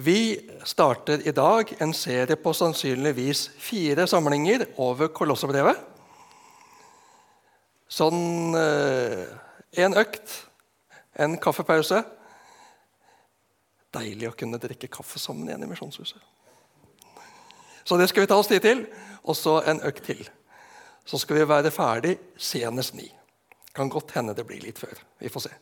Vi 0.00 0.50
starter 0.64 1.28
i 1.28 1.32
dag 1.34 1.74
en 1.78 1.90
serie 1.94 2.36
på 2.38 2.52
sannsynligvis 2.54 3.48
fire 3.58 4.04
samlinger 4.06 4.62
over 4.78 5.08
Kolossebrevet. 5.10 5.80
Sånn 7.90 8.54
eh, 8.54 9.24
en 9.82 9.98
økt, 9.98 10.36
en 11.18 11.34
kaffepause. 11.42 12.04
Deilig 13.98 14.30
å 14.30 14.36
kunne 14.38 14.62
drikke 14.62 14.86
kaffe 15.00 15.18
sammen 15.18 15.50
igjen 15.50 15.66
i 15.66 15.70
Misjonshuset. 15.72 16.22
Så 17.82 17.98
det 17.98 18.06
skal 18.12 18.22
vi 18.22 18.30
ta 18.30 18.38
oss 18.38 18.54
tid 18.54 18.62
til. 18.62 18.86
Og 19.26 19.34
så 19.34 19.58
en 19.66 19.82
økt 19.82 20.06
til. 20.12 20.22
Så 21.10 21.18
skal 21.18 21.40
vi 21.40 21.50
være 21.56 21.74
ferdig 21.74 22.14
senest 22.38 22.94
ni. 22.94 23.10
Kan 23.74 23.90
godt 23.90 24.14
hende 24.14 24.38
det 24.38 24.46
blir 24.46 24.62
litt 24.62 24.78
før. 24.78 24.94
Vi 25.18 25.32
får 25.32 25.48
se. 25.48 25.58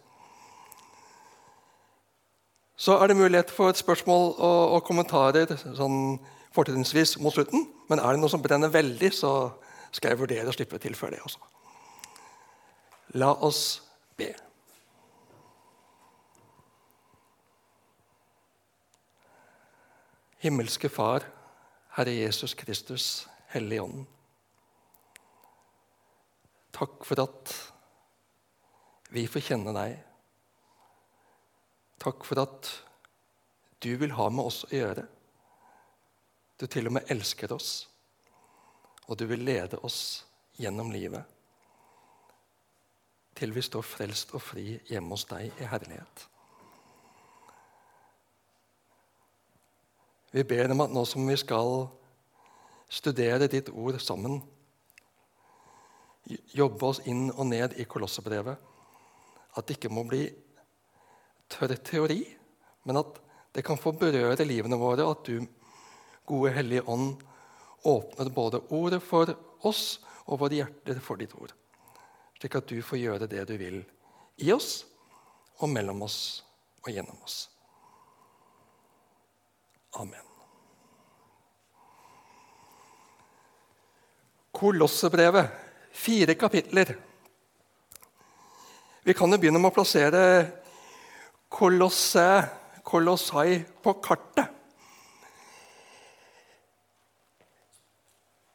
Så 2.77 2.99
er 3.01 3.09
det 3.09 3.17
mulighet 3.17 3.51
for 3.51 3.73
et 3.73 3.81
spørsmål 3.81 4.35
og, 4.37 4.63
og 4.77 4.83
kommentarer 4.85 5.53
sånn 5.57 6.19
fortrinnsvis 6.57 7.17
mot 7.25 7.33
slutten. 7.33 7.65
Men 7.89 8.01
er 8.01 8.15
det 8.15 8.21
noe 8.21 8.33
som 8.33 8.43
brenner 8.45 8.73
veldig, 8.73 9.13
så 9.17 9.33
skal 9.95 10.13
jeg 10.13 10.21
vurdere 10.21 10.51
å 10.51 10.57
slippe 10.57 10.81
til 10.83 10.97
før 10.99 11.15
det 11.15 11.23
også. 11.25 11.41
La 13.17 13.33
oss 13.33 13.63
be. 14.19 14.33
Himmelske 20.45 20.91
Far, 20.93 21.25
Herre 21.97 22.13
Jesus 22.13 22.53
Kristus, 22.55 23.25
Hellige 23.55 23.87
Ånd. 23.87 24.05
Takk 26.77 27.07
for 27.09 27.25
at 27.25 27.55
vi 29.17 29.25
får 29.31 29.49
kjenne 29.49 29.73
deg. 29.73 30.06
Takk 32.07 32.23
for 32.23 32.39
at 32.39 32.69
du 33.83 33.91
vil 33.99 34.13
ha 34.15 34.29
med 34.31 34.47
oss 34.47 34.61
å 34.69 34.71
gjøre. 34.71 35.03
Du 36.57 36.69
til 36.71 36.87
og 36.87 36.95
med 36.97 37.11
elsker 37.11 37.51
oss, 37.53 37.89
og 39.11 39.19
du 39.19 39.27
vil 39.27 39.43
lede 39.43 39.81
oss 39.85 39.99
gjennom 40.57 40.95
livet 40.95 41.27
til 43.37 43.53
vi 43.53 43.61
står 43.61 43.85
frelst 43.85 44.33
og 44.33 44.41
fri 44.41 44.79
hjemme 44.89 45.13
hos 45.13 45.27
deg 45.29 45.51
i 45.61 45.69
herlighet. 45.69 46.23
Vi 50.33 50.45
ber 50.49 50.73
om 50.73 50.85
at 50.87 50.95
nå 50.95 51.03
som 51.09 51.27
vi 51.29 51.37
skal 51.41 51.85
studere 52.89 53.49
ditt 53.53 53.69
ord 53.73 53.99
sammen, 54.01 54.41
jobbe 56.57 56.89
oss 56.89 57.03
inn 57.05 57.29
og 57.35 57.45
ned 57.51 57.77
i 57.77 57.85
Kolossebrevet, 57.85 58.57
at 59.57 59.69
det 59.69 59.77
ikke 59.77 59.93
må 59.93 60.07
bli 60.09 60.25
tørr 61.53 61.77
teori, 61.87 62.23
men 62.87 63.03
at 63.03 63.21
det 63.57 63.65
kan 63.67 63.79
få 63.81 63.95
berøre 63.97 64.45
livene 64.45 64.79
våre, 64.81 65.07
at 65.09 65.29
du, 65.29 65.47
gode 66.27 66.53
Hellige 66.53 66.85
Ånd, 66.91 67.15
åpner 67.87 68.33
både 68.35 68.65
ordet 68.75 69.03
for 69.05 69.31
oss 69.67 70.01
og 70.27 70.43
våre 70.43 70.59
hjerter 70.59 70.99
for 71.03 71.21
ditt 71.21 71.35
ord 71.39 71.55
slik 72.41 72.57
at 72.59 72.69
du 72.69 72.81
får 72.85 73.01
gjøre 73.01 73.29
det 73.31 73.45
du 73.49 73.57
vil 73.59 73.81
i 74.45 74.53
oss 74.53 74.85
og 75.63 75.71
mellom 75.73 76.03
oss 76.05 76.45
og 76.85 76.93
gjennom 76.93 77.17
oss. 77.25 77.49
Amen. 79.97 80.23
Kolossebrevet, 84.57 85.49
fire 85.93 86.37
kapitler. 86.37 86.93
Vi 89.03 89.15
kan 89.17 89.33
jo 89.33 89.41
begynne 89.41 89.61
med 89.61 89.73
å 89.73 89.77
plassere 89.77 90.23
Kolosse, 91.53 92.27
Kolossai 92.87 93.63
på 93.83 93.97
kartet. 94.05 94.53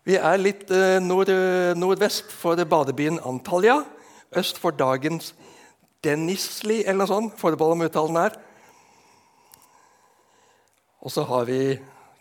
Vi 0.08 0.18
er 0.18 0.42
litt 0.42 0.72
eh, 0.74 0.98
nord, 1.04 1.30
nordvest 1.78 2.32
for 2.34 2.58
badebyen 2.58 3.20
Antalya, 3.28 3.84
øst 4.36 4.58
for 4.58 4.74
dagens 4.74 5.36
Denisli, 6.02 6.82
eller 6.82 7.04
noe 7.04 7.12
sånt. 7.12 7.38
Forbehold 7.38 7.78
om 7.78 7.86
uttalen 7.86 8.18
her. 8.18 8.40
Og 11.02 11.14
så 11.14 11.26
har 11.30 11.46
vi 11.50 11.62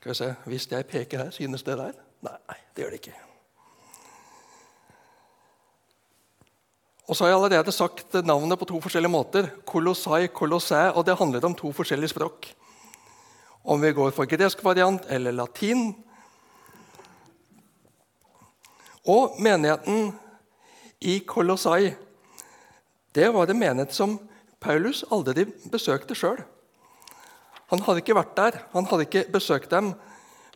skal 0.00 0.10
vi 0.10 0.14
se, 0.14 0.34
Hvis 0.47 0.70
jeg 0.70 0.86
peker 0.86 1.19
her, 1.19 1.30
synes 1.30 1.62
det 1.62 1.78
der? 1.78 1.92
Nei, 2.22 2.60
det 2.76 2.84
gjør 2.84 2.91
det 2.91 3.00
ikke. 3.03 3.29
Og 7.09 7.16
så 7.16 7.25
har 7.25 7.33
jeg 7.33 7.38
allerede 7.38 7.72
sagt 7.72 8.15
navnet 8.25 8.59
på 8.59 8.69
to 8.69 8.81
forskjellige 8.81 9.12
måter. 9.12 9.49
Kolossai, 9.66 10.28
kolossæ, 10.28 10.91
og 10.94 11.06
det 11.06 11.19
handler 11.19 11.44
om 11.44 11.55
to 11.55 11.72
forskjellige 11.72 12.12
språk. 12.12 12.53
Om 13.65 13.83
vi 13.83 13.93
går 13.93 14.11
for 14.16 14.28
gresk 14.31 14.65
variant 14.65 15.05
eller 15.09 15.33
latin, 15.33 15.91
og 19.09 19.41
menigheten 19.41 20.12
i 21.00 21.19
Kolossai 21.25 21.94
det 23.15 23.31
var 23.34 23.50
en 23.50 23.59
menighet 23.59 23.94
som 23.97 24.19
Paulus 24.60 25.00
aldri 25.10 25.47
besøkte 25.72 26.15
sjøl. 26.15 26.39
Han 27.72 27.83
hadde 27.87 28.03
ikke 28.03 28.15
vært 28.19 28.37
der, 28.37 28.59
han 28.75 28.87
hadde 28.87 29.06
ikke 29.06 29.25
besøkt 29.33 29.72
dem. 29.72 29.94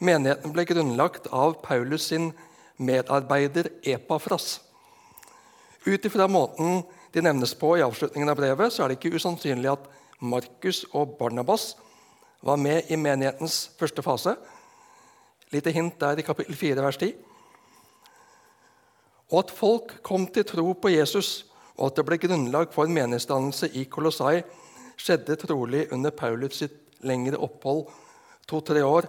Menigheten 0.04 0.52
ble 0.54 0.66
grunnlagt 0.68 1.26
av 1.32 1.56
Paulus 1.64 2.10
sin 2.12 2.32
medarbeider 2.76 3.70
Epafras. 3.82 4.60
Ut 5.84 6.04
ifra 6.04 6.28
måten 6.28 6.82
de 7.12 7.22
nevnes 7.22 7.54
på 7.54 7.74
i 7.78 7.84
avslutningen 7.84 8.30
av 8.30 8.38
brevet, 8.38 8.72
så 8.72 8.84
er 8.84 8.92
det 8.92 8.98
ikke 8.98 9.18
usannsynlig 9.18 9.70
at 9.72 9.84
Markus 10.24 10.84
og 10.92 11.18
Barnabas 11.18 11.74
var 12.44 12.56
med 12.60 12.90
i 12.92 12.96
menighetens 12.96 13.68
første 13.78 14.02
fase. 14.04 14.34
Lite 15.52 15.72
hint 15.74 16.00
der 16.00 16.18
i 16.18 16.26
kapittel 16.26 16.56
4, 16.56 16.82
vers 16.82 16.98
10 17.00 17.12
og 19.34 19.40
at 19.40 19.50
folk 19.50 19.96
kom 20.06 20.26
til 20.30 20.46
tro 20.46 20.72
på 20.78 20.92
Jesus, 20.92 21.46
og 21.74 21.90
at 21.90 21.98
det 21.98 22.06
ble 22.06 22.18
grunnlag 22.22 22.70
for 22.74 22.90
menighetsdannelse 22.90 23.72
i 23.74 23.86
Kolossai, 23.90 24.44
skjedde 24.94 25.36
trolig 25.40 25.88
under 25.92 26.14
Paulus 26.14 26.60
sitt 26.60 26.76
lengre 27.02 27.40
opphold 27.42 27.88
to-tre 28.46 28.84
år 28.86 29.08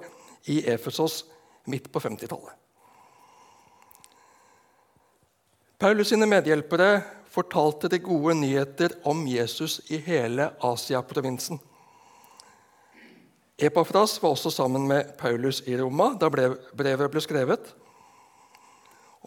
i 0.50 0.64
Efesos 0.72 1.24
midt 1.70 1.92
på 1.94 2.02
50-tallet. 2.02 2.65
Paulus 5.76 6.08
sine 6.08 6.24
medhjelpere 6.24 7.02
fortalte 7.28 7.90
de 7.92 7.98
gode 8.00 8.32
nyheter 8.40 8.94
om 9.04 9.26
Jesus 9.28 9.82
i 9.92 9.98
hele 10.00 10.48
Asia-provinsen. 10.64 11.60
Epafras 13.60 14.16
var 14.24 14.30
også 14.30 14.52
sammen 14.52 14.88
med 14.88 15.18
Paulus 15.20 15.60
i 15.68 15.76
Roma 15.76 16.14
da 16.20 16.30
brevet 16.32 17.12
ble 17.12 17.24
skrevet. 17.24 17.68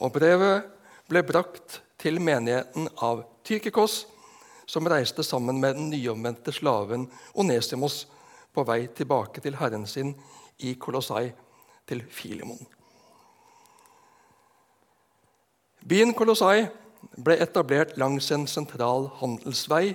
Og 0.01 0.13
brevet 0.13 0.65
ble 1.09 1.23
brakt 1.29 1.83
til 2.01 2.17
menigheten 2.21 2.89
av 3.05 3.27
Tykikos, 3.45 4.07
som 4.69 4.89
reiste 4.89 5.25
sammen 5.25 5.61
med 5.61 5.77
den 5.77 5.93
nyomvendte 5.93 6.53
slaven 6.53 7.11
Onesimos 7.37 8.07
på 8.57 8.65
vei 8.65 8.87
tilbake 8.89 9.45
til 9.45 9.61
herren 9.61 9.85
sin 9.89 10.17
i 10.65 10.75
Kolossai, 10.81 11.29
til 11.89 12.05
Filemon. 12.09 12.78
Byen 15.87 16.15
Kolossai 16.15 16.66
ble 17.22 17.37
etablert 17.39 17.97
langs 17.97 18.31
en 18.34 18.47
sentral 18.47 19.11
handelsvei 19.21 19.94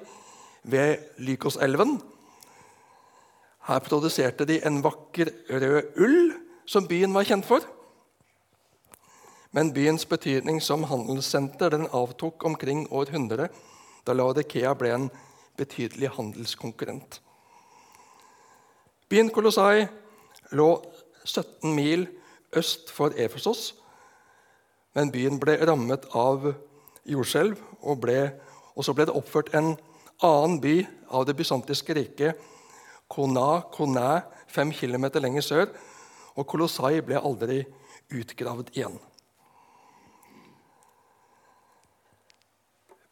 ved 0.64 1.04
Lykoselven. 1.18 1.98
Her 3.68 3.80
produserte 3.80 4.46
de 4.46 4.62
en 4.66 4.84
vakker 4.84 5.32
rød 5.50 6.00
ull, 6.00 6.34
som 6.66 6.88
byen 6.88 7.14
var 7.14 7.28
kjent 7.28 7.46
for. 7.46 7.64
Men 9.52 9.74
byens 9.74 10.06
betydning 10.06 10.62
som 10.64 10.84
handelssenter 10.88 11.70
den 11.70 11.88
avtok 11.92 12.44
omkring 12.46 12.88
århundret, 12.92 13.52
100, 13.52 13.72
da 14.08 14.14
Laudikea 14.14 14.74
ble 14.76 14.92
en 14.96 15.12
betydelig 15.58 16.10
handelskonkurrent. 16.16 17.20
Byen 19.10 19.30
Kolossai 19.30 19.86
lå 20.52 20.70
17 21.24 21.76
mil 21.76 22.08
øst 22.56 22.92
for 22.92 23.14
Efesos, 23.16 23.76
men 24.94 25.12
byen 25.14 25.40
ble 25.42 25.58
rammet 25.66 26.06
av 26.16 26.52
jordskjelv, 27.10 27.60
og, 27.82 28.10
og 28.76 28.86
så 28.86 28.96
ble 28.96 29.08
det 29.10 29.16
oppført 29.18 29.54
en 29.58 29.74
annen 30.24 30.60
by 30.64 30.76
av 31.14 31.26
det 31.28 31.36
bysantiske 31.38 31.96
riket, 31.98 32.50
Kona 33.14 33.62
Kona, 33.74 34.24
fem 34.48 34.72
km 34.74 35.10
lenger 35.22 35.46
sør, 35.46 35.66
og 36.34 36.48
Kolossai 36.50 37.02
ble 37.06 37.20
aldri 37.20 37.62
utgravd 38.14 38.72
igjen. 38.74 38.96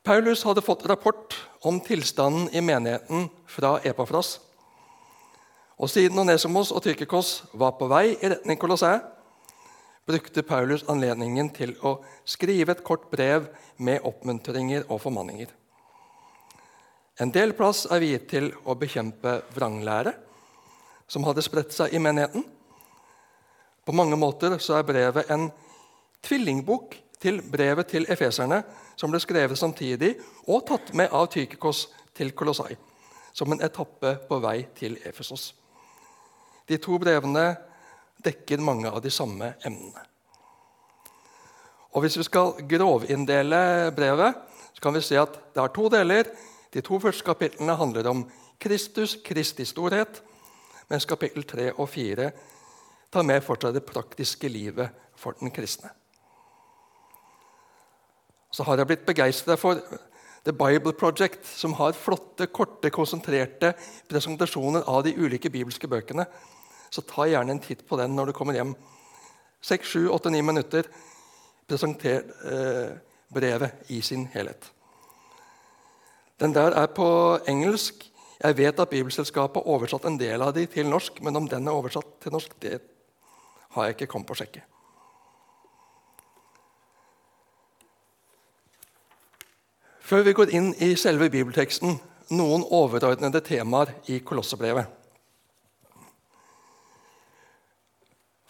Paulus 0.02 0.42
hadde 0.48 0.64
fått 0.66 0.88
rapport 0.90 1.36
om 1.62 1.78
tilstanden 1.86 2.48
i 2.58 2.62
menigheten 2.66 3.28
fra 3.46 3.76
Epafras. 3.86 4.40
Og 5.78 5.90
Siden 5.90 6.18
Onesomos 6.18 6.72
og 6.74 6.82
Tyrkikos 6.82 7.44
var 7.54 7.76
på 7.78 7.86
vei 7.90 8.16
i 8.16 8.32
retning 8.34 8.58
Kolossæ, 8.58 8.96
brukte 10.08 10.44
Paulus 10.44 10.84
anledningen 10.90 11.52
til 11.54 11.76
å 11.86 11.98
skrive 12.26 12.76
et 12.76 12.84
kort 12.84 13.10
brev 13.12 13.48
med 13.78 14.02
oppmuntringer 14.08 14.88
og 14.90 15.02
formanninger. 15.04 15.50
En 17.22 17.32
del 17.34 17.54
plass 17.54 17.86
er 17.92 18.02
viet 18.02 18.28
til 18.32 18.50
å 18.66 18.76
bekjempe 18.80 19.42
vranglære, 19.54 20.14
som 21.12 21.26
hadde 21.28 21.44
spredt 21.46 21.76
seg 21.76 21.94
i 21.94 22.02
menigheten. 22.02 22.46
På 23.86 23.94
mange 23.94 24.18
måter 24.18 24.58
så 24.64 24.80
er 24.80 24.88
brevet 24.88 25.30
en 25.34 25.50
tvillingbok 26.26 26.96
til 27.22 27.42
brevet 27.46 27.92
til 27.92 28.08
efeserne, 28.10 28.62
som 28.96 29.12
ble 29.12 29.22
skrevet 29.22 29.60
samtidig 29.60 30.16
og 30.48 30.66
tatt 30.70 30.94
med 30.98 31.14
av 31.14 31.28
Tykikos 31.34 31.88
til 32.18 32.34
Kolossai, 32.38 32.76
som 33.34 33.52
en 33.54 33.62
etappe 33.62 34.16
på 34.28 34.40
vei 34.42 34.64
til 34.78 34.98
Efesos. 35.06 35.52
De 36.68 36.78
to 36.82 36.98
brevene 37.02 37.52
dekker 38.24 38.64
mange 38.64 38.90
av 38.90 39.02
de 39.04 39.12
samme 39.14 39.54
emnene. 39.66 40.08
Og 41.92 42.06
Hvis 42.06 42.18
vi 42.18 42.24
skal 42.24 42.54
grovinndele 42.70 43.92
brevet, 43.96 44.36
så 44.74 44.82
kan 44.82 44.96
vi 44.96 45.02
se 45.04 45.18
at 45.20 45.34
det 45.54 45.64
er 45.64 45.74
to 45.76 45.90
deler. 45.92 46.30
De 46.74 46.82
to 46.82 47.00
første 47.00 47.26
kapitlene 47.28 47.76
handler 47.76 48.08
om 48.08 48.24
Kristus, 48.60 49.18
Kristi 49.26 49.66
storhet, 49.66 50.22
mens 50.88 51.06
kapittel 51.06 51.44
3 51.44 51.72
og 51.74 51.90
4 51.90 52.30
tar 53.12 53.28
med 53.28 53.44
fortsatt 53.44 53.76
det 53.76 53.84
praktiske 53.84 54.48
livet 54.48 54.90
for 55.20 55.36
den 55.40 55.52
kristne. 55.52 55.90
Så 58.52 58.64
har 58.68 58.78
jeg 58.78 58.88
blitt 58.88 59.06
begeistra 59.08 59.56
for 59.60 59.80
The 60.44 60.54
Bible 60.54 60.94
Project, 60.94 61.46
som 61.46 61.74
har 61.78 61.94
flotte, 61.94 62.48
korte, 62.48 62.90
konsentrerte 62.90 63.74
presentasjoner 64.10 64.88
av 64.90 65.04
de 65.06 65.14
ulike 65.16 65.52
bibelske 65.54 65.88
bøkene. 65.88 66.26
Så 66.92 67.04
ta 67.08 67.26
gjerne 67.30 67.56
en 67.56 67.64
titt 67.64 67.86
på 67.88 67.98
den 68.00 68.16
når 68.18 68.32
du 68.32 68.36
kommer 68.36 68.58
hjem. 68.58 68.76
Seks, 69.64 69.94
sju, 69.94 70.10
åtte, 70.12 70.32
ni 70.34 70.42
minutter. 70.44 70.88
Presenter 71.70 72.26
eh, 72.52 72.94
brevet 73.32 73.92
i 73.96 74.02
sin 74.04 74.26
helhet. 74.34 74.72
Den 76.42 76.54
der 76.54 76.76
er 76.76 76.90
på 76.92 77.08
engelsk. 77.48 78.08
Jeg 78.42 78.58
vet 78.58 78.80
at 78.80 78.90
Bibelselskapet 78.90 79.62
har 79.62 79.76
oversatt 79.76 80.06
en 80.10 80.18
del 80.20 80.42
av 80.42 80.56
de 80.56 80.66
til 80.66 80.90
norsk, 80.90 81.22
men 81.22 81.38
om 81.38 81.48
den 81.48 81.68
er 81.68 81.78
oversatt 81.78 82.16
til 82.24 82.34
norsk, 82.34 82.56
det 82.62 82.80
har 83.76 83.86
jeg 83.86 83.96
ikke 83.96 84.08
kommet 84.10 84.28
på 84.28 84.34
å 84.34 84.40
sjekke. 84.42 84.64
Før 90.02 90.26
vi 90.26 90.34
går 90.36 90.56
inn 90.58 90.74
i 90.84 90.96
selve 91.00 91.30
bibelteksten, 91.32 91.94
noen 92.36 92.66
overordnede 92.68 93.40
temaer 93.46 93.94
i 94.12 94.18
Kolossebrevet. 94.26 95.01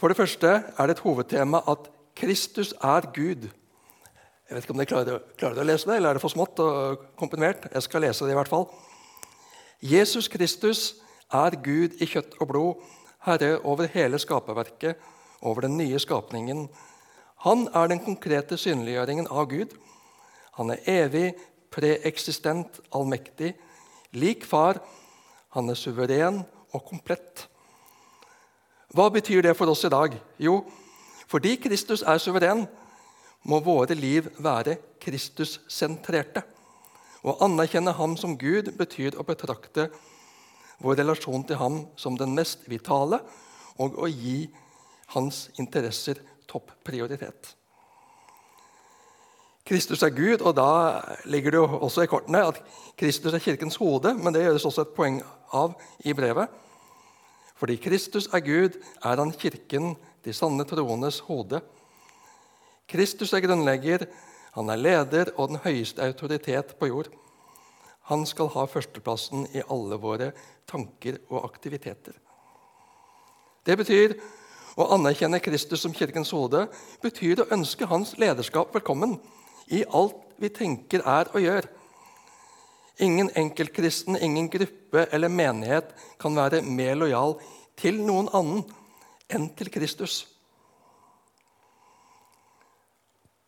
For 0.01 0.09
det 0.09 0.17
første 0.17 0.49
er 0.49 0.87
det 0.89 0.95
et 0.95 1.03
hovedtema 1.05 1.59
at 1.69 1.85
Kristus 2.17 2.71
er 2.73 3.05
Gud. 3.13 3.43
Jeg 4.49 4.55
vet 4.55 4.63
ikke 4.65 4.73
om 4.73 4.79
dere 4.79 4.89
klarer, 4.89 5.19
klarer 5.37 5.61
å 5.61 5.65
lese 5.69 5.85
det, 5.85 5.97
eller 5.99 6.09
er 6.09 6.17
det 6.17 6.23
for 6.23 6.33
smått 6.33 6.57
og 6.63 7.03
komprimert? 7.21 7.67
Jeg 7.69 7.85
skal 7.85 8.01
lese 8.01 8.25
det 8.25 8.33
i 8.33 8.37
hvert 8.39 8.49
fall. 8.49 8.65
Jesus 9.85 10.25
Kristus 10.27 10.81
er 11.29 11.53
Gud 11.61 12.01
i 12.01 12.07
kjøtt 12.09 12.33
og 12.41 12.49
blod, 12.49 12.81
Herre 13.27 13.59
over 13.61 13.85
hele 13.93 14.17
skaperverket, 14.17 14.97
over 15.45 15.67
den 15.67 15.77
nye 15.77 16.01
skapningen. 16.01 16.65
Han 17.45 17.67
er 17.69 17.93
den 17.93 18.01
konkrete 18.01 18.57
synliggjøringen 18.57 19.29
av 19.29 19.51
Gud. 19.53 19.77
Han 20.57 20.73
er 20.73 20.81
evig, 20.89 21.27
preeksistent, 21.69 22.81
allmektig, 22.89 23.53
lik 24.17 24.49
far. 24.49 24.81
Han 25.53 25.69
er 25.69 25.77
suveren 25.77 26.41
og 26.73 26.89
komplett. 26.89 27.50
Hva 28.91 29.07
betyr 29.07 29.45
det 29.45 29.55
for 29.55 29.71
oss 29.71 29.85
i 29.87 29.91
dag? 29.91 30.15
Jo, 30.41 30.61
fordi 31.31 31.55
Kristus 31.63 32.01
er 32.03 32.19
suveren, 32.19 32.65
må 33.47 33.61
våre 33.63 33.95
liv 33.95 34.27
være 34.43 34.75
Kristus-sentrerte. 35.01 36.43
Å 37.23 37.37
anerkjenne 37.45 37.93
ham 37.95 38.17
som 38.19 38.35
Gud 38.37 38.73
betyr 38.77 39.15
å 39.15 39.25
betrakte 39.25 39.87
vår 40.81 40.99
relasjon 40.99 41.45
til 41.47 41.59
ham 41.61 41.79
som 41.95 42.17
den 42.19 42.33
mest 42.35 42.65
vitale 42.69 43.21
og 43.79 43.95
å 44.01 44.09
gi 44.09 44.49
hans 45.15 45.47
interesser 45.61 46.19
topprioritet. 46.49 47.53
Kristus 49.71 50.03
er 50.03 50.11
Gud, 50.11 50.41
og 50.41 50.55
da 50.57 50.99
ligger 51.29 51.53
det 51.53 51.61
jo 51.61 51.79
også 51.85 52.03
i 52.03 52.09
kortene 52.11 52.41
at 52.49 52.59
Kristus 52.99 53.37
er 53.37 53.43
kirkens 53.43 53.77
hode, 53.79 54.11
men 54.17 54.33
det 54.33 54.43
gjøres 54.43 54.65
også 54.67 54.83
et 54.83 54.95
poeng 54.97 55.21
av 55.55 55.77
i 56.03 56.15
brevet. 56.17 56.49
Fordi 57.61 57.77
Kristus 57.77 58.25
er 58.33 58.41
Gud, 58.41 58.79
er 59.05 59.19
han 59.21 59.31
kirken, 59.37 59.93
de 60.25 60.33
sanne 60.33 60.65
troendes 60.65 61.19
hode. 61.27 61.59
Kristus 62.89 63.33
er 63.37 63.43
grunnlegger, 63.45 64.07
han 64.55 64.69
er 64.73 64.81
leder 64.81 65.29
og 65.37 65.51
den 65.51 65.61
høyeste 65.61 66.01
autoritet 66.01 66.73
på 66.79 66.89
jord. 66.89 67.11
Han 68.09 68.25
skal 68.25 68.49
ha 68.55 68.65
førsteplassen 68.65 69.45
i 69.53 69.61
alle 69.61 69.99
våre 70.01 70.31
tanker 70.67 71.19
og 71.29 71.45
aktiviteter. 71.45 72.17
Det 73.61 73.77
betyr 73.77 74.17
å 74.81 74.87
anerkjenne 74.97 75.39
Kristus 75.45 75.85
som 75.85 75.93
kirkens 75.93 76.33
hode 76.33 76.65
betyr 77.03 77.43
å 77.43 77.49
ønske 77.53 77.85
hans 77.85 78.15
lederskap 78.17 78.73
velkommen 78.73 79.19
i 79.69 79.83
alt 79.85 80.17
vi 80.41 80.49
tenker, 80.49 81.05
er 81.05 81.29
og 81.29 81.45
gjør. 81.45 81.69
Ingen 83.01 83.31
enkeltkristen, 83.35 84.17
ingen 84.17 84.49
gruppe 84.49 85.07
eller 85.11 85.31
menighet 85.31 85.95
kan 86.21 86.35
være 86.37 86.61
mer 86.61 86.95
lojal 86.99 87.39
til 87.79 87.97
noen 88.05 88.29
annen 88.35 88.61
enn 89.31 89.49
til 89.57 89.71
Kristus. 89.73 90.21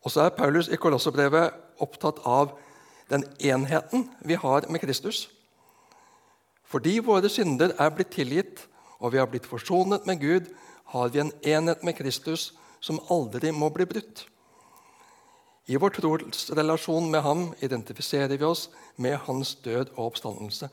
Og 0.03 0.11
så 0.11 0.25
er 0.25 0.35
Paulus 0.35 0.67
i 0.67 0.79
Kolosserbrevet 0.79 1.53
opptatt 1.83 2.19
av 2.27 2.57
den 3.11 3.23
enheten 3.39 4.07
vi 4.25 4.35
har 4.39 4.67
med 4.69 4.81
Kristus. 4.81 5.27
Fordi 6.65 6.97
våre 7.05 7.29
synder 7.29 7.75
er 7.79 7.93
blitt 7.93 8.11
tilgitt, 8.15 8.65
og 8.99 9.13
vi 9.13 9.21
har 9.21 9.29
blitt 9.29 9.47
forsonet 9.47 10.07
med 10.09 10.19
Gud, 10.19 10.49
har 10.93 11.09
vi 11.13 11.21
en 11.21 11.31
enhet 11.45 11.83
med 11.83 11.97
Kristus 11.97 12.51
som 12.83 12.99
aldri 13.13 13.51
må 13.55 13.69
bli 13.73 13.85
brutt. 13.87 14.25
I 15.65 15.77
vår 15.77 15.89
trosrelasjon 15.89 17.11
med 17.11 17.21
ham 17.23 17.43
identifiserer 17.59 18.37
vi 18.37 18.45
oss 18.45 18.69
med 18.95 19.17
hans 19.27 19.55
død 19.63 19.93
og 19.95 20.05
oppstandelse. 20.11 20.69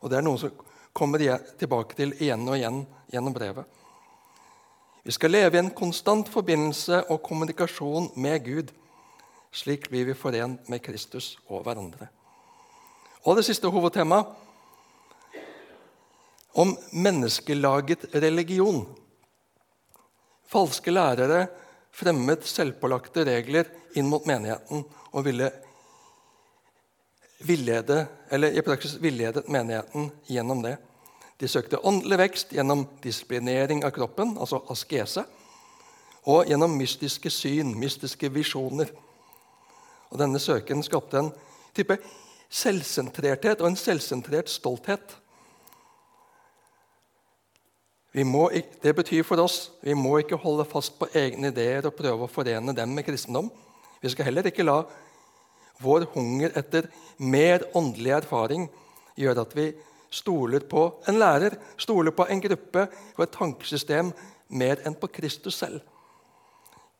Og 0.00 0.10
Det 0.10 0.18
er 0.18 0.24
noe 0.24 0.40
som 0.40 0.52
kommer 0.92 1.20
tilbake 1.58 1.96
til 1.98 2.14
igjen 2.16 2.48
og 2.48 2.56
igjen 2.56 2.86
gjennom 3.12 3.34
brevet. 3.36 3.66
Vi 5.04 5.12
skal 5.12 5.34
leve 5.34 5.58
i 5.58 5.60
en 5.60 5.74
konstant 5.76 6.28
forbindelse 6.32 7.02
og 7.12 7.20
kommunikasjon 7.22 8.08
med 8.16 8.44
Gud. 8.44 8.70
Slik 9.52 9.90
blir 9.90 10.06
vi 10.08 10.16
forent 10.16 10.68
med 10.72 10.80
Kristus 10.80 11.34
og 11.48 11.66
hverandre. 11.66 12.08
Og 13.24 13.36
det 13.36 13.44
siste 13.44 13.68
hovedtemaet 13.68 14.40
om 16.54 16.72
menneskelaget 16.92 18.08
religion. 18.14 18.86
Falske 20.48 20.90
lærere 20.90 21.46
fremmet 21.94 22.46
selvpålagte 22.48 23.24
regler 23.28 23.70
inn 23.94 24.08
mot 24.10 24.26
menigheten 24.26 24.82
og 25.12 25.24
ville 25.26 25.50
villede, 27.44 28.06
eller 28.30 28.56
i 28.56 28.64
praksis 28.64 28.96
villedet 29.02 29.48
menigheten 29.52 30.10
gjennom 30.26 30.62
det. 30.64 30.76
De 31.40 31.48
søkte 31.50 31.80
åndelig 31.86 32.18
vekst 32.18 32.54
gjennom 32.54 32.86
disiplinering 33.02 33.84
av 33.84 33.92
kroppen, 33.94 34.36
altså 34.40 34.62
askese, 34.72 35.24
og 36.24 36.48
gjennom 36.48 36.76
mystiske 36.78 37.30
syn, 37.30 37.74
mystiske 37.78 38.30
visjoner. 38.32 38.88
Og 40.10 40.20
Denne 40.22 40.40
søken 40.40 40.82
skapte 40.86 41.20
en 41.20 41.32
type 41.76 41.98
selvsentrerthet 42.54 43.60
og 43.60 43.72
en 43.72 43.78
selvsentrert 43.78 44.48
stolthet. 44.48 45.18
Må, 48.22 48.46
det 48.82 48.92
betyr 48.94 49.24
for 49.26 49.42
oss 49.42 49.72
vi 49.82 49.94
må 49.98 50.20
ikke 50.20 50.38
holde 50.38 50.66
fast 50.70 50.94
på 51.00 51.08
egne 51.18 51.50
ideer 51.50 51.88
og 51.88 51.96
prøve 51.98 52.28
å 52.28 52.30
forene 52.30 52.74
dem 52.76 52.92
med 52.94 53.06
kristendom. 53.08 53.48
Vi 53.98 54.12
skal 54.12 54.28
heller 54.28 54.46
ikke 54.46 54.66
la 54.66 54.84
vår 55.82 56.06
hunger 56.14 56.54
etter 56.54 56.86
mer 57.18 57.64
åndelig 57.74 58.12
erfaring 58.20 58.68
gjøre 59.18 59.42
at 59.42 59.56
vi 59.58 59.66
stoler 60.14 60.62
på 60.70 60.84
en 61.10 61.18
lærer, 61.18 61.56
stoler 61.76 62.14
på 62.14 62.26
en 62.30 62.42
gruppe 62.44 62.86
og 63.16 63.24
et 63.24 63.34
tankesystem 63.34 64.12
mer 64.54 64.84
enn 64.86 64.94
på 64.94 65.10
Kristus 65.10 65.58
selv. 65.58 65.82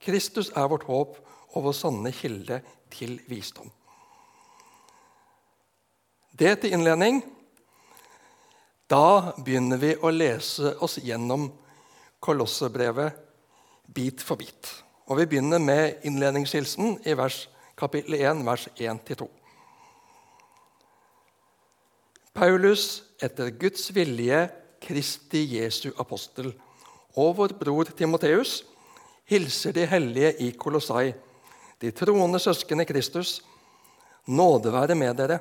Kristus 0.02 0.50
er 0.50 0.66
vårt 0.68 0.88
håp 0.88 1.21
og 1.54 1.68
vår 1.68 1.76
sanne 1.78 2.11
kilde 2.12 2.59
til 2.90 3.21
visdom. 3.30 3.71
Det 6.35 6.56
til 6.61 6.75
innledning. 6.75 7.23
Da 8.91 9.33
begynner 9.41 9.81
vi 9.81 9.95
å 9.97 10.11
lese 10.12 10.75
oss 10.85 10.99
gjennom 11.00 11.49
Kolossebrevet 12.21 13.17
bit 13.97 14.21
for 14.25 14.37
bit. 14.37 14.69
Og 15.09 15.19
Vi 15.19 15.26
begynner 15.29 15.61
med 15.61 16.05
innledningshilsen 16.05 16.99
i 17.05 17.14
vers, 17.17 17.47
kapittel 17.76 18.19
1, 18.21 18.45
vers 18.45 18.69
1-2. 18.76 19.29
Paulus, 22.35 23.05
etter 23.23 23.53
Guds 23.57 23.88
vilje, 23.95 24.49
Kristi 24.85 25.45
Jesu 25.55 25.93
apostel, 26.00 26.50
og 27.17 27.37
vår 27.38 27.55
bror 27.57 27.88
Timoteus, 27.97 28.64
hilser 29.25 29.73
de 29.73 29.87
hellige 29.88 30.35
i 30.45 30.50
Kolossai, 30.59 31.14
de 31.81 31.93
troende 31.95 32.41
søsken 32.43 32.83
i 32.83 32.88
Kristus. 32.88 33.38
Nåde 34.26 34.73
være 34.73 34.97
med 34.99 35.17
dere, 35.17 35.38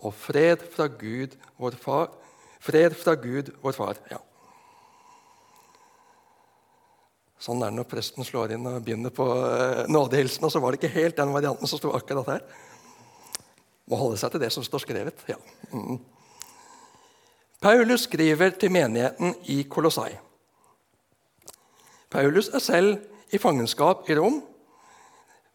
og 0.00 0.14
fred 0.16 0.64
fra 0.72 0.88
Gud, 0.88 1.36
vår 1.58 1.76
far. 1.78 2.10
Fred 2.60 2.96
fra 2.96 3.14
Gud, 3.16 3.54
vår 3.62 3.76
far. 3.76 4.00
Ja. 4.10 4.20
Sånn 7.40 7.62
er 7.64 7.72
det 7.72 7.78
når 7.78 7.88
presten 7.88 8.26
slår 8.26 8.52
inn 8.52 8.68
og 8.68 8.82
begynner 8.84 9.12
på 9.16 9.24
eh, 9.32 9.86
nådehilsen. 9.88 10.44
Og 10.44 10.52
så 10.52 10.60
var 10.60 10.74
det 10.74 10.82
ikke 10.82 10.98
helt 10.98 11.16
den 11.16 11.32
varianten 11.32 11.70
som 11.70 11.80
sto 11.80 11.92
akkurat 11.96 12.34
her. 12.34 12.42
Må 13.88 13.96
holde 13.96 14.20
seg 14.20 14.34
til 14.34 14.44
det 14.44 14.52
som 14.52 14.66
står 14.66 14.84
skrevet. 14.84 15.24
ja. 15.30 15.38
Mm. 15.72 16.00
Paulus 17.60 18.06
skriver 18.06 18.54
til 18.56 18.72
menigheten 18.72 19.34
i 19.52 19.62
Kolossai. 19.68 20.14
Paulus 22.10 22.48
er 22.48 22.62
selv 22.64 23.32
i 23.32 23.38
fangenskap 23.38 24.08
i 24.08 24.16
Rom. 24.16 24.38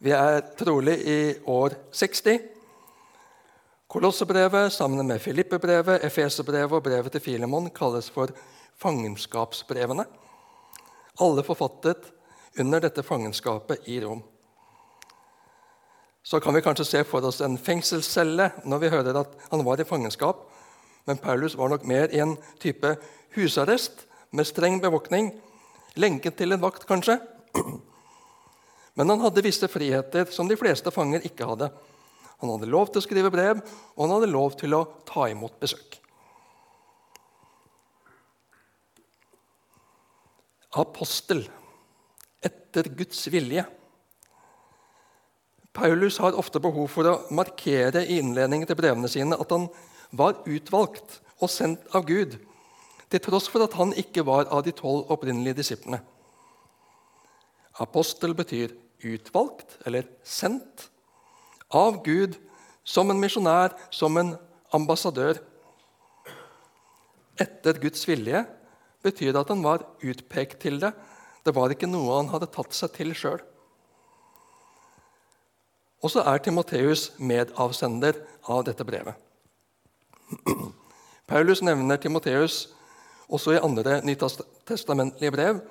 Vi 0.05 0.13
er 0.13 0.43
trolig 0.57 0.99
i 1.01 1.17
år 1.49 1.73
60. 1.91 2.54
Kolossebrevet 3.95 4.73
sammen 4.73 5.07
med 5.07 5.21
Filippebrevet, 5.21 6.03
Efeserbrevet 6.03 6.71
og 6.75 6.83
brevet 6.83 7.13
til 7.15 7.21
Filemon 7.23 7.69
kalles 7.71 8.09
for 8.11 8.27
fangenskapsbrevene. 8.75 10.03
Alle 11.23 11.43
forfattet 11.47 12.09
under 12.59 12.83
dette 12.83 13.03
fangenskapet 13.07 13.87
i 13.87 14.01
Rom. 14.03 14.19
Så 16.23 16.41
kan 16.43 16.57
vi 16.57 16.63
kanskje 16.65 16.89
se 16.89 17.03
for 17.07 17.23
oss 17.23 17.39
en 17.39 17.55
fengselscelle 17.55 18.49
når 18.67 18.83
vi 18.83 18.91
hører 18.91 19.21
at 19.21 19.39
han 19.47 19.63
var 19.63 19.79
i 19.79 19.87
fangenskap 19.87 20.43
men 21.05 21.17
Paulus 21.17 21.55
var 21.55 21.69
nok 21.69 21.87
mer 21.87 22.11
i 22.11 22.19
en 22.19 22.35
type 22.59 22.95
husarrest 23.37 24.05
med 24.35 24.47
streng 24.47 24.81
bevåkning. 24.81 25.31
Lenket 25.95 26.35
til 26.35 26.51
en 26.51 26.61
vakt, 26.61 26.83
kanskje. 26.89 27.19
Men 28.95 29.09
han 29.09 29.21
hadde 29.23 29.43
visse 29.43 29.67
friheter 29.71 30.27
som 30.31 30.47
de 30.49 30.57
fleste 30.59 30.91
fanger 30.91 31.23
ikke 31.27 31.47
hadde. 31.47 31.69
Han 32.41 32.51
hadde 32.51 32.71
lov 32.71 32.91
til 32.91 33.01
å 33.01 33.05
skrive 33.05 33.31
brev, 33.33 33.61
og 33.95 34.01
han 34.03 34.15
hadde 34.17 34.31
lov 34.33 34.57
til 34.59 34.75
å 34.75 34.83
ta 35.07 35.27
imot 35.31 35.55
besøk. 35.61 35.99
Apostel 40.75 41.45
etter 42.43 42.89
Guds 42.97 43.21
vilje. 43.31 43.63
Paulus 45.75 46.17
har 46.23 46.35
ofte 46.39 46.59
behov 46.63 46.89
for 46.91 47.07
å 47.07 47.19
markere 47.35 48.05
i 48.05 48.19
innledningen 48.19 48.67
til 48.67 48.79
brevene 48.79 49.11
sine 49.11 49.39
at 49.39 49.51
han 49.51 49.69
var 50.15 50.41
utvalgt 50.47 51.19
og 51.43 51.51
sendt 51.51 51.87
av 51.95 52.05
Gud, 52.07 52.37
til 53.11 53.21
tross 53.23 53.47
for 53.51 53.63
at 53.65 53.75
han 53.79 53.91
ikke 53.99 54.23
var 54.27 54.47
av 54.51 54.63
de 54.65 54.73
tolv 54.75 55.11
opprinnelige 55.13 55.59
disiplene. 55.59 55.99
Apostel 57.83 58.35
betyr 58.35 58.71
utvalgt 59.03 59.75
eller 59.85 60.07
sendt 60.23 60.89
av 61.73 62.01
Gud 62.05 62.37
som 62.85 63.09
en 63.09 63.19
misjonær, 63.19 63.73
som 63.89 64.17
en 64.21 64.35
ambassadør. 64.75 65.39
Etter 67.41 67.79
Guds 67.81 68.05
vilje 68.07 68.45
betyr 69.05 69.33
det 69.33 69.41
at 69.41 69.51
han 69.51 69.63
var 69.65 69.83
utpekt 70.05 70.61
til 70.63 70.79
det. 70.81 70.93
Det 71.45 71.53
var 71.55 71.73
ikke 71.73 71.89
noe 71.89 72.21
han 72.21 72.31
hadde 72.31 72.49
tatt 72.53 72.73
seg 72.73 72.93
til 72.95 73.13
sjøl. 73.17 73.41
Og 76.05 76.11
så 76.13 76.21
er 76.27 76.41
Timoteus 76.43 77.09
medavsender 77.17 78.19
av 78.51 78.65
dette 78.67 78.85
brevet. 78.85 79.17
Paulus 81.29 81.63
nevner 81.65 81.97
Timoteus 82.01 82.67
også 83.25 83.55
i 83.55 83.61
andre 83.63 83.99
nytestamentlige 84.05 85.33
brev. 85.33 85.63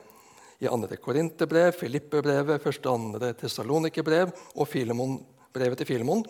I 0.63 0.71
andre 0.71 0.97
Korinterbrev, 0.97 1.73
Filippebrevet, 1.79 2.63
første 2.63 2.91
og 2.91 3.01
andre 3.01 3.33
Tessalonikerbrev 3.39 4.31
og 4.55 4.69
Filemon, 4.71 5.19
brevet 5.55 5.79
til 5.79 5.87
Filemon. 5.87 6.25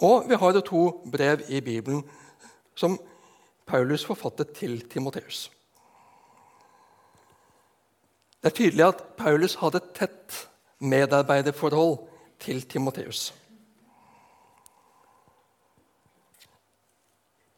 Og 0.00 0.28
vi 0.28 0.38
har 0.40 0.60
to 0.60 1.02
brev 1.12 1.42
i 1.48 1.60
Bibelen 1.60 2.04
som 2.74 2.98
Paulus 3.66 4.04
forfattet 4.04 4.54
til 4.56 4.80
Timoteus. 4.88 5.50
Det 8.40 8.48
er 8.48 8.56
tydelig 8.56 8.86
at 8.86 9.04
Paulus 9.18 9.58
hadde 9.60 9.82
et 9.82 9.92
tett 9.94 10.38
medarbeiderforhold 10.80 11.98
til 12.40 12.62
Timoteus. 12.62 13.34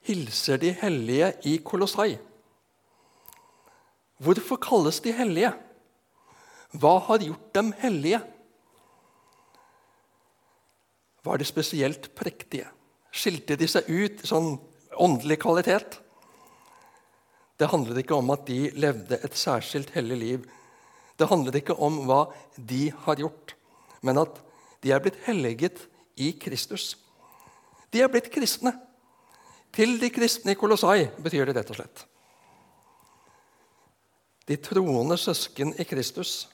hilser 0.02 0.56
de 0.56 0.72
hellige 0.72 1.32
i 1.44 1.56
Kolossai. 1.64 2.16
Hvorfor 4.18 4.56
kalles 4.56 5.00
de 5.00 5.12
hellige? 5.12 5.52
Hva 6.72 6.98
har 7.06 7.22
gjort 7.22 7.54
dem 7.54 7.72
hellige? 7.78 8.20
Var 11.22 11.38
de 11.38 11.46
spesielt 11.46 12.10
prektige? 12.18 12.66
Skilte 13.12 13.56
de 13.56 13.68
seg 13.68 13.88
ut 13.88 14.22
i 14.24 14.28
sånn 14.28 14.56
åndelig 14.98 15.38
kvalitet? 15.44 15.98
Det 17.60 17.68
handler 17.70 18.00
ikke 18.00 18.16
om 18.18 18.32
at 18.34 18.46
de 18.48 18.72
levde 18.74 19.20
et 19.22 19.36
særskilt 19.38 19.92
hellig 19.94 20.18
liv. 20.18 20.46
Det 21.18 21.28
handler 21.30 21.60
ikke 21.60 21.76
om 21.78 22.00
hva 22.08 22.24
de 22.56 22.88
har 23.04 23.20
gjort, 23.20 23.54
men 24.02 24.18
at 24.18 24.40
de 24.82 24.90
er 24.90 25.02
blitt 25.04 25.20
helliget 25.28 25.84
i 26.18 26.32
Kristus. 26.42 26.96
De 27.92 28.00
er 28.02 28.10
blitt 28.10 28.32
kristne. 28.32 28.72
Til 29.72 29.94
de 30.00 30.10
kristne 30.12 30.52
i 30.52 30.58
Kolossai 30.58 31.06
betyr 31.22 31.46
det 31.48 31.54
rett 31.60 31.70
og 31.70 31.78
slett. 31.78 32.02
De 34.48 34.58
troende 34.58 35.16
søsken 35.20 35.70
i 35.78 35.86
Kristus. 35.86 36.48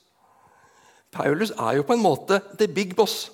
Paulus 1.14 1.54
er 1.56 1.78
jo 1.78 1.86
på 1.88 1.96
en 1.96 2.04
måte 2.04 2.42
the 2.58 2.68
big 2.68 2.92
boss. 2.96 3.30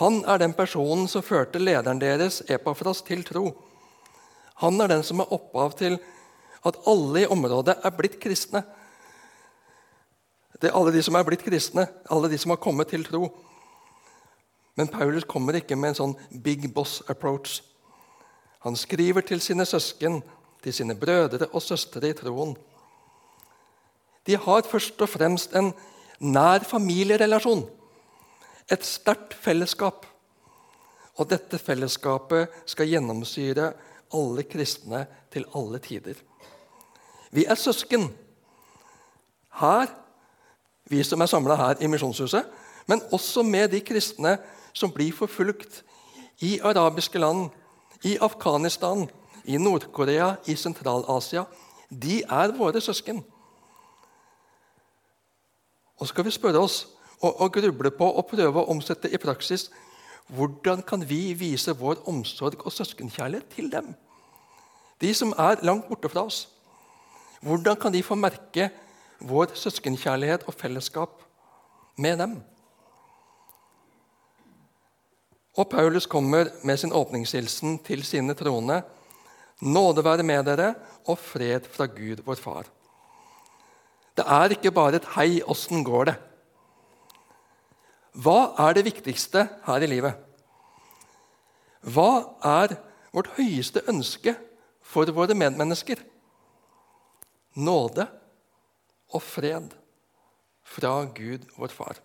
Han 0.00 0.22
er 0.24 0.40
den 0.40 0.54
personen 0.56 1.08
som 1.10 1.24
førte 1.24 1.60
lederen 1.60 2.00
deres, 2.00 2.40
Epafras, 2.48 3.02
til 3.04 3.24
tro. 3.28 3.50
Han 4.62 4.80
er 4.80 4.88
den 4.88 5.02
som 5.04 5.20
er 5.20 5.32
opphav 5.34 5.74
til 5.76 5.98
at 6.64 6.78
alle 6.88 7.24
i 7.24 7.30
området 7.30 7.76
er 7.82 7.94
blitt 7.96 8.18
kristne. 8.22 8.62
Det 10.62 10.70
er 10.70 10.76
alle 10.78 10.92
de 10.94 11.02
som 11.02 11.16
er 11.18 11.26
blitt 11.26 11.42
kristne, 11.44 11.88
alle 12.10 12.30
de 12.30 12.38
som 12.38 12.54
har 12.54 12.62
kommet 12.62 12.88
til 12.92 13.04
tro. 13.04 13.26
Men 14.78 14.88
Paulus 14.88 15.26
kommer 15.28 15.58
ikke 15.58 15.76
med 15.76 15.92
en 15.92 15.98
sånn 15.98 16.14
big 16.44 16.68
boss 16.72 17.00
approach. 17.10 17.60
Han 18.62 18.78
skriver 18.78 19.26
til 19.26 19.42
sine 19.42 19.66
søsken, 19.66 20.20
til 20.62 20.72
sine 20.72 20.94
brødre 20.96 21.50
og 21.50 21.64
søstre 21.64 22.08
i 22.08 22.16
troen. 22.16 22.54
De 24.22 24.38
har 24.38 24.68
først 24.70 25.02
og 25.02 25.10
fremst 25.10 25.56
en 25.58 25.72
nær 26.22 26.62
familierelasjon, 26.64 27.66
et 28.70 28.84
sterkt 28.84 29.34
fellesskap. 29.34 30.06
Og 31.20 31.28
dette 31.30 31.58
fellesskapet 31.60 32.62
skal 32.66 32.88
gjennomsyre 32.88 33.72
alle 34.12 34.44
kristne 34.48 35.06
til 35.32 35.46
alle 35.56 35.80
tider. 35.82 36.16
Vi 37.32 37.44
er 37.44 37.56
søsken 37.56 38.10
her, 39.60 39.86
vi 40.84 41.02
som 41.04 41.20
er 41.20 41.30
samla 41.30 41.56
her 41.56 41.80
i 41.80 41.88
Misjonshuset, 41.88 42.48
men 42.86 43.00
også 43.12 43.42
med 43.42 43.68
de 43.72 43.80
kristne 43.80 44.36
som 44.72 44.92
blir 44.92 45.12
forfulgt 45.16 45.82
i 46.40 46.58
arabiske 46.60 47.18
land, 47.18 47.50
i 48.04 48.16
Afghanistan, 48.20 49.06
i 49.44 49.56
Nord-Korea, 49.56 50.34
i 50.46 50.56
Sentral-Asia. 50.56 51.44
De 51.90 52.22
er 52.22 52.52
våre 52.56 52.80
søsken. 52.80 53.22
Og 55.98 56.06
så 56.06 56.12
skal 56.12 56.24
vi 56.24 56.34
spørre 56.34 56.58
oss 56.58 56.86
og, 57.22 57.52
gruble 57.54 57.90
på 57.94 58.08
og 58.10 58.26
prøve 58.26 58.60
å 58.60 58.70
omsette 58.72 59.10
i 59.10 59.20
praksis 59.22 59.68
hvordan 60.32 60.82
kan 60.86 61.02
vi 61.08 61.32
vise 61.36 61.74
vår 61.76 62.04
omsorg 62.08 62.62
og 62.64 62.72
søskenkjærlighet 62.72 63.50
til 63.52 63.68
dem? 63.72 63.92
De 65.02 65.10
som 65.14 65.34
er 65.38 65.60
langt 65.66 65.88
borte 65.90 66.08
fra 66.08 66.24
oss. 66.28 66.46
Hvordan 67.42 67.76
kan 67.76 67.92
de 67.92 68.04
få 68.06 68.14
merke 68.14 68.70
vår 69.18 69.52
søskenkjærlighet 69.58 70.46
og 70.46 70.54
fellesskap 70.54 71.24
med 71.98 72.18
dem? 72.22 72.36
Og 75.58 75.68
Paulus 75.68 76.06
kommer 76.06 76.48
med 76.64 76.78
sin 76.80 76.94
åpningshilsen 76.96 77.78
til 77.84 78.04
sine 78.06 78.34
troende. 78.34 78.80
Nåde 79.60 80.04
være 80.04 80.24
med 80.24 80.46
dere 80.48 80.74
og 81.04 81.18
fred 81.18 81.66
fra 81.68 81.86
Gud, 81.86 82.22
vår 82.24 82.40
Far. 82.40 82.70
Det 84.16 84.24
er 84.26 84.54
ikke 84.54 84.70
bare 84.70 84.96
et 84.96 85.04
'hei, 85.04 85.42
åssen 85.42 85.84
går 85.84 86.04
det?' 86.04 86.31
Hva 88.12 88.52
er 88.60 88.76
det 88.76 88.84
viktigste 88.84 89.46
her 89.64 89.84
i 89.84 89.88
livet? 89.88 90.16
Hva 91.82 92.36
er 92.44 92.76
vårt 93.12 93.32
høyeste 93.38 93.82
ønske 93.88 94.34
for 94.84 95.08
våre 95.16 95.36
medmennesker? 95.36 95.96
Nåde 97.56 98.04
og 99.12 99.22
fred 99.24 99.72
fra 100.64 100.92
Gud, 101.16 101.48
vår 101.56 101.72
Far. 101.72 101.98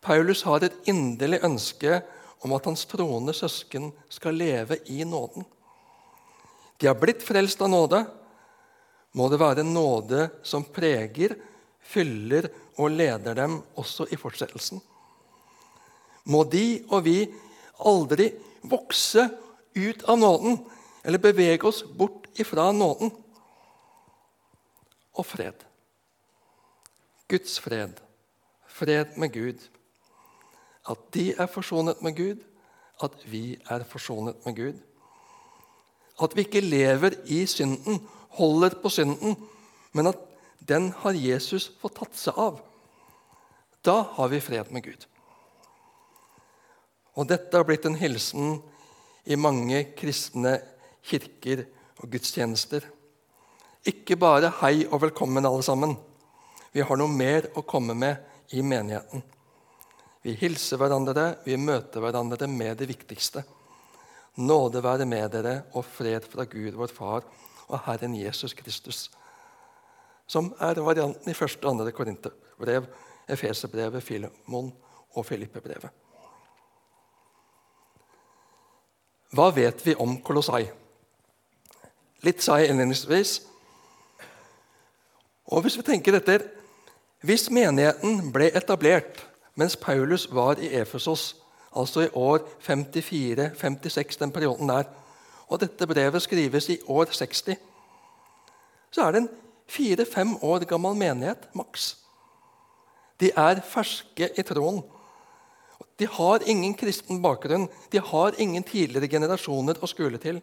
Paulus 0.00 0.42
har 0.48 0.64
et 0.64 0.88
inderlig 0.88 1.42
ønske 1.44 2.00
om 2.40 2.54
at 2.56 2.66
hans 2.68 2.86
troende 2.88 3.34
søsken 3.36 3.90
skal 4.08 4.38
leve 4.40 4.80
i 4.88 5.04
nåden. 5.04 5.44
De 6.80 6.88
har 6.88 6.96
blitt 6.96 7.20
frelst 7.24 7.60
av 7.60 7.68
nåde. 7.68 8.00
Må 9.12 9.28
det 9.28 9.40
være 9.40 9.64
nåde 9.66 10.30
som 10.46 10.64
preger, 10.64 11.34
fyller 11.82 12.48
og 12.78 12.90
leder 12.94 13.34
dem 13.34 13.60
også 13.78 14.06
i 14.10 14.18
fortsettelsen. 14.20 14.80
Må 16.30 16.44
de 16.44 16.82
og 16.90 17.04
vi 17.04 17.24
aldri 17.80 18.30
vokse 18.70 19.24
ut 19.76 20.04
av 20.04 20.18
nåden 20.20 20.58
eller 21.04 21.22
bevege 21.22 21.64
oss 21.68 21.82
bort 21.84 22.28
ifra 22.40 22.70
nåden. 22.72 23.12
Og 25.16 25.26
fred. 25.26 25.64
Guds 27.30 27.58
fred, 27.62 27.98
fred 28.66 29.16
med 29.16 29.32
Gud. 29.32 29.66
At 30.90 31.02
de 31.14 31.30
er 31.32 31.50
forsonet 31.50 32.00
med 32.02 32.16
Gud, 32.16 32.40
at 33.02 33.16
vi 33.30 33.58
er 33.70 33.84
forsonet 33.88 34.38
med 34.46 34.56
Gud. 34.56 34.78
At 36.20 36.34
vi 36.36 36.44
ikke 36.44 36.64
lever 36.64 37.16
i 37.26 37.44
synden, 37.46 38.00
holder 38.36 38.76
på 38.82 38.90
synden, 38.92 39.36
men 39.92 40.10
at 40.10 40.18
den 40.60 40.92
har 41.02 41.16
Jesus 41.16 41.70
fått 41.80 41.96
tatt 41.98 42.16
seg 42.16 42.36
av. 42.38 42.60
Da 43.82 44.02
har 44.16 44.28
vi 44.28 44.40
fred 44.44 44.70
med 44.72 44.84
Gud. 44.84 45.06
Og 47.16 47.26
dette 47.28 47.56
har 47.56 47.66
blitt 47.66 47.86
en 47.88 47.98
hilsen 47.98 48.60
i 49.24 49.36
mange 49.40 49.82
kristne 49.98 50.58
kirker 51.04 51.64
og 52.00 52.10
gudstjenester. 52.12 52.84
Ikke 53.84 54.16
bare 54.16 54.52
'hei 54.60 54.86
og 54.86 55.00
velkommen', 55.00 55.46
alle 55.46 55.62
sammen. 55.62 55.96
Vi 56.72 56.80
har 56.80 56.96
noe 56.96 57.08
mer 57.08 57.48
å 57.56 57.62
komme 57.62 57.94
med 57.94 58.16
i 58.52 58.62
menigheten. 58.62 59.22
Vi 60.22 60.34
hilser 60.36 60.76
hverandre, 60.76 61.38
vi 61.44 61.56
møter 61.56 62.00
hverandre 62.00 62.46
med 62.46 62.76
det 62.76 62.88
viktigste. 62.88 63.44
Nåde 64.36 64.82
være 64.82 65.06
med 65.06 65.30
dere 65.30 65.64
og 65.74 65.84
fred 65.84 66.24
fra 66.28 66.44
Gud, 66.44 66.74
vår 66.74 66.92
Far 66.92 67.24
og 67.68 67.80
Herren 67.86 68.14
Jesus 68.14 68.54
Kristus. 68.54 69.10
Som 70.30 70.52
er 70.62 70.78
varianten 70.78 71.30
i 71.30 71.34
første 71.34 71.66
og 71.66 71.72
andre 71.74 71.92
Korinterbrev, 71.92 72.86
Efeserbrevet, 73.30 74.02
Filemon 74.02 74.70
og 75.18 75.26
Filippebrevet. 75.26 75.90
Hva 79.34 79.46
vet 79.54 79.82
vi 79.86 79.94
om 79.98 80.16
Kolossai? 80.22 80.64
Litt 82.26 82.42
sa 82.42 82.58
jeg 82.60 82.70
innledningsvis. 82.70 83.36
Og 85.50 85.64
hvis 85.64 85.78
vi 85.78 85.86
tenker 85.86 86.18
etter 86.18 86.46
Hvis 87.20 87.50
menigheten 87.52 88.30
ble 88.32 88.46
etablert 88.56 89.18
mens 89.60 89.74
Paulus 89.76 90.24
var 90.32 90.56
i 90.56 90.70
Efesos, 90.78 91.34
altså 91.76 92.06
i 92.06 92.12
år 92.16 92.46
54-56, 92.64 94.16
den 94.22 94.32
perioden 94.32 94.68
der, 94.68 94.86
og 95.48 95.60
dette 95.60 95.86
brevet 95.86 96.22
skrives 96.22 96.68
i 96.72 96.78
år 96.88 97.12
60, 97.12 97.58
så 98.90 99.04
er 99.04 99.12
det 99.12 99.20
en 99.20 99.28
fire-fem 99.70 100.36
år 100.42 100.66
gammel 100.70 100.96
menighet 100.98 101.48
maks. 101.56 101.92
De 103.20 103.30
er 103.36 103.60
ferske 103.66 104.30
i 104.34 104.44
troen. 104.46 104.80
De 106.00 106.08
har 106.08 106.46
ingen 106.48 106.74
kristen 106.74 107.20
bakgrunn. 107.22 107.68
De 107.92 108.00
har 108.00 108.38
ingen 108.40 108.64
tidligere 108.64 109.10
generasjoner 109.12 109.82
å 109.82 109.90
skule 109.90 110.20
til. 110.22 110.40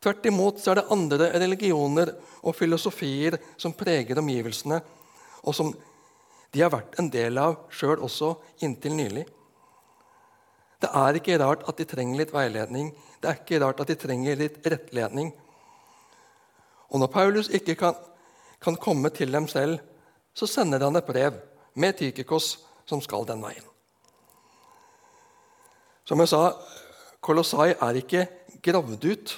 Tvert 0.00 0.24
imot 0.30 0.62
så 0.62 0.72
er 0.72 0.80
det 0.80 0.92
andre 0.94 1.28
religioner 1.36 2.14
og 2.40 2.56
filosofier 2.56 3.36
som 3.60 3.76
preger 3.76 4.18
omgivelsene, 4.22 4.78
og 5.44 5.56
som 5.56 5.74
de 6.50 6.62
har 6.64 6.72
vært 6.72 6.96
en 6.98 7.10
del 7.12 7.36
av 7.38 7.66
sjøl 7.68 8.00
også 8.00 8.32
inntil 8.64 8.96
nylig. 8.96 9.26
Det 10.80 10.88
er 10.96 11.18
ikke 11.20 11.36
rart 11.42 11.66
at 11.68 11.76
de 11.76 11.84
trenger 11.84 12.22
litt 12.22 12.32
veiledning. 12.32 12.88
Det 13.20 13.28
er 13.28 13.42
ikke 13.42 13.60
rart 13.60 13.82
at 13.84 13.92
de 13.92 13.98
trenger 14.00 14.40
litt 14.40 14.56
rettledning. 14.64 15.34
Og 16.90 17.00
når 17.00 17.12
Paulus 17.14 17.48
ikke 17.48 17.76
kan, 17.78 17.94
kan 18.62 18.76
komme 18.76 19.10
til 19.14 19.32
dem 19.32 19.48
selv, 19.48 19.78
så 20.34 20.46
sender 20.46 20.82
han 20.84 20.96
et 20.98 21.06
brev 21.06 21.38
med 21.74 21.98
Tykikos 21.98 22.58
som 22.88 23.02
skal 23.02 23.26
den 23.28 23.42
veien. 23.42 23.66
Som 26.04 26.22
jeg 26.22 26.32
sa, 26.32 26.42
Kolossai 27.22 27.72
er 27.76 28.00
ikke 28.00 28.26
gravd 28.64 29.04
ut. 29.04 29.34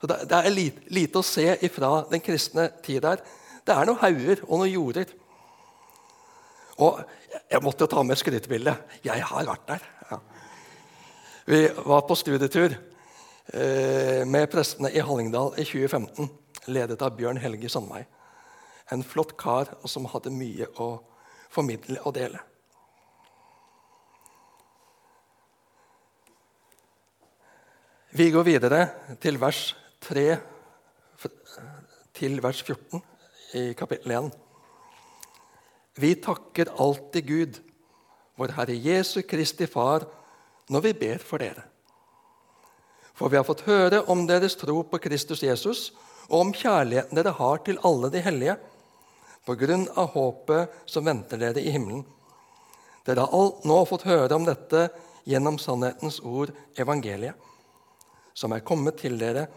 Så 0.00 0.06
det, 0.06 0.18
er 0.32 0.50
lite, 0.54 0.84
lite, 0.94 1.20
å 1.20 1.26
se 1.26 1.56
ifra 1.66 2.04
den 2.10 2.22
kristne 2.22 2.68
tid 2.84 3.02
der. 3.04 3.22
Det 3.66 3.74
er 3.74 3.88
noen 3.88 4.00
hauger 4.00 4.44
og 4.46 4.62
noen 4.62 4.72
jorder. 4.72 5.10
Og 6.78 7.00
jeg 7.50 7.62
måtte 7.64 7.88
ta 7.90 8.04
med 8.06 8.20
skrytebildet. 8.20 9.00
Jeg 9.04 9.24
har 9.26 9.48
vært 9.50 9.66
der. 9.68 9.88
Ja. 10.10 10.20
Vi 11.48 11.60
var 11.90 12.06
på 12.06 12.16
studietur 12.16 12.70
eh, 13.52 14.22
med 14.28 14.46
prestene 14.52 14.92
i 14.94 15.02
Hallingdal 15.02 15.56
i 15.58 15.66
2015, 15.66 16.30
ledet 16.68 17.02
av 17.02 17.16
Bjørn 17.16 17.40
Helge 17.42 17.70
Sandvei. 17.72 18.04
En 18.92 19.04
flott 19.04 19.34
kar 19.40 19.74
som 19.88 20.08
hadde 20.12 20.32
mye 20.32 20.68
å 20.80 20.90
formidle 21.52 22.00
og 22.04 22.14
dele. 22.16 22.40
Vi 28.18 28.30
går 28.32 28.46
videre 28.46 28.80
til 29.20 29.36
vers 29.40 29.74
3 30.08 30.28
til 32.18 32.40
vers 32.42 32.62
14 32.64 33.02
i 33.60 33.72
kapittel 33.78 34.14
1. 34.16 34.30
Vi 35.98 36.14
takker 36.22 36.72
alltid 36.78 37.26
Gud, 37.26 37.58
vår 38.38 38.54
Herre 38.56 38.74
Jesu 38.74 39.20
Kristi 39.22 39.66
Far, 39.66 40.06
når 40.68 40.86
vi 40.88 40.92
ber 40.98 41.22
for 41.22 41.42
dere. 41.42 41.62
For 43.14 43.30
vi 43.30 43.38
har 43.38 43.46
fått 43.46 43.66
høre 43.66 44.04
om 44.10 44.26
deres 44.26 44.56
tro 44.58 44.82
på 44.86 45.00
Kristus 45.02 45.42
Jesus 45.42 45.88
og 46.28 46.40
om 46.40 46.54
kjærligheten 46.54 47.16
dere 47.16 47.34
har 47.38 47.60
til 47.64 47.80
alle 47.88 48.12
de 48.12 48.22
hellige, 48.24 48.56
på 49.48 49.56
grunn 49.56 49.86
av 49.96 50.12
håpet 50.12 50.80
som 50.86 51.06
venter 51.08 51.40
dere 51.40 51.62
i 51.62 51.72
himmelen. 51.72 52.04
Dere 53.08 53.24
har 53.24 53.52
nå 53.64 53.78
fått 53.88 54.04
høre 54.04 54.36
om 54.36 54.44
dette 54.44 54.90
gjennom 55.28 55.56
sannhetens 55.60 56.20
ord, 56.20 56.52
evangeliet 56.76 57.48
som 58.38 58.54
er 58.54 58.62
kommet 58.62 59.00
til 59.00 59.18
dere. 59.18 59.48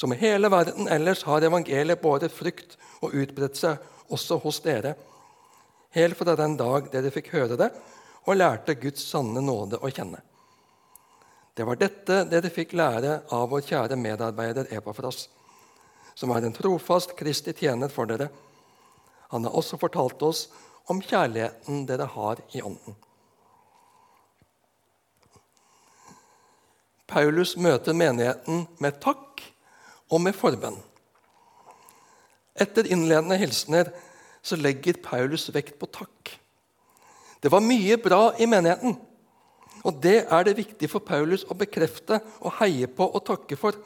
Som 0.00 0.14
i 0.14 0.18
hele 0.18 0.48
verden 0.50 0.88
ellers 0.90 1.22
har 1.28 1.44
evangeliet 1.44 2.00
båret 2.02 2.32
frykt 2.32 2.78
og 3.04 3.12
utbredt 3.12 3.58
seg 3.60 4.12
også 4.14 4.40
hos 4.42 4.60
dere, 4.64 4.94
helt 5.94 6.18
fra 6.18 6.36
den 6.38 6.56
dag 6.58 6.88
dere 6.92 7.12
fikk 7.14 7.32
høre 7.36 7.58
det 7.60 7.70
og 8.24 8.38
lærte 8.38 8.76
Guds 8.80 9.04
sanne 9.04 9.42
nåde 9.44 9.78
å 9.84 9.90
kjenne. 9.92 10.22
Det 11.54 11.66
var 11.68 11.78
dette 11.78 12.24
dere 12.26 12.50
fikk 12.50 12.72
lære 12.74 13.20
av 13.36 13.50
vår 13.52 13.62
kjære 13.68 13.98
medarbeider 14.00 14.72
Epafras, 14.74 15.28
som 16.14 16.32
er 16.34 16.46
en 16.46 16.54
trofast 16.54 17.16
Kristi 17.18 17.54
tjener 17.58 17.90
for 17.92 18.10
dere. 18.10 18.30
Han 19.32 19.46
har 19.46 19.56
også 19.56 19.78
fortalt 19.80 20.22
oss 20.22 20.46
om 20.90 21.02
kjærligheten 21.02 21.86
dere 21.88 22.06
har 22.14 22.42
i 22.54 22.62
Ånden. 22.62 22.96
Paulus 27.10 27.54
møter 27.60 27.94
menigheten 27.94 28.64
med 28.82 28.98
takk 29.02 29.42
og 30.10 30.22
med 30.24 30.36
forbønn. 30.36 30.78
Etter 32.54 32.86
innledende 32.86 33.38
hilsener 33.38 33.90
så 34.44 34.56
legger 34.60 35.00
Paulus 35.02 35.48
vekt 35.54 35.78
på 35.80 35.88
takk. 35.90 36.32
Det 37.42 37.50
var 37.52 37.64
mye 37.64 37.98
bra 38.00 38.32
i 38.40 38.46
menigheten, 38.48 38.94
og 39.84 39.98
det 40.00 40.24
er 40.32 40.46
det 40.46 40.56
viktig 40.56 40.88
for 40.88 41.04
Paulus 41.04 41.44
å 41.50 41.56
bekrefte 41.58 42.20
og 42.40 42.54
heie 42.60 42.88
på 42.88 43.04
og 43.04 43.24
takke 43.26 43.58
for. 43.60 43.76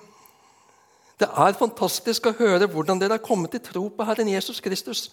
Det 1.18 1.26
er 1.26 1.56
fantastisk 1.58 2.28
å 2.30 2.36
høre 2.38 2.68
hvordan 2.70 3.00
dere 3.00 3.16
har 3.16 3.24
kommet 3.24 3.50
til 3.56 3.62
tro 3.64 3.88
på 3.90 4.06
Herren 4.06 4.30
Jesus 4.30 4.60
Kristus. 4.62 5.08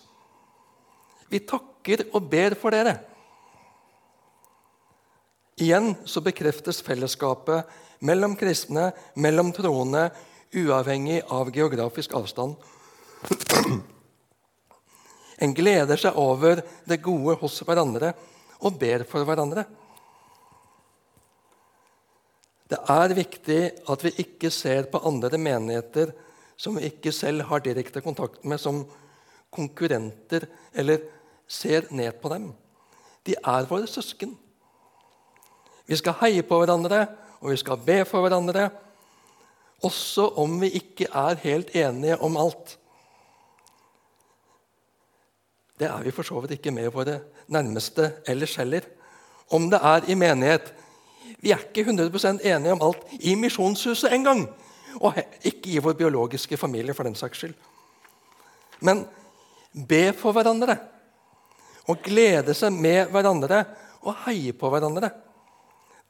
Vi 1.32 1.42
takker 1.42 2.06
og 2.14 2.28
ber 2.30 2.54
for 2.60 2.76
dere. 2.76 3.00
Igjen 5.58 5.94
så 6.06 6.22
bekreftes 6.22 6.82
fellesskapet 6.86 7.72
mellom 8.06 8.36
kristne, 8.38 8.92
mellom 9.16 9.54
troende, 9.56 10.10
uavhengig 10.56 11.22
av 11.32 11.50
geografisk 11.56 12.14
avstand. 12.20 12.60
En 15.42 15.56
gleder 15.56 16.00
seg 16.00 16.20
over 16.20 16.62
det 16.86 17.02
gode 17.04 17.38
hos 17.42 17.58
hverandre 17.66 18.14
og 18.62 18.78
ber 18.80 19.08
for 19.10 19.26
hverandre. 19.28 19.66
Det 22.70 22.80
er 22.90 23.14
viktig 23.14 23.60
at 23.92 24.04
vi 24.06 24.12
ikke 24.24 24.50
ser 24.54 24.88
på 24.90 25.02
andre 25.06 25.38
menigheter 25.38 26.14
som 26.58 26.78
vi 26.78 26.88
ikke 26.90 27.12
selv 27.12 27.46
har 27.50 27.62
direkte 27.62 28.02
kontakt 28.02 28.46
med, 28.48 28.58
som 28.60 28.86
konkurrenter, 29.54 30.48
eller 30.74 31.04
ser 31.48 31.88
ned 31.92 32.16
på 32.22 32.32
dem. 32.32 32.50
De 33.28 33.36
er 33.36 33.68
våre 33.70 33.88
søsken. 33.88 34.34
Vi 35.86 35.98
skal 36.00 36.18
heie 36.24 36.44
på 36.48 36.58
hverandre 36.62 37.06
og 37.42 37.52
vi 37.52 37.60
skal 37.62 37.82
be 37.86 38.00
for 38.10 38.26
hverandre, 38.26 38.70
også 39.86 40.32
om 40.42 40.58
vi 40.62 40.72
ikke 40.80 41.06
er 41.14 41.38
helt 41.44 41.76
enige 41.78 42.18
om 42.24 42.38
alt. 42.42 42.78
Det 45.78 45.90
er 45.92 46.04
vi 46.04 46.14
for 46.16 46.26
så 46.26 46.40
vidt 46.42 46.56
ikke 46.56 46.72
med 46.72 46.90
våre 46.96 47.20
nærmeste 47.52 48.14
ellers 48.32 48.56
heller. 48.56 48.88
Om 49.52 49.68
det 49.70 49.80
er 49.84 50.10
i 50.10 50.16
menighet. 50.18 50.72
Vi 51.42 51.52
er 51.54 51.62
ikke 51.62 51.86
100% 51.86 52.44
enige 52.46 52.74
om 52.74 52.84
alt 52.86 53.06
i 53.20 53.36
Misjonshuset 53.40 54.14
engang. 54.14 54.46
Og 55.02 55.18
ikke 55.44 55.76
i 55.76 55.82
vår 55.84 55.98
biologiske 56.00 56.58
familie, 56.58 56.94
for 56.94 57.04
den 57.04 57.16
saks 57.16 57.38
skyld. 57.38 57.56
Men 58.80 59.06
be 59.88 60.14
for 60.16 60.36
hverandre 60.36 60.78
og 61.88 62.02
glede 62.04 62.56
seg 62.58 62.74
med 62.74 63.12
hverandre 63.14 63.62
og 64.06 64.16
heie 64.26 64.54
på 64.58 64.70
hverandre. 64.72 65.12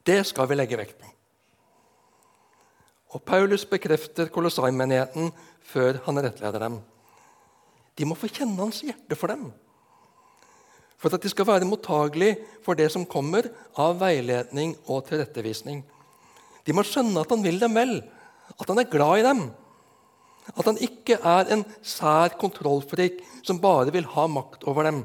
Det 0.05 0.21
skal 0.27 0.47
vi 0.49 0.57
legge 0.57 0.79
vekt 0.79 0.97
på. 1.01 1.09
Og 3.15 3.23
Paulus 3.23 3.63
bekrefter 3.65 4.27
Kolossai-menigheten 4.31 5.31
før 5.63 6.01
han 6.05 6.19
rettleder 6.19 6.65
dem. 6.67 6.79
De 7.95 8.07
må 8.07 8.17
få 8.19 8.27
kjenne 8.27 8.59
hans 8.59 8.81
hjerte 8.83 9.15
for 9.15 9.31
dem. 9.31 9.47
For 11.01 11.13
at 11.13 11.23
de 11.23 11.29
skal 11.31 11.47
være 11.47 11.67
mottagelige 11.67 12.39
for 12.65 12.77
det 12.77 12.87
som 12.93 13.05
kommer 13.09 13.49
av 13.81 13.99
veiledning 13.99 14.73
og 14.87 15.05
tilrettevisning. 15.09 15.83
De 16.65 16.73
må 16.73 16.85
skjønne 16.87 17.21
at 17.21 17.31
han 17.33 17.43
vil 17.45 17.59
dem 17.61 17.75
vel, 17.77 17.99
at 18.55 18.69
han 18.71 18.81
er 18.81 18.89
glad 18.89 19.21
i 19.21 19.25
dem. 19.27 19.43
At 20.53 20.65
han 20.69 20.79
ikke 20.81 21.17
er 21.19 21.51
en 21.53 21.65
sær 21.85 22.37
kontrollfrik 22.39 23.21
som 23.45 23.61
bare 23.61 23.93
vil 23.93 24.07
ha 24.15 24.27
makt 24.29 24.65
over 24.69 24.87
dem. 24.87 25.03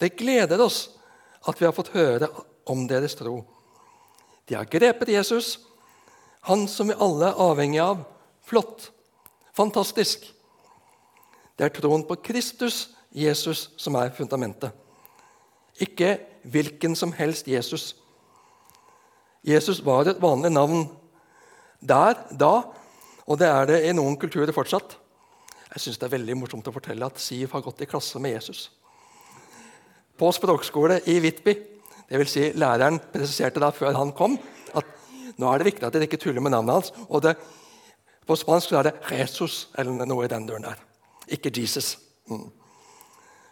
Det 0.00 0.14
gleder 0.18 0.60
oss 0.60 0.86
at 1.48 1.58
vi 1.60 1.66
har 1.66 1.74
fått 1.76 1.92
høre 1.96 2.28
om 2.70 2.86
deres 2.90 3.16
tro. 3.18 3.40
De 4.48 4.56
har 4.58 4.68
grepet 4.70 5.12
Jesus, 5.12 5.58
han 6.48 6.66
som 6.68 6.90
vi 6.90 6.98
alle 6.98 7.30
er 7.30 7.42
avhengig 7.42 7.80
av. 7.82 8.02
Flott. 8.42 8.90
Fantastisk. 9.54 10.24
Det 11.56 11.68
er 11.68 11.74
troen 11.76 12.02
på 12.08 12.16
Kristus, 12.24 12.88
Jesus, 13.12 13.70
som 13.76 13.94
er 14.00 14.12
fundamentet. 14.16 14.72
Ikke 15.80 16.18
hvilken 16.42 16.96
som 16.96 17.12
helst 17.12 17.48
Jesus. 17.48 17.96
Jesus 19.44 19.84
var 19.84 20.08
et 20.08 20.22
vanlig 20.22 20.52
navn 20.52 20.86
der, 21.80 22.14
da, 22.38 22.62
og 23.26 23.38
det 23.38 23.48
er 23.48 23.66
det 23.66 23.80
i 23.88 23.94
noen 23.96 24.16
kulturer 24.16 24.52
fortsatt. 24.54 24.96
Jeg 25.72 25.80
synes 25.80 25.98
Det 25.98 26.06
er 26.06 26.16
veldig 26.18 26.36
morsomt 26.36 26.68
å 26.68 26.74
fortelle 26.74 27.06
at 27.06 27.20
Siv 27.20 27.52
har 27.52 27.62
gått 27.64 27.80
i 27.82 27.88
klasse 27.88 28.20
med 28.20 28.36
Jesus. 28.36 28.70
På 30.18 30.30
språkskole 30.32 31.00
i 31.08 31.18
Hvitby. 31.18 31.54
Det 32.08 32.18
vil 32.20 32.28
si, 32.28 32.50
læreren 32.52 33.00
presiserte 33.12 33.60
da 33.60 33.70
før 33.72 33.96
han 33.96 34.12
kom, 34.12 34.36
at 34.76 34.84
nå 35.40 35.48
er 35.48 35.58
det 35.58 35.70
viktig 35.70 35.86
at 35.86 35.94
dere 35.94 36.04
ikke 36.04 36.20
tuller 36.20 36.44
med 36.44 36.52
navnet 36.52 36.74
hans. 36.74 36.92
og 37.08 37.22
det, 37.22 37.36
På 38.26 38.36
spansk 38.36 38.72
er 38.72 38.82
det 38.82 38.94
'Jesus' 39.02 39.72
eller 39.78 40.04
noe 40.06 40.24
i 40.24 40.28
den 40.28 40.46
døren 40.46 40.62
der. 40.62 40.76
Ikke 41.28 41.50
'Jesus'. 41.50 41.98
Mm. 42.28 42.52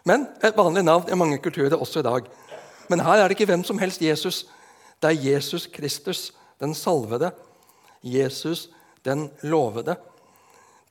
Men 0.04 0.26
et 0.42 0.56
vanlig 0.56 0.84
navn 0.84 1.08
i 1.10 1.18
mange 1.18 1.38
kulturer 1.42 1.76
også 1.76 2.00
i 2.00 2.06
dag. 2.06 2.28
Men 2.88 3.02
her 3.04 3.20
er 3.20 3.28
det 3.28 3.36
ikke 3.36 3.50
hvem 3.52 3.64
som 3.64 3.78
helst 3.78 4.02
Jesus. 4.02 4.44
Det 5.00 5.10
er 5.10 5.32
Jesus 5.32 5.66
Kristus, 5.66 6.30
den 6.60 6.74
salvede. 6.74 7.30
Jesus, 8.02 8.68
den 9.04 9.28
lovede. 9.42 9.96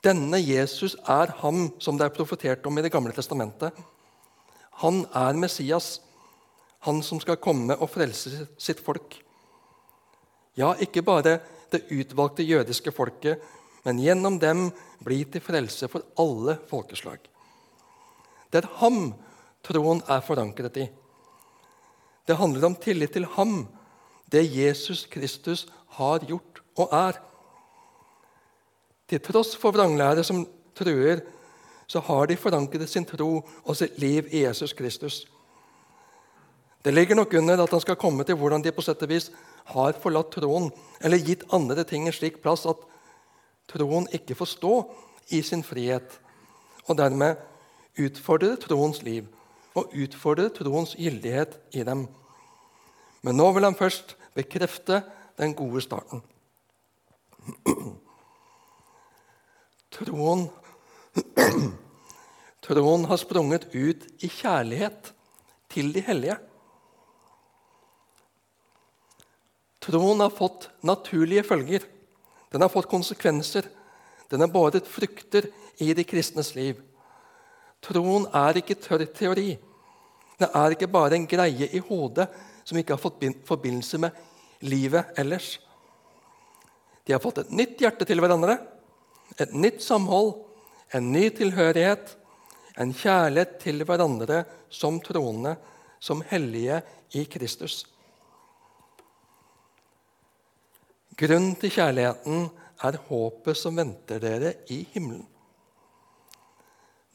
Denne 0.04 0.40
Jesus 0.40 0.96
er 1.08 1.34
ham 1.42 1.72
som 1.80 1.98
det 1.98 2.06
er 2.08 2.16
profetert 2.16 2.66
om 2.66 2.78
i 2.78 2.82
Det 2.82 2.92
gamle 2.92 3.12
testamentet. 3.12 3.74
Han 4.80 5.06
er 5.14 5.34
Messias, 5.34 6.00
han 6.80 7.02
som 7.04 7.20
skal 7.20 7.42
komme 7.42 7.76
og 7.76 7.90
frelse 7.92 8.48
sitt 8.58 8.80
folk. 8.80 9.18
Ja, 10.56 10.74
ikke 10.80 11.04
bare 11.04 11.40
det 11.72 11.84
utvalgte 11.92 12.44
jødiske 12.48 12.92
folket, 12.96 13.42
men 13.84 14.00
gjennom 14.00 14.40
dem 14.40 14.70
bli 15.04 15.24
til 15.26 15.44
frelse 15.44 15.88
for 15.92 16.08
alle 16.20 16.56
folkeslag. 16.70 17.20
Det 18.52 18.64
er 18.64 18.72
ham 18.82 19.14
troen 19.66 20.02
er 20.10 20.24
forankret 20.26 20.78
i. 20.82 20.88
Det 22.28 22.38
handler 22.38 22.70
om 22.70 22.78
tillit 22.78 23.14
til 23.14 23.26
ham, 23.36 23.68
det 24.32 24.46
Jesus 24.54 25.08
Kristus 25.10 25.66
har 25.98 26.26
gjort 26.26 26.62
og 26.78 26.94
er. 26.94 27.18
Til 29.10 29.22
tross 29.26 29.56
for 29.58 29.74
vranglære 29.74 30.24
som 30.24 30.44
truer, 30.78 31.24
så 31.90 32.02
har 32.06 32.30
de 32.30 32.38
forankret 32.38 32.90
sin 32.90 33.06
tro 33.06 33.42
og 33.42 33.76
sitt 33.76 33.98
liv 33.98 34.30
i 34.30 34.44
Jesus 34.46 34.74
Kristus. 34.78 35.24
Det 36.86 36.94
ligger 36.94 37.18
nok 37.18 37.34
under 37.34 37.64
at 37.64 37.74
han 37.74 37.82
skal 37.82 37.98
komme 38.00 38.24
til 38.24 38.38
hvordan 38.40 38.64
de 38.64 38.72
på 38.72 38.86
sett 38.86 39.02
og 39.04 39.10
vis 39.10 39.32
har 39.74 39.98
forlatt 40.00 40.32
troen, 40.32 40.70
eller 41.02 41.26
gitt 41.26 41.44
andre 41.52 41.84
ting 41.84 42.08
en 42.08 42.16
slik 42.16 42.40
plass 42.44 42.68
at 42.70 42.86
troen 43.70 44.08
ikke 44.16 44.38
får 44.38 44.54
stå 44.54 44.76
i 45.36 45.42
sin 45.42 45.66
frihet, 45.66 46.20
og 46.88 46.98
dermed 46.98 47.36
utfordre 48.00 48.56
troens 48.62 49.04
liv 49.06 49.28
og 49.78 49.94
utfordre 49.94 50.50
troens 50.54 50.96
gyldighet 50.98 51.58
i 51.76 51.84
dem. 51.88 52.08
Men 53.22 53.38
nå 53.40 53.50
vil 53.56 53.68
han 53.68 53.78
først 53.78 54.16
bekrefte 54.36 55.02
den 55.40 55.56
gode 55.58 55.82
starten. 55.84 56.24
Troen, 60.00 60.46
troen 62.66 63.08
har 63.10 63.20
sprunget 63.20 63.68
ut 63.74 64.06
i 64.24 64.30
kjærlighet 64.32 65.12
til 65.72 65.92
de 65.96 66.04
hellige. 66.06 66.38
Troen 69.84 70.22
har 70.22 70.32
fått 70.36 70.70
naturlige 70.86 71.44
følger. 71.48 71.84
Den 72.54 72.62
har 72.62 72.72
fått 72.72 72.90
konsekvenser. 72.92 73.66
Den 74.30 74.44
har 74.44 74.52
båret 74.54 74.88
frukter 74.88 75.50
i 75.82 75.94
de 75.98 76.06
kristnes 76.06 76.54
liv. 76.56 76.78
Troen 77.84 78.28
er 78.36 78.60
ikke 78.60 78.78
tørr 78.80 79.06
teori. 79.16 79.54
Det 80.40 80.50
er 80.56 80.76
ikke 80.76 80.92
bare 80.92 81.18
en 81.18 81.28
greie 81.28 81.68
i 81.72 81.82
hodet 81.84 82.28
som 82.64 82.78
ikke 82.78 82.96
har 82.96 83.02
fått 83.02 83.24
forbindelse 83.48 84.00
med 84.02 84.66
livet 84.68 85.18
ellers. 85.20 85.58
De 87.04 87.16
har 87.16 87.24
fått 87.24 87.42
et 87.44 87.52
nytt 87.56 87.80
hjerte 87.82 88.06
til 88.06 88.22
hverandre, 88.22 88.60
et 89.40 89.54
nytt 89.56 89.82
samhold, 89.82 90.36
en 90.94 91.12
ny 91.14 91.30
tilhørighet, 91.34 92.16
en 92.80 92.94
kjærlighet 92.96 93.58
til 93.64 93.84
hverandre 93.88 94.44
som 94.72 95.00
troende, 95.04 95.56
som 96.00 96.22
hellige 96.30 96.82
i 97.18 97.26
Kristus. 97.28 97.82
Grunnen 101.20 101.58
til 101.60 101.74
kjærligheten 101.74 102.46
er 102.88 103.00
håpet 103.10 103.58
som 103.60 103.76
venter 103.76 104.22
dere 104.24 104.54
i 104.72 104.84
himmelen. 104.94 105.26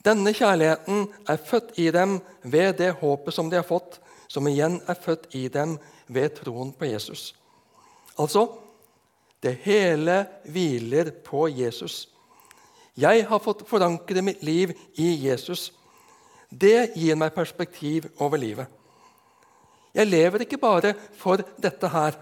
Denne 0.04 0.34
kjærligheten 0.36 1.06
er 1.28 1.40
født 1.40 1.78
i 1.80 1.88
dem 1.94 2.18
ved 2.42 2.76
det 2.80 2.92
håpet 3.00 3.34
som 3.34 3.48
de 3.50 3.56
har 3.56 3.68
fått, 3.68 4.00
som 4.28 4.46
igjen 4.48 4.80
er 4.88 4.98
født 5.00 5.30
i 5.36 5.46
dem 5.48 5.78
ved 6.12 6.34
troen 6.40 6.72
på 6.76 6.90
Jesus. 6.90 7.32
Altså 8.20 8.46
det 9.44 9.58
hele 9.64 10.24
hviler 10.48 11.10
på 11.24 11.48
Jesus. 11.48 12.08
Jeg 12.96 13.24
har 13.28 13.42
fått 13.42 13.64
forankre 13.68 14.22
mitt 14.22 14.42
liv 14.46 14.72
i 15.00 15.08
Jesus. 15.26 15.72
Det 16.48 16.94
gir 16.94 17.16
meg 17.18 17.34
perspektiv 17.34 18.06
over 18.22 18.38
livet. 18.38 18.68
Jeg 19.94 20.10
lever 20.10 20.44
ikke 20.44 20.60
bare 20.60 20.94
for 21.18 21.42
dette 21.60 21.88
her. 21.90 22.16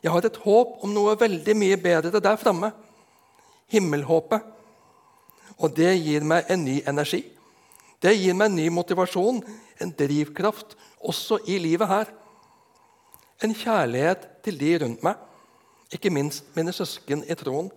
Jeg 0.00 0.12
har 0.12 0.24
et 0.24 0.40
håp 0.44 0.80
om 0.84 0.94
noe 0.94 1.18
veldig 1.20 1.54
mye 1.56 1.76
bedre 1.80 2.22
der 2.22 2.40
framme. 2.40 2.72
Himmelhåpet. 3.70 4.40
Og 5.60 5.74
det 5.76 5.92
gir 6.00 6.24
meg 6.24 6.48
en 6.48 6.64
ny 6.64 6.80
energi. 6.88 7.20
Det 8.00 8.14
gir 8.16 8.36
meg 8.36 8.48
en 8.48 8.56
ny 8.56 8.68
motivasjon, 8.72 9.42
en 9.80 9.92
drivkraft, 9.96 10.76
også 11.00 11.42
i 11.48 11.58
livet 11.60 11.88
her. 11.88 12.08
En 13.44 13.54
kjærlighet 13.56 14.26
til 14.44 14.56
de 14.60 14.72
rundt 14.82 15.04
meg, 15.04 15.20
ikke 15.92 16.12
minst 16.12 16.48
mine 16.56 16.72
søsken 16.72 17.24
i 17.28 17.36
troen. 17.36 17.70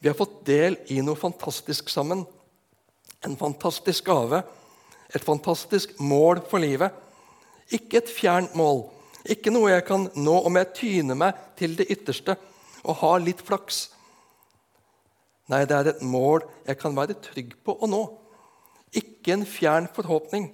Vi 0.00 0.10
har 0.10 0.18
fått 0.18 0.42
del 0.46 0.78
i 0.92 1.00
noe 1.02 1.18
fantastisk 1.18 1.90
sammen. 1.90 2.24
En 3.26 3.38
fantastisk 3.38 4.06
gave, 4.06 4.42
et 5.14 5.24
fantastisk 5.24 5.96
mål 6.02 6.42
for 6.50 6.62
livet. 6.62 6.90
Ikke 7.74 7.98
et 8.02 8.10
fjernt 8.10 8.54
mål, 8.58 8.84
ikke 9.26 9.50
noe 9.50 9.72
jeg 9.72 9.86
kan 9.86 10.06
nå 10.14 10.34
om 10.46 10.58
jeg 10.58 10.74
tyner 10.76 11.18
meg 11.18 11.38
til 11.58 11.74
det 11.78 11.88
ytterste 11.90 12.36
og 12.86 13.00
har 13.00 13.22
litt 13.22 13.42
flaks. 13.42 13.88
Nei, 15.52 15.62
det 15.68 15.76
er 15.76 15.90
et 15.92 16.02
mål 16.02 16.42
jeg 16.66 16.78
kan 16.80 16.96
være 16.96 17.18
trygg 17.22 17.54
på 17.64 17.76
å 17.78 17.88
nå. 17.90 18.02
Ikke 18.96 19.34
en 19.36 19.46
fjern 19.46 19.86
forhåpning. 19.94 20.48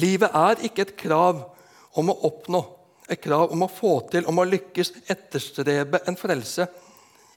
Livet 0.00 0.32
er 0.36 0.60
ikke 0.64 0.86
et 0.86 0.94
krav 1.00 1.42
om 2.00 2.12
å 2.12 2.18
oppnå, 2.28 2.62
et 3.08 3.20
krav 3.20 3.52
om 3.52 3.64
å 3.64 3.70
få 3.72 3.98
til, 4.12 4.24
om 4.28 4.40
å 4.40 4.48
lykkes, 4.48 4.92
etterstrebe 5.12 6.00
en 6.08 6.16
frelse, 6.16 6.66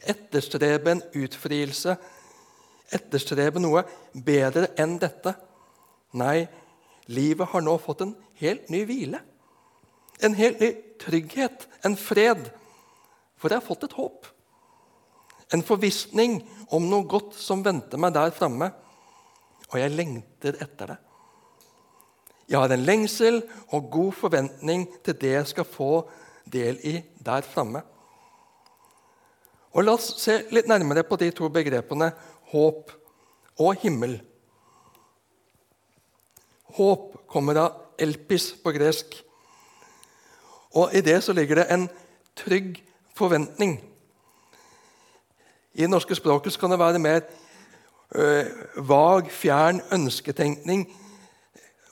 etterstrebe 0.08 0.94
en 0.94 1.04
utfrielse, 1.20 1.98
etterstrebe 2.96 3.60
noe 3.60 3.84
bedre 4.14 4.70
enn 4.80 4.96
dette. 5.02 5.36
Nei, 6.16 6.46
livet 7.12 7.52
har 7.52 7.64
nå 7.66 7.76
fått 7.84 8.06
en 8.06 8.16
helt 8.40 8.70
ny 8.72 8.86
hvile. 8.88 9.20
En 10.24 10.38
helt 10.38 10.62
ny 10.64 10.72
trygghet, 11.02 11.68
en 11.84 11.98
fred. 12.00 12.48
For 13.36 13.52
jeg 13.52 13.60
har 13.60 13.68
fått 13.68 13.84
et 13.90 13.98
håp. 14.00 14.30
En 15.54 15.64
forvissning 15.66 16.40
om 16.74 16.88
noe 16.90 17.06
godt 17.10 17.36
som 17.38 17.64
venter 17.66 18.02
meg 18.02 18.16
der 18.16 18.34
framme. 18.36 18.72
Og 19.72 19.80
jeg 19.82 19.94
lengter 19.94 20.58
etter 20.62 20.94
det. 20.94 21.00
Jeg 22.46 22.62
har 22.62 22.72
en 22.72 22.86
lengsel 22.86 23.40
og 23.74 23.90
god 23.94 24.12
forventning 24.14 24.86
til 25.06 25.18
det 25.18 25.34
jeg 25.34 25.50
skal 25.50 25.66
få 25.66 25.90
del 26.46 26.78
i 26.86 27.00
der 27.26 27.46
framme. 27.46 27.82
Og 29.76 29.84
La 29.84 29.96
oss 29.98 30.14
se 30.22 30.38
litt 30.56 30.70
nærmere 30.72 31.04
på 31.04 31.18
de 31.20 31.32
to 31.36 31.50
begrepene 31.52 32.12
håp 32.54 32.94
og 33.60 33.82
himmel. 33.82 34.20
Håp 36.78 37.16
kommer 37.32 37.60
av 37.60 38.00
elpis 38.00 38.52
på 38.62 38.72
gresk. 38.76 39.18
Og 40.76 40.94
I 40.96 41.02
det 41.04 41.18
så 41.24 41.34
ligger 41.36 41.62
det 41.62 41.68
en 41.72 41.90
trygg 42.36 42.78
forventning. 43.16 43.80
I 45.76 45.84
det 45.84 45.90
norske 45.92 46.16
språket 46.16 46.56
kan 46.60 46.72
det 46.72 46.80
være 46.80 47.00
mer 47.00 47.22
øh, 48.16 48.46
vag, 48.88 49.32
fjern 49.32 49.82
ønsketenkning 49.92 50.86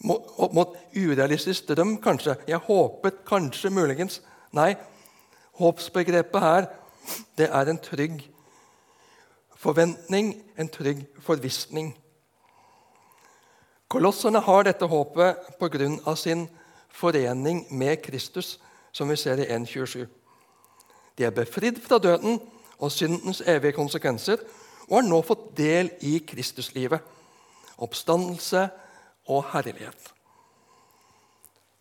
opp 0.04 0.54
mot 0.56 0.76
urealistisk 0.96 1.68
drøm, 1.68 1.98
kanskje. 2.04 2.36
Jeg 2.48 2.58
håpet 2.64 3.24
kanskje, 3.28 3.70
muligens. 3.70 4.22
Nei, 4.52 4.74
håpsbegrepet 5.60 6.42
her 6.42 6.68
det 7.38 7.50
er 7.52 7.70
en 7.70 7.80
trygg 7.80 8.22
forventning, 9.60 10.34
en 10.60 10.70
trygg 10.70 11.06
forvissning. 11.20 11.94
Kolosserne 13.88 14.40
har 14.40 14.64
dette 14.64 14.88
håpet 14.88 15.36
pga. 15.60 16.16
sin 16.16 16.48
forening 16.90 17.66
med 17.72 17.98
Kristus, 18.02 18.60
som 18.92 19.10
vi 19.10 19.16
ser 19.16 19.38
i 19.38 19.46
1.27. 19.46 20.06
De 21.18 21.24
er 21.24 21.30
befridd 21.30 21.82
fra 21.82 21.98
døden 21.98 22.40
og 22.84 22.92
syndens 22.92 23.42
evige 23.48 23.78
konsekvenser 23.78 24.42
og 24.90 24.98
har 24.98 25.06
nå 25.08 25.22
fått 25.24 25.46
del 25.58 25.92
i 26.04 26.18
Kristuslivet, 26.28 27.00
oppstandelse 27.80 28.66
og 29.32 29.46
herlighet. 29.54 30.10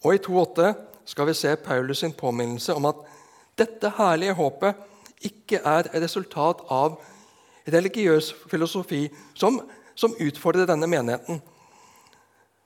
Og 0.02 0.14
I 0.14 0.22
2.8 0.22 0.70
skal 1.10 1.26
vi 1.26 1.34
se 1.34 1.56
Paulus 1.58 2.02
sin 2.02 2.14
påminnelse 2.14 2.74
om 2.74 2.86
at 2.90 3.02
dette 3.58 3.90
herlige 3.98 4.34
håpet 4.38 4.78
ikke 5.26 5.60
er 5.66 5.90
resultat 6.02 6.62
av 6.70 6.96
religiøs 7.66 8.32
filosofi 8.50 9.04
som, 9.34 9.60
som 9.94 10.14
utfordrer 10.20 10.66
denne 10.70 10.88
menigheten. 10.90 11.42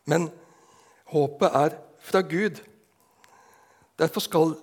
Men 0.04 0.30
håpet 1.12 1.58
er 1.64 1.76
fra 2.00 2.20
Gud. 2.20 2.60
Derfor 3.98 4.20
skal 4.20 4.54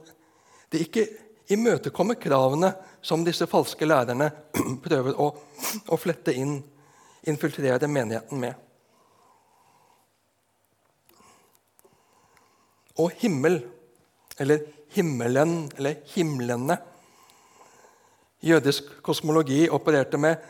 det 0.72 0.88
ikke 0.88 1.08
imøtekomme 1.52 2.16
kravene 2.16 2.72
som 3.04 3.26
disse 3.26 3.48
falske 3.52 3.88
lærerne 3.88 4.30
prøver 4.86 5.18
å, 5.20 5.32
å 5.90 6.00
flette 6.00 6.36
inn, 6.38 6.60
infiltrere 7.28 7.90
menigheten 7.90 8.40
med. 8.40 8.56
Og 13.02 13.12
himmel, 13.24 13.58
eller 14.40 14.68
himmelen, 14.94 15.64
eller 15.78 16.04
himlene 16.14 16.78
Jødisk 18.44 18.90
kosmologi 19.02 19.70
opererte 19.72 20.20
med 20.20 20.42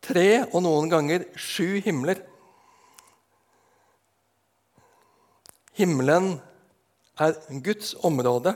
tre 0.00 0.46
og 0.46 0.62
noen 0.64 0.86
ganger 0.88 1.26
sju 1.36 1.76
himler. 1.84 2.22
Himmelen 5.76 6.38
er 7.20 7.36
Guds 7.66 7.92
område 8.00 8.54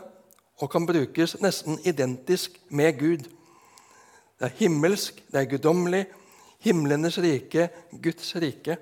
og 0.61 0.71
kan 0.73 0.87
brukes 0.89 1.37
nesten 1.43 1.81
identisk 1.85 2.57
med 2.69 2.99
Gud. 2.99 3.27
Det 4.37 4.49
er 4.49 4.59
himmelsk, 4.59 5.21
det 5.33 5.41
er 5.41 5.51
guddommelig, 5.51 6.05
himlenes 6.65 7.19
rike, 7.19 7.69
Guds 8.03 8.37
rike. 8.37 8.79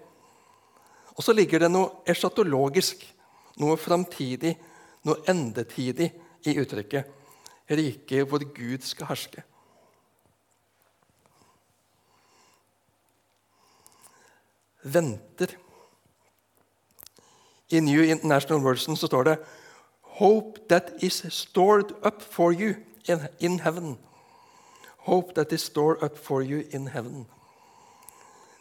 Og 1.15 1.23
så 1.23 1.33
ligger 1.33 1.65
det 1.65 1.71
noe 1.71 2.05
eschatologisk, 2.11 3.03
noe 3.63 3.79
framtidig, 3.79 4.55
noe 5.07 5.23
endetidig 5.31 6.11
i 6.47 6.59
uttrykket. 6.59 7.11
Riket 7.71 8.29
hvor 8.29 8.43
Gud 8.55 8.87
skal 8.87 9.13
herske. 9.13 9.45
venter. 14.85 15.57
I 17.71 17.81
New 17.81 18.05
International 18.05 18.65
Version 18.65 18.97
så 18.97 19.09
står 19.09 19.25
det 19.25 19.37
Hope 20.18 20.68
that 20.68 20.92
is 21.03 21.24
stored 21.29 21.92
up 22.03 22.22
for 22.22 22.53
you 22.53 22.77
in, 23.09 23.29
in 23.40 23.59
heaven. 23.59 23.96
Hope 24.98 25.35
that 25.35 25.53
is 25.53 25.62
stored 25.62 26.03
up 26.03 26.16
for 26.16 26.42
you 26.42 26.64
in 26.70 26.88
heaven. 26.88 27.27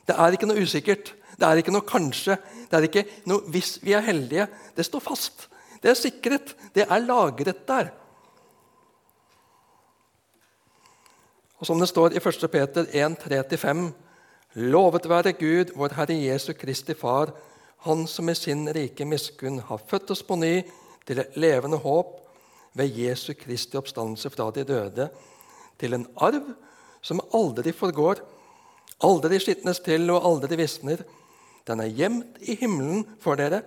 Det 0.08 0.16
er 0.18 0.36
ikke 0.36 0.50
noe 0.50 0.64
usikkert. 0.66 1.14
Det 1.38 1.48
er 1.48 1.62
ikke 1.62 1.74
noe 1.74 1.86
kanskje. 1.86 2.38
Det 2.70 2.78
er 2.78 2.88
ikke 2.88 3.06
noe 3.30 3.46
hvis 3.54 3.78
vi 3.84 3.94
er 3.94 4.04
heldige. 4.04 4.48
Det 4.76 4.86
står 4.86 5.06
fast. 5.06 5.48
Det 5.84 5.92
er 5.92 6.00
sikret. 6.00 6.56
Det 6.76 6.88
er 6.90 7.06
lagret 7.06 7.68
der. 7.68 7.94
Og 11.62 11.68
Som 11.68 11.80
det 11.80 11.88
står 11.88 12.18
i 12.18 12.20
1. 12.20 12.52
Peter 12.52 12.86
1, 12.92 13.18
3-5 13.24 13.92
Lovet 14.56 15.10
være 15.10 15.32
Gud, 15.34 15.72
vår 15.76 15.94
Herre 15.96 16.14
Jesu 16.14 16.54
Kristi 16.54 16.94
Far, 16.94 17.32
Han 17.86 18.08
som 18.08 18.30
i 18.30 18.34
sin 18.36 18.68
rike 18.76 19.06
miskunn 19.06 19.60
har 19.60 19.78
født 19.78 20.12
oss 20.12 20.24
på 20.24 20.36
ny 20.36 20.62
til 21.08 21.20
et 21.20 21.38
levende 21.40 21.80
håp 21.84 22.20
ved 22.78 22.98
Jesu 22.98 23.34
Kristi 23.38 23.78
oppstandelse 23.78 24.30
fra 24.34 24.50
de 24.52 24.64
døde, 24.68 25.10
til 25.80 25.94
en 25.94 26.08
arv 26.18 26.54
som 27.04 27.22
aldri 27.36 27.74
forgår, 27.76 28.22
aldri 29.04 29.40
skitnes 29.42 29.82
til 29.84 30.10
og 30.14 30.26
aldri 30.30 30.58
visner. 30.60 31.04
Den 31.68 31.84
er 31.84 31.92
gjemt 31.92 32.40
i 32.42 32.56
himmelen 32.60 33.06
for 33.24 33.40
dere, 33.40 33.62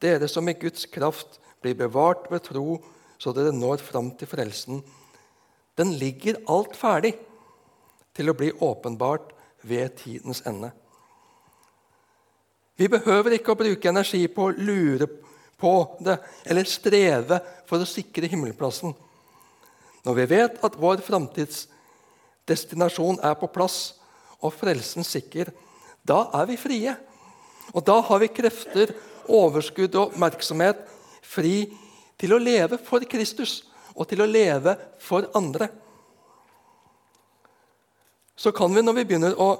dere 0.00 0.28
som 0.28 0.48
i 0.48 0.56
Guds 0.56 0.86
kraft 0.90 1.40
blir 1.60 1.76
bevart 1.76 2.30
ved 2.32 2.44
tro, 2.48 2.80
så 3.20 3.34
dere 3.36 3.52
når 3.52 3.82
fram 3.84 4.14
til 4.16 4.28
frelsen. 4.30 4.80
Den 5.76 5.92
ligger 6.00 6.40
alt 6.48 6.76
ferdig 6.76 7.14
til 8.16 8.30
å 8.30 8.36
bli 8.36 8.50
åpenbart 8.52 9.34
ved 9.68 9.96
tidens 10.00 10.42
ende. 10.48 10.72
Vi 12.80 12.88
behøver 12.88 13.36
ikke 13.36 13.52
å 13.52 13.60
bruke 13.60 13.90
energi 13.92 14.22
på 14.32 14.48
å 14.48 14.56
lure 14.56 15.06
på 15.06 15.29
det 16.00 16.18
eller 16.44 16.64
streve 16.68 17.40
for 17.68 17.78
å 17.80 17.86
sikre 17.88 18.26
himmelplassen. 18.30 18.94
Når 20.06 20.14
vi 20.16 20.26
vet 20.30 20.64
at 20.64 20.76
vår 20.80 20.96
framtidsdestinasjon 21.04 23.18
er 23.24 23.34
på 23.40 23.46
plass 23.52 23.94
og 24.40 24.54
frelsen 24.56 25.04
sikker, 25.04 25.46
da 26.02 26.30
er 26.40 26.46
vi 26.48 26.56
frie. 26.60 26.94
Og 27.74 27.84
da 27.86 28.00
har 28.02 28.18
vi 28.22 28.28
krefter, 28.32 28.94
overskudd 29.30 29.94
og 29.94 30.06
oppmerksomhet 30.08 30.76
fri 31.22 31.72
til 32.18 32.32
å 32.34 32.42
leve 32.42 32.78
for 32.82 33.00
Kristus 33.06 33.62
og 33.94 34.08
til 34.10 34.20
å 34.24 34.26
leve 34.26 34.74
for 34.98 35.30
andre 35.38 35.68
så 38.40 38.52
kan 38.52 38.74
vi, 38.74 38.82
når 38.82 38.94
vi 38.96 39.02
begynner 39.04 39.34
å 39.36 39.50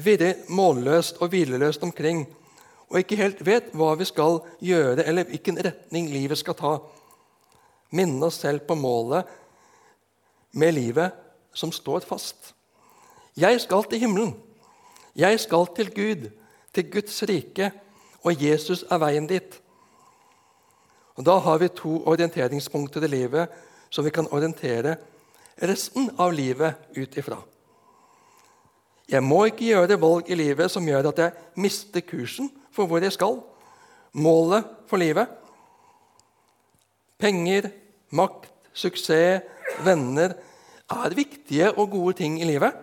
virre 0.00 0.30
målløst 0.48 1.18
og 1.20 1.34
hvileløst 1.34 1.82
omkring, 1.84 2.22
og 2.92 3.00
ikke 3.00 3.16
helt 3.16 3.40
vet 3.46 3.70
hva 3.72 3.94
vi 3.96 4.04
skal 4.04 4.42
gjøre, 4.60 5.06
eller 5.08 5.24
hvilken 5.24 5.56
retning 5.64 6.10
livet 6.12 6.38
skal 6.38 6.56
ta, 6.58 6.72
minne 7.96 8.28
oss 8.28 8.42
selv 8.44 8.66
på 8.68 8.76
målet 8.76 9.28
med 10.60 10.74
livet 10.76 11.16
som 11.56 11.72
står 11.72 12.04
fast. 12.04 12.52
Jeg 13.36 13.60
skal 13.64 13.88
til 13.88 14.04
himmelen. 14.04 14.34
Jeg 15.16 15.40
skal 15.40 15.66
til 15.76 15.88
Gud, 15.92 16.28
til 16.72 16.90
Guds 16.92 17.22
rike, 17.28 17.70
og 18.24 18.36
Jesus 18.42 18.84
er 18.90 19.00
veien 19.00 19.28
dit. 19.28 19.56
Og 21.16 21.24
Da 21.24 21.38
har 21.38 21.58
vi 21.58 21.68
to 21.68 22.02
orienteringspunkter 22.08 23.04
i 23.04 23.08
livet 23.08 23.48
som 23.90 24.04
vi 24.04 24.10
kan 24.10 24.28
orientere 24.32 24.96
resten 25.62 26.10
av 26.18 26.32
livet 26.32 26.74
ut 26.96 27.16
ifra. 27.16 27.40
Jeg 29.08 29.22
må 29.22 29.44
ikke 29.44 29.68
gjøre 29.72 30.00
valg 30.00 30.30
i 30.30 30.36
livet 30.36 30.70
som 30.70 30.86
gjør 30.88 31.10
at 31.10 31.18
jeg 31.18 31.32
mister 31.56 32.00
kursen 32.00 32.48
for 32.72 32.88
hvor 32.88 33.02
jeg 33.02 33.14
skal. 33.14 33.40
Målet 34.12 34.66
for 34.90 35.00
livet. 35.00 35.28
Penger, 37.20 37.70
makt, 38.12 38.50
suksess, 38.74 39.44
venner 39.84 40.34
er 40.92 41.16
viktige 41.16 41.70
og 41.72 41.92
gode 41.92 42.16
ting 42.20 42.40
i 42.40 42.48
livet. 42.48 42.74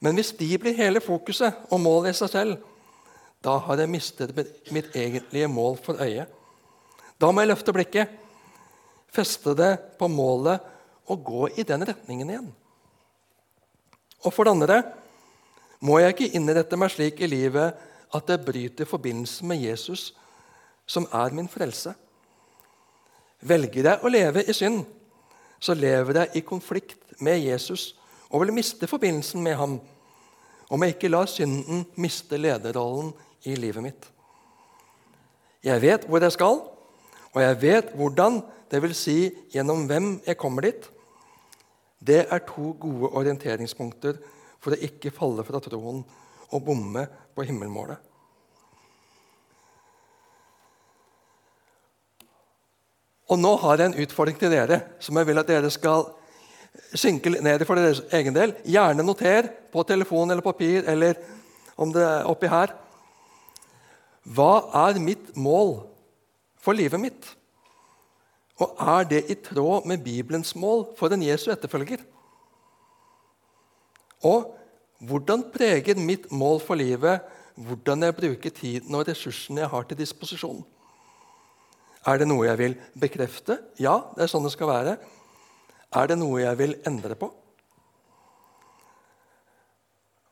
Men 0.00 0.16
hvis 0.16 0.32
de 0.38 0.48
blir 0.60 0.76
hele 0.78 1.02
fokuset 1.04 1.66
og 1.68 1.82
målet 1.82 2.14
i 2.14 2.20
seg 2.20 2.32
selv, 2.32 2.60
da 3.44 3.56
har 3.64 3.80
jeg 3.80 3.92
mistet 3.92 4.32
mitt 4.72 4.96
egentlige 4.96 5.48
mål 5.48 5.76
for 5.80 6.00
øyet. 6.00 6.28
Da 7.20 7.28
må 7.28 7.42
jeg 7.42 7.50
løfte 7.50 7.72
blikket, 7.76 8.08
feste 9.12 9.52
det 9.56 9.74
på 10.00 10.08
målet 10.08 10.60
og 11.10 11.24
gå 11.24 11.48
i 11.60 11.66
den 11.68 11.84
retningen 11.88 12.30
igjen. 12.30 12.50
Og 14.24 14.32
for 14.32 14.44
det 14.44 14.54
andre 14.54 14.80
må 15.84 15.98
jeg 16.00 16.14
ikke 16.14 16.36
innrette 16.36 16.76
meg 16.80 16.92
slik 16.92 17.20
i 17.24 17.28
livet 17.28 17.76
at 18.14 18.30
jeg 18.30 18.44
bryter 18.44 18.88
forbindelsen 18.88 19.48
med 19.48 19.62
Jesus, 19.62 20.14
som 20.86 21.06
er 21.12 21.34
min 21.34 21.48
frelse. 21.48 21.94
Velger 23.40 23.86
jeg 23.86 24.02
å 24.02 24.10
leve 24.10 24.44
i 24.44 24.54
synd, 24.56 24.82
så 25.60 25.74
lever 25.74 26.22
jeg 26.22 26.40
i 26.40 26.44
konflikt 26.46 27.20
med 27.20 27.38
Jesus 27.44 27.94
og 28.30 28.44
vil 28.44 28.54
miste 28.54 28.88
forbindelsen 28.88 29.42
med 29.42 29.56
ham 29.58 29.78
om 30.70 30.82
jeg 30.84 30.94
ikke 30.94 31.10
lar 31.10 31.26
synden 31.26 31.82
miste 31.98 32.38
lederrollen 32.38 33.10
i 33.48 33.56
livet 33.58 33.82
mitt. 33.82 34.06
Jeg 35.64 35.82
vet 35.82 36.06
hvor 36.08 36.22
jeg 36.22 36.32
skal, 36.32 36.60
og 37.30 37.42
jeg 37.42 37.58
vet 37.62 37.92
hvordan, 37.98 38.40
dvs. 38.70 38.96
Si 38.96 39.16
gjennom 39.52 39.84
hvem 39.90 40.12
jeg 40.26 40.38
kommer 40.38 40.64
dit. 40.66 40.86
Det 42.00 42.22
er 42.22 42.46
to 42.46 42.72
gode 42.80 43.10
orienteringspunkter 43.18 44.20
for 44.62 44.74
å 44.74 44.82
ikke 44.86 45.12
falle 45.14 45.44
fra 45.44 45.60
troen 45.64 46.04
og 46.50 46.64
bomme 46.66 47.06
på 47.34 47.46
himmelmålet. 47.46 47.98
Og 53.30 53.38
Nå 53.38 53.52
har 53.62 53.78
jeg 53.78 53.92
en 53.92 54.00
utfordring 54.02 54.38
til 54.40 54.50
dere 54.50 54.80
som 55.02 55.18
jeg 55.18 55.28
vil 55.28 55.38
at 55.38 55.50
dere 55.50 55.70
skal 55.70 56.08
synke 56.98 57.30
ned 57.30 57.62
i 57.62 57.66
for 57.66 57.78
deres 57.78 58.02
egen 58.14 58.34
del. 58.34 58.56
Gjerne 58.66 59.06
noter 59.06 59.48
på 59.70 59.84
telefon 59.86 60.30
eller 60.30 60.42
papir 60.42 60.86
eller 60.90 61.18
om 61.80 61.92
det 61.94 62.02
er 62.02 62.26
oppi 62.28 62.50
her. 62.50 62.74
Hva 64.26 64.52
er 64.88 64.98
mitt 65.02 65.30
mål 65.38 65.78
for 66.60 66.76
livet 66.76 67.00
mitt? 67.00 67.28
Og 68.60 68.74
er 68.82 69.06
det 69.08 69.22
i 69.32 69.38
tråd 69.40 69.86
med 69.88 70.02
Bibelens 70.04 70.52
mål 70.58 70.90
for 70.98 71.12
en 71.14 71.22
Jesu 71.24 71.48
etterfølger? 71.52 72.02
Og 74.26 74.50
hvordan 75.00 75.46
preger 75.52 75.98
mitt 75.98 76.28
mål 76.32 76.60
for 76.64 76.78
livet 76.78 77.24
hvordan 77.60 78.06
jeg 78.06 78.16
bruker 78.16 78.52
tiden 78.56 78.94
og 78.96 79.08
ressursene 79.08 79.64
jeg 79.64 79.72
har 79.72 79.88
til 79.88 79.98
disposisjon? 80.00 80.62
Er 82.08 82.20
det 82.20 82.28
noe 82.30 82.46
jeg 82.46 82.58
vil 82.60 82.76
bekrefte? 83.00 83.58
Ja, 83.80 83.98
det 84.16 84.24
er 84.24 84.32
sånn 84.32 84.46
det 84.46 84.54
skal 84.54 84.70
være. 84.70 84.96
Er 85.92 86.08
det 86.08 86.16
noe 86.20 86.40
jeg 86.40 86.60
vil 86.60 86.76
endre 86.88 87.16
på? 87.18 87.28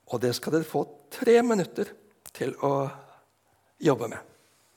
Og 0.09 0.21
det 0.23 0.33
skal 0.39 0.57
dere 0.57 0.69
få 0.69 0.87
tre 1.13 1.37
minutter 1.45 1.93
til 2.33 2.55
å 2.65 2.89
jobbe 3.85 4.09
med, 4.09 4.21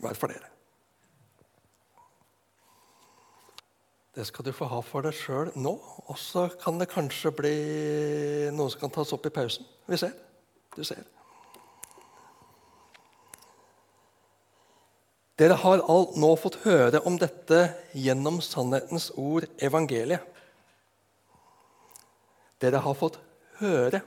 hver 0.04 0.18
for 0.20 0.34
dere. 0.34 0.51
Det 4.12 4.26
skal 4.28 4.44
du 4.44 4.52
få 4.52 4.68
ha 4.68 4.82
for 4.84 5.06
deg 5.08 5.16
sjøl 5.16 5.54
nå, 5.56 5.72
og 6.12 6.18
så 6.20 6.50
kan 6.60 6.82
det 6.82 6.90
kanskje 6.92 7.32
bli 7.32 7.56
noe 8.52 8.72
som 8.74 8.82
kan 8.82 8.92
tas 8.92 9.14
opp 9.16 9.30
i 9.30 9.32
pausen. 9.32 9.64
Vi 9.88 10.00
ser. 10.02 10.12
Du 10.76 10.84
ser. 10.84 11.06
Dere 15.40 15.56
har 15.58 15.84
alt 15.90 16.18
nå 16.20 16.34
fått 16.38 16.60
høre 16.66 17.00
om 17.08 17.16
dette 17.18 17.62
gjennom 17.98 18.42
sannhetens 18.44 19.08
ord, 19.16 19.48
evangeliet. 19.64 20.28
Dere 22.62 22.84
har 22.84 23.00
fått 23.00 23.16
høre. 23.62 24.04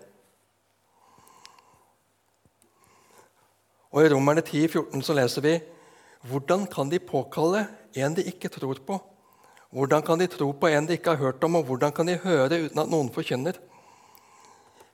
Og 3.89 4.05
I 4.05 4.13
Romerne 4.13 4.45
10, 4.45 4.69
14 4.69 5.03
så 5.07 5.17
leser 5.17 5.49
vi 5.49 5.57
hvordan 6.29 6.69
kan 6.71 6.93
de 6.93 7.01
påkalle 7.01 7.65
en 7.97 8.15
de 8.15 8.29
ikke 8.29 8.53
tror 8.53 8.85
på? 8.85 9.01
Hvordan 9.75 10.05
kan 10.07 10.21
de 10.21 10.29
tro 10.31 10.53
på 10.55 10.69
en 10.71 10.87
de 10.87 10.95
ikke 10.95 11.17
har 11.17 11.23
hørt 11.33 11.45
om, 11.45 11.57
og 11.59 11.65
hvordan 11.67 11.93
kan 11.93 12.07
de 12.07 12.15
høre 12.23 12.61
uten 12.69 12.79
at 12.79 12.91
noen 12.91 13.11
forkynner? 13.11 13.57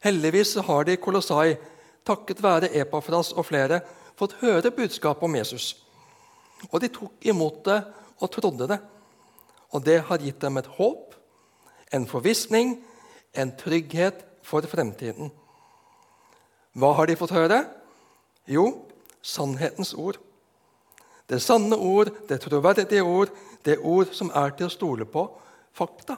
Heldigvis 0.01 0.55
har 0.65 0.87
de 0.89 0.95
i 0.97 1.01
Kolossai, 1.01 1.59
takket 2.09 2.41
være 2.41 2.71
Epafras 2.81 3.35
og 3.37 3.45
flere, 3.51 3.83
fått 4.17 4.39
høre 4.41 4.73
budskapet 4.73 5.27
om 5.29 5.37
Jesus. 5.37 5.75
Og 6.71 6.81
de 6.81 6.89
tok 6.89 7.29
imot 7.29 7.61
det 7.69 7.77
og 8.21 8.33
trodde 8.33 8.71
det. 8.73 8.81
Og 9.77 9.85
det 9.85 9.99
har 10.09 10.25
gitt 10.25 10.41
dem 10.41 10.57
et 10.57 10.73
håp, 10.79 11.13
en 11.93 12.09
forvissning, 12.09 12.79
en 13.37 13.53
trygghet 13.61 14.25
for 14.43 14.65
fremtiden. 14.65 15.29
Hva 16.73 16.95
har 16.97 17.11
de 17.11 17.21
fått 17.21 17.37
høre? 17.37 17.67
Jo, 18.49 18.67
sannhetens 19.21 19.93
ord. 19.93 20.17
Det 21.31 21.39
sanne 21.43 21.77
ord, 21.77 22.09
det 22.27 22.41
troverdige 22.43 23.05
ord, 23.05 23.31
det 23.65 23.79
ord 23.79 24.15
som 24.17 24.33
er 24.35 24.55
til 24.57 24.69
å 24.69 24.73
stole 24.73 25.07
på. 25.09 25.27
Fakta. 25.77 26.17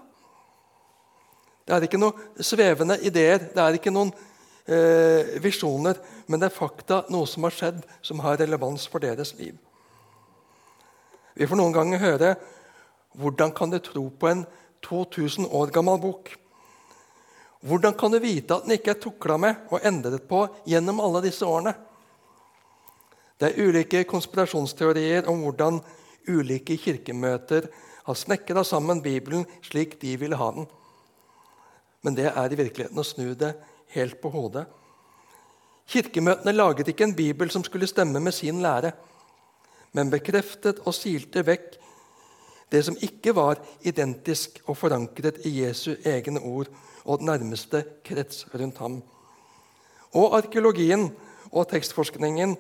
Det 1.67 1.75
er 1.77 1.87
ikke 1.87 2.01
noen 2.01 2.43
svevende 2.43 2.99
ideer, 3.07 3.51
det 3.55 3.63
er 3.63 3.77
ikke 3.79 3.93
noen 3.95 4.11
eh, 4.67 5.37
visjoner, 5.43 6.01
men 6.27 6.41
det 6.41 6.49
er 6.49 6.57
fakta, 6.57 7.05
noe 7.13 7.29
som 7.31 7.47
har 7.47 7.55
skjedd, 7.55 7.85
som 8.03 8.23
har 8.25 8.41
relevans 8.41 8.89
for 8.91 9.03
deres 9.05 9.35
liv. 9.39 9.55
Vi 11.39 11.49
får 11.49 11.61
noen 11.61 11.75
ganger 11.77 12.03
høre 12.03 12.35
hvordan 13.17 13.53
kan 13.53 13.71
du 13.73 13.79
tro 13.85 14.09
på 14.11 14.29
en 14.29 14.45
2000 14.85 15.47
år 15.53 15.73
gammel 15.73 16.01
bok? 16.01 16.33
Hvordan 17.63 17.95
kan 17.95 18.11
du 18.11 18.19
vite 18.19 18.57
at 18.57 18.67
den 18.67 18.75
ikke 18.75 18.97
er 18.97 19.01
tukla 19.01 19.37
med 19.39 19.69
og 19.71 19.85
endret 19.87 20.25
på 20.29 20.47
gjennom 20.67 21.01
alle 21.01 21.23
disse 21.23 21.47
årene? 21.47 21.75
Det 23.39 23.51
er 23.51 23.69
ulike 23.69 24.05
konspirasjonsteorier 24.09 25.29
om 25.31 25.45
hvordan 25.45 25.81
ulike 26.29 26.77
kirkemøter 26.77 27.69
har 28.07 28.19
snekra 28.19 28.65
sammen 28.67 29.03
Bibelen 29.03 29.47
slik 29.63 29.99
de 30.03 30.17
ville 30.19 30.37
ha 30.37 30.51
den. 30.55 30.67
Men 32.03 32.17
det 32.19 32.31
er 32.31 32.53
i 32.53 32.59
virkeligheten 32.59 32.99
å 32.99 33.07
snu 33.07 33.35
det 33.39 33.55
helt 33.95 34.19
på 34.23 34.31
hodet. 34.33 34.67
Kirkemøtene 35.87 36.55
laget 36.55 36.89
ikke 36.89 37.07
en 37.09 37.17
bibel 37.17 37.51
som 37.51 37.65
skulle 37.65 37.91
stemme 37.91 38.21
med 38.21 38.35
sin 38.35 38.63
lære, 38.63 38.93
men 39.93 40.11
bekreftet 40.11 40.81
og 40.87 40.95
silte 40.97 41.45
vekk 41.47 41.79
det 42.73 42.81
som 42.87 42.97
ikke 43.05 43.35
var 43.37 43.61
identisk 43.85 44.63
og 44.65 44.79
forankret 44.81 45.43
i 45.45 45.59
Jesu 45.61 45.93
egne 46.09 46.41
ord 46.41 46.71
og 47.05 47.19
den 47.21 47.29
nærmeste 47.29 47.83
krets 48.07 48.47
rundt 48.55 48.79
ham. 48.81 49.03
Og 50.17 50.37
arkeologien 50.39 51.11
og 51.51 51.69
tekstforskningen 51.69 52.57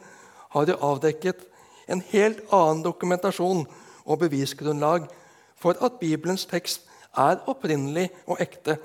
har 0.52 0.68
jo 0.68 0.76
avdekket 0.84 1.46
en 1.88 2.02
helt 2.12 2.42
annen 2.52 2.82
dokumentasjon 2.84 3.66
og 4.04 4.18
bevisgrunnlag 4.18 5.08
for 5.56 5.78
at 5.84 5.98
Bibelens 6.00 6.46
tekst 6.50 6.88
er 7.18 7.42
opprinnelig 7.50 8.08
og 8.26 8.40
ekte, 8.42 8.78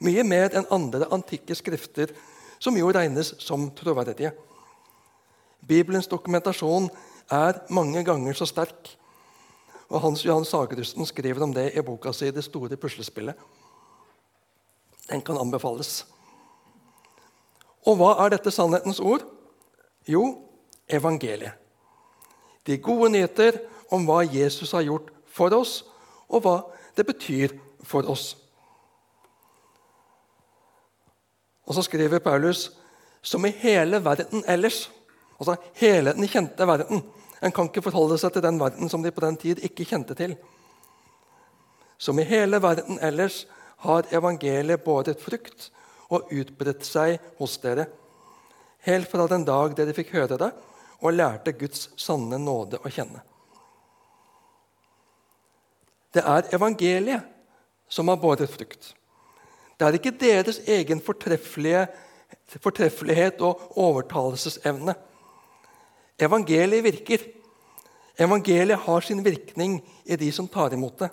mye 0.00 0.24
mer 0.24 0.54
enn 0.56 0.68
andre 0.72 1.08
antikke 1.12 1.54
skrifter, 1.54 2.12
som 2.60 2.76
jo 2.76 2.90
regnes 2.92 3.34
som 3.40 3.68
troverdige. 3.76 4.32
Bibelens 5.66 6.08
dokumentasjon 6.08 6.88
er 7.30 7.60
mange 7.70 8.02
ganger 8.04 8.36
så 8.36 8.48
sterk. 8.48 8.96
Og 9.90 10.00
Hans 10.04 10.24
Johan 10.24 10.44
Sagerusten 10.46 11.06
skriver 11.06 11.42
om 11.42 11.54
det 11.54 11.72
i 11.74 11.82
boka 11.82 12.12
si 12.12 12.30
'Det 12.30 12.44
store 12.44 12.76
puslespillet'. 12.76 13.34
Den 15.10 15.22
kan 15.22 15.38
anbefales. 15.38 16.06
Og 17.86 17.96
hva 17.96 18.24
er 18.24 18.28
dette 18.28 18.50
sannhetens 18.50 19.00
ord? 19.00 19.24
Jo, 20.08 20.38
evangeliet. 20.88 21.59
De 22.66 22.78
gode 22.78 23.10
nyheter 23.14 23.58
om 23.90 24.04
hva 24.06 24.22
Jesus 24.24 24.72
har 24.76 24.84
gjort 24.86 25.10
for 25.30 25.54
oss, 25.56 25.80
og 26.30 26.44
hva 26.44 26.56
det 26.96 27.06
betyr 27.08 27.56
for 27.86 28.06
oss. 28.10 28.34
Og 31.66 31.76
så 31.76 31.84
skriver 31.86 32.22
Paulus 32.22 32.68
som 33.22 33.44
i 33.46 33.52
hele 33.62 34.00
verden 34.04 34.42
ellers. 34.48 34.88
Altså 35.38 35.56
hele 35.78 36.12
den 36.16 36.28
kjente 36.28 36.66
verden. 36.66 37.04
En 37.42 37.52
kan 37.52 37.68
ikke 37.70 37.84
forholde 37.84 38.18
seg 38.20 38.34
til 38.34 38.44
den 38.44 38.58
verden 38.60 38.90
som 38.90 39.02
de 39.02 39.12
på 39.14 39.22
den 39.24 39.38
tid 39.40 39.62
ikke 39.64 39.86
kjente 39.88 40.16
til. 40.18 40.34
Som 42.00 42.18
i 42.18 42.26
hele 42.26 42.60
verden 42.62 42.98
ellers 43.00 43.44
har 43.84 44.08
evangeliet 44.12 44.82
båret 44.84 45.20
frukt 45.22 45.70
og 46.10 46.32
utbredt 46.34 46.84
seg 46.84 47.20
hos 47.38 47.54
dere, 47.62 47.86
helt 48.84 49.08
fra 49.08 49.28
den 49.30 49.44
dag 49.46 49.76
dere 49.78 49.94
fikk 49.94 50.10
høre 50.16 50.36
det, 50.40 50.50
og 51.00 51.12
lærte 51.16 51.52
Guds 51.56 51.88
sanne 52.00 52.38
nåde 52.38 52.78
å 52.80 52.88
kjenne. 52.92 53.20
Det 56.10 56.22
er 56.26 56.48
evangeliet 56.54 57.22
som 57.90 58.08
har 58.10 58.16
båret 58.22 58.50
frukt. 58.50 58.94
Det 59.78 59.86
er 59.86 59.94
ikke 59.96 60.20
deres 60.20 60.58
egen 60.68 61.00
fortreffelighet 61.00 63.40
og 63.46 63.54
overtalelsesevne. 63.80 64.94
Evangeliet 66.20 66.84
virker. 66.84 67.18
Evangeliet 68.20 68.78
har 68.84 69.00
sin 69.00 69.24
virkning 69.24 69.80
i 70.04 70.16
de 70.20 70.32
som 70.32 70.48
tar 70.48 70.72
imot 70.76 70.98
det. 71.00 71.10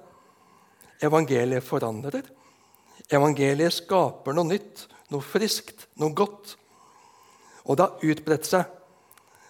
Evangeliet 1.07 1.63
forandrer. 1.63 2.21
Evangeliet 3.07 3.73
skaper 3.73 4.33
noe 4.35 4.43
nytt, 4.49 4.87
noe 5.13 5.23
friskt, 5.23 5.87
noe 6.01 6.11
godt. 6.11 6.57
Og 7.63 7.77
det 7.77 7.83
har 7.85 7.99
utbredt 8.11 8.45
seg. 8.49 8.63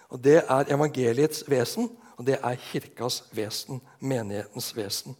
Og 0.08 0.20
Det 0.24 0.40
er 0.40 0.72
evangeliets 0.72 1.42
vesen, 1.48 1.90
og 2.16 2.26
det 2.26 2.38
er 2.42 2.60
kirkas 2.70 3.22
vesen, 3.32 3.80
menighetens 4.00 4.70
vesen. 4.76 5.16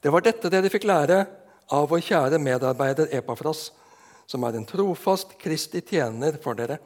Det 0.00 0.10
var 0.12 0.24
dette 0.24 0.50
dere 0.50 0.70
fikk 0.72 0.86
lære 0.88 1.20
av 1.70 1.88
vår 1.90 2.02
kjære 2.02 2.40
medarbeider 2.40 3.12
Epafras, 3.14 3.70
som 4.26 4.44
er 4.44 4.56
en 4.56 4.66
trofast 4.66 5.36
Kristi 5.38 5.82
tjener 5.84 6.38
for 6.42 6.56
dere. 6.58 6.78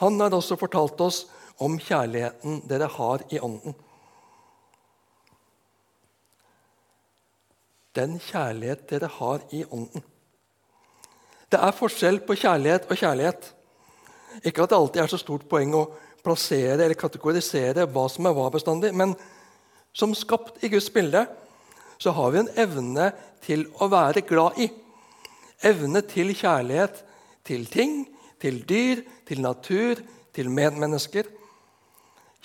Han 0.00 0.20
har 0.20 0.32
også 0.32 0.56
fortalt 0.56 1.00
oss 1.04 1.26
om 1.60 1.76
kjærligheten 1.78 2.62
dere 2.68 2.88
har 2.88 3.24
i 3.28 3.40
Ånden. 3.40 3.76
Den 7.92 8.16
kjærlighet 8.22 8.86
dere 8.88 9.10
har 9.18 9.44
i 9.52 9.64
Ånden. 9.68 10.04
Det 11.50 11.58
er 11.58 11.74
forskjell 11.74 12.20
på 12.26 12.36
kjærlighet 12.38 12.86
og 12.86 12.98
kjærlighet. 13.00 13.50
Ikke 14.46 14.62
at 14.62 14.70
det 14.70 14.78
alltid 14.78 15.02
er 15.02 15.10
så 15.10 15.18
stort 15.18 15.48
poeng 15.50 15.74
å 15.74 15.88
plassere 16.22 16.78
eller 16.84 16.98
kategorisere 16.98 17.88
hva 17.90 18.06
som 18.12 18.28
er 18.28 18.36
hva 18.36 18.46
bestandig, 18.54 18.92
men 18.94 19.16
som 19.96 20.14
skapt 20.14 20.62
i 20.62 20.70
Guds 20.70 20.90
bilde 20.94 21.24
så 22.00 22.14
har 22.16 22.30
vi 22.32 22.40
en 22.44 22.52
evne 22.60 23.10
til 23.44 23.66
å 23.82 23.88
være 23.90 24.22
glad 24.28 24.60
i. 24.62 24.68
Evne 25.66 26.04
til 26.06 26.30
kjærlighet 26.36 27.02
til 27.44 27.66
ting, 27.66 28.04
til 28.40 28.62
dyr, 28.68 29.02
til 29.26 29.42
natur, 29.42 30.00
til 30.32 30.50
medmennesker. 30.50 31.26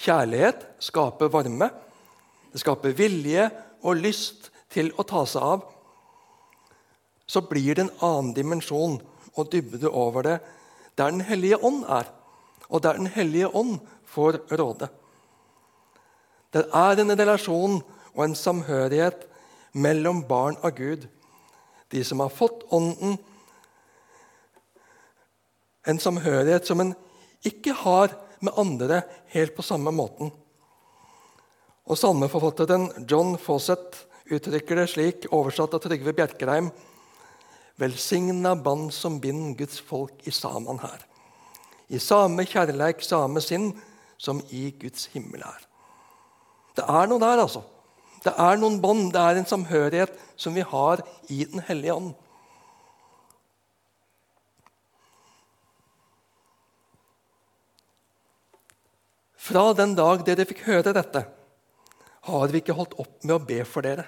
Kjærlighet 0.01 0.65
skaper 0.83 1.31
varme, 1.31 1.69
det 2.51 2.63
skaper 2.63 2.95
vilje 2.97 3.47
og 3.85 4.01
lyst 4.01 4.49
til 4.73 4.91
å 4.97 5.05
ta 5.07 5.23
seg 5.29 5.45
av, 5.45 5.63
så 7.27 7.41
blir 7.41 7.75
det 7.75 7.85
en 7.85 7.95
annen 8.05 8.33
dimensjon 8.37 8.99
og 9.35 9.51
dybde 9.51 9.89
over 9.89 10.23
det 10.23 10.37
der 10.95 11.11
Den 11.11 11.21
hellige 11.27 11.57
ånd 11.59 11.83
er, 11.91 12.07
og 12.69 12.83
der 12.83 12.93
Den 12.93 13.07
hellige 13.07 13.47
ånd 13.47 13.79
får 14.05 14.39
råde. 14.51 14.87
Det 16.53 16.63
er 16.73 16.99
en 16.99 17.19
relasjon 17.19 17.81
og 18.15 18.23
en 18.23 18.35
samhørighet 18.35 19.25
mellom 19.73 20.23
barn 20.23 20.55
av 20.63 20.71
Gud, 20.71 21.07
de 21.91 22.03
som 22.03 22.19
har 22.23 22.31
fått 22.31 22.63
Ånden, 22.71 23.17
en 25.85 25.99
samhørighet 25.99 26.65
som 26.65 26.79
en 26.79 26.95
ikke 27.45 27.73
har 27.73 28.15
med 28.39 28.55
andre 28.57 29.03
helt 29.35 29.55
på 29.55 29.61
samme 29.61 29.91
måten. 29.91 30.31
Og 31.85 31.99
Salmeforfatteren 31.99 32.87
John 33.05 33.35
Fawcett 33.37 33.99
uttrykker 34.31 34.79
det 34.79 34.87
slik, 34.89 35.27
oversatt 35.29 35.75
av 35.77 35.83
Trygve 35.83 36.15
Bjerkreim 36.17 36.71
Velsigna 37.81 38.55
band 38.55 38.93
som 38.93 39.19
bind 39.19 39.57
Guds 39.59 39.81
folk 39.83 40.23
i 40.23 40.31
saman 40.31 40.79
her. 40.79 41.01
I 41.91 41.99
same 41.99 42.45
kjærleik, 42.47 43.03
same 43.03 43.41
sinn, 43.43 43.73
som 44.17 44.39
i 44.49 44.69
Guds 44.79 45.09
himmel 45.13 45.43
er. 45.43 45.65
Det 46.75 46.85
er 46.87 47.09
noe 47.11 47.21
der, 47.21 47.41
altså. 47.43 47.65
Det 48.23 48.33
er 48.41 48.57
noen 48.57 48.79
bånd, 48.81 49.11
det 49.13 49.21
er 49.21 49.37
en 49.37 49.49
samhørighet 49.49 50.15
som 50.39 50.55
vi 50.55 50.63
har 50.65 51.03
i 51.29 51.43
Den 51.45 51.61
hellige 51.67 51.93
ånd. 51.93 52.13
Fra 59.45 59.67
den 59.77 59.93
dag 59.93 60.23
dere 60.25 60.47
fikk 60.49 60.63
høre 60.65 60.95
dette, 60.95 61.21
har 62.25 62.49
vi 62.49 62.63
ikke 62.63 62.73
holdt 62.73 62.95
opp 62.97 63.19
med 63.21 63.35
å 63.35 63.43
be 63.45 63.59
for 63.69 63.85
dere. 63.85 64.07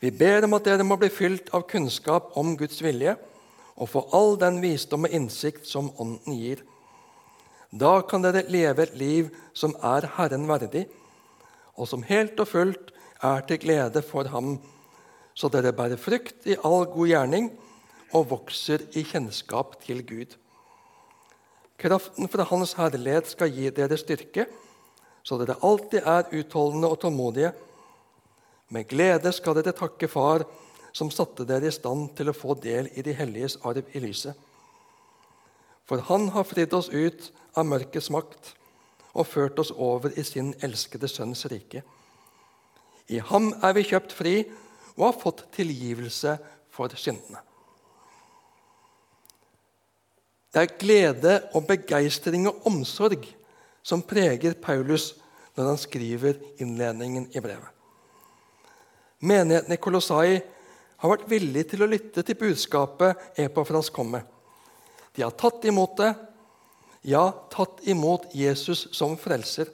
Vi 0.00 0.10
ber 0.10 0.46
om 0.46 0.56
at 0.56 0.64
dere 0.64 0.84
må 0.86 0.96
bli 0.96 1.10
fylt 1.12 1.50
av 1.56 1.66
kunnskap 1.68 2.32
om 2.40 2.54
Guds 2.56 2.80
vilje 2.80 3.18
og 3.80 3.88
få 3.92 4.02
all 4.16 4.38
den 4.40 4.60
visdom 4.62 5.04
og 5.04 5.16
innsikt 5.16 5.68
som 5.68 5.90
Ånden 6.00 6.36
gir. 6.36 6.62
Da 7.70 8.00
kan 8.08 8.24
dere 8.24 8.46
leve 8.48 8.86
et 8.86 8.96
liv 8.98 9.28
som 9.54 9.76
er 9.84 10.08
Herren 10.16 10.48
verdig, 10.48 10.86
og 11.76 11.88
som 11.88 12.02
helt 12.08 12.40
og 12.40 12.48
fullt 12.48 12.90
er 13.24 13.44
til 13.48 13.60
glede 13.62 14.02
for 14.04 14.28
Ham, 14.32 14.56
så 15.34 15.48
dere 15.52 15.72
bærer 15.76 16.00
frukt 16.00 16.48
i 16.48 16.56
all 16.64 16.88
god 16.90 17.12
gjerning 17.12 17.52
og 18.16 18.28
vokser 18.32 18.82
i 18.96 19.04
kjennskap 19.06 19.78
til 19.84 20.02
Gud. 20.04 20.34
Kraften 21.80 22.28
fra 22.28 22.44
Hans 22.48 22.74
herlighet 22.76 23.30
skal 23.30 23.52
gi 23.54 23.70
dere 23.72 23.96
styrke, 24.00 24.48
så 25.22 25.38
dere 25.40 25.60
alltid 25.64 26.04
er 26.04 26.28
utholdende 26.40 26.88
og 26.88 27.00
tålmodige. 27.00 27.52
Med 28.70 28.86
glede 28.90 29.32
skal 29.34 29.56
dere 29.58 29.74
takke 29.76 30.08
Far, 30.08 30.44
som 30.94 31.10
satte 31.10 31.46
dere 31.46 31.70
i 31.70 31.74
stand 31.74 32.12
til 32.18 32.30
å 32.30 32.36
få 32.36 32.54
del 32.62 32.88
i 32.98 33.02
de 33.06 33.14
helliges 33.14 33.58
arv 33.66 33.86
i 33.94 34.02
lyset. 34.02 34.34
For 35.86 36.02
Han 36.06 36.28
har 36.34 36.46
fridd 36.46 36.74
oss 36.74 36.90
ut 36.90 37.30
av 37.58 37.66
mørkets 37.66 38.10
makt 38.14 38.54
og 39.10 39.26
ført 39.26 39.58
oss 39.58 39.72
over 39.74 40.14
i 40.18 40.22
sin 40.26 40.52
elskede 40.62 41.10
Sønns 41.10 41.44
rike. 41.50 41.82
I 43.10 43.18
ham 43.18 43.50
er 43.58 43.74
vi 43.74 43.88
kjøpt 43.88 44.14
fri 44.14 44.34
og 44.94 45.08
har 45.08 45.16
fått 45.18 45.46
tilgivelse 45.56 46.36
for 46.70 46.94
syndene. 46.94 47.42
Det 50.50 50.62
er 50.62 50.78
glede 50.78 51.34
og 51.54 51.66
begeistring 51.66 52.46
og 52.50 52.62
omsorg 52.66 53.26
som 53.82 54.02
preger 54.02 54.54
Paulus 54.62 55.12
når 55.56 55.72
han 55.72 55.78
skriver 55.78 56.38
innledningen 56.62 57.28
i 57.34 57.42
brevet. 57.42 57.79
Menigheten 59.20 59.72
i 59.72 59.80
Kolossai 59.80 60.40
har 61.00 61.12
vært 61.12 61.28
villig 61.28 61.66
til 61.68 61.84
å 61.84 61.88
lytte 61.88 62.24
til 62.24 62.38
budskapet 62.40 63.40
Epafras 63.40 63.90
kom 63.92 64.14
med. 64.16 64.24
De 65.16 65.24
har 65.24 65.34
tatt 65.36 65.64
imot 65.68 65.96
det, 66.00 66.14
ja, 67.08 67.26
tatt 67.52 67.82
imot 67.88 68.28
Jesus 68.36 68.86
som 68.96 69.16
frelser. 69.20 69.68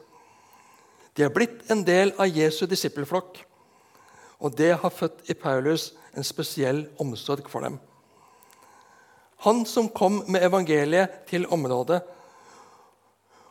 De 1.14 1.22
har 1.22 1.34
blitt 1.34 1.70
en 1.70 1.84
del 1.86 2.12
av 2.18 2.30
Jesu 2.30 2.66
disippelflokk, 2.66 3.38
og 4.42 4.54
det 4.58 4.72
har 4.82 4.92
født 4.92 5.30
i 5.30 5.38
Paulus 5.38 5.92
en 6.14 6.26
spesiell 6.26 6.84
omsorg 7.02 7.46
for 7.50 7.66
dem. 7.66 7.78
Han 9.46 9.62
som 9.68 9.88
kom 9.94 10.22
med 10.26 10.42
evangeliet 10.42 11.22
til 11.30 11.46
området, 11.52 12.00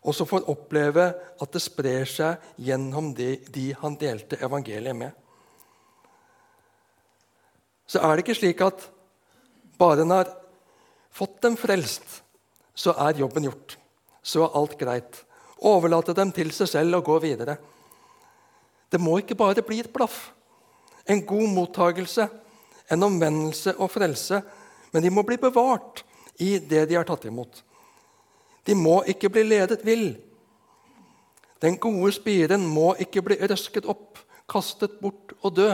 og 0.05 0.13
som 0.13 0.27
får 0.29 0.49
oppleve 0.51 1.05
at 1.41 1.53
det 1.55 1.63
sprer 1.63 2.05
seg 2.09 2.43
gjennom 2.61 3.13
de, 3.17 3.37
de 3.49 3.71
han 3.79 3.95
delte 3.97 4.37
evangeliet 4.43 4.97
med. 4.97 5.13
Så 7.87 8.01
er 8.01 8.15
det 8.15 8.25
ikke 8.25 8.37
slik 8.37 8.63
at 8.65 8.87
bare 9.79 10.05
en 10.05 10.13
har 10.15 10.31
fått 11.13 11.37
dem 11.43 11.57
frelst, 11.59 12.21
så 12.75 12.95
er 13.07 13.21
jobben 13.21 13.45
gjort. 13.47 13.77
Så 14.25 14.43
er 14.43 14.57
alt 14.57 14.75
greit. 14.79 15.21
Overlate 15.65 16.15
dem 16.17 16.31
til 16.35 16.51
seg 16.55 16.69
selv 16.71 16.99
og 16.99 17.07
gå 17.07 17.19
videre. 17.23 17.57
Det 18.91 18.99
må 19.01 19.19
ikke 19.21 19.37
bare 19.37 19.63
bli 19.65 19.79
et 19.83 19.93
blaff. 19.93 20.31
En 21.07 21.21
god 21.25 21.47
mottagelse, 21.53 22.27
en 22.89 23.05
omvendelse 23.05 23.75
og 23.77 23.91
frelse 23.93 24.41
men 24.95 25.03
de 25.03 25.09
må 25.11 25.25
bli 25.27 25.35
bevart 25.35 26.05
i 26.39 26.53
det 26.55 26.85
de 26.87 26.95
har 26.95 27.03
tatt 27.03 27.25
imot. 27.27 27.57
De 28.63 28.71
må 28.79 29.01
ikke 29.11 29.27
bli 29.27 29.41
ledet 29.43 29.81
vill. 29.83 30.13
Den 31.59 31.75
gode 31.83 32.13
spiren 32.15 32.63
må 32.63 32.93
ikke 33.03 33.25
bli 33.25 33.35
røsket 33.41 33.89
opp, 33.91 34.21
kastet 34.47 34.95
bort 35.01 35.33
og 35.41 35.57
dø. 35.57 35.67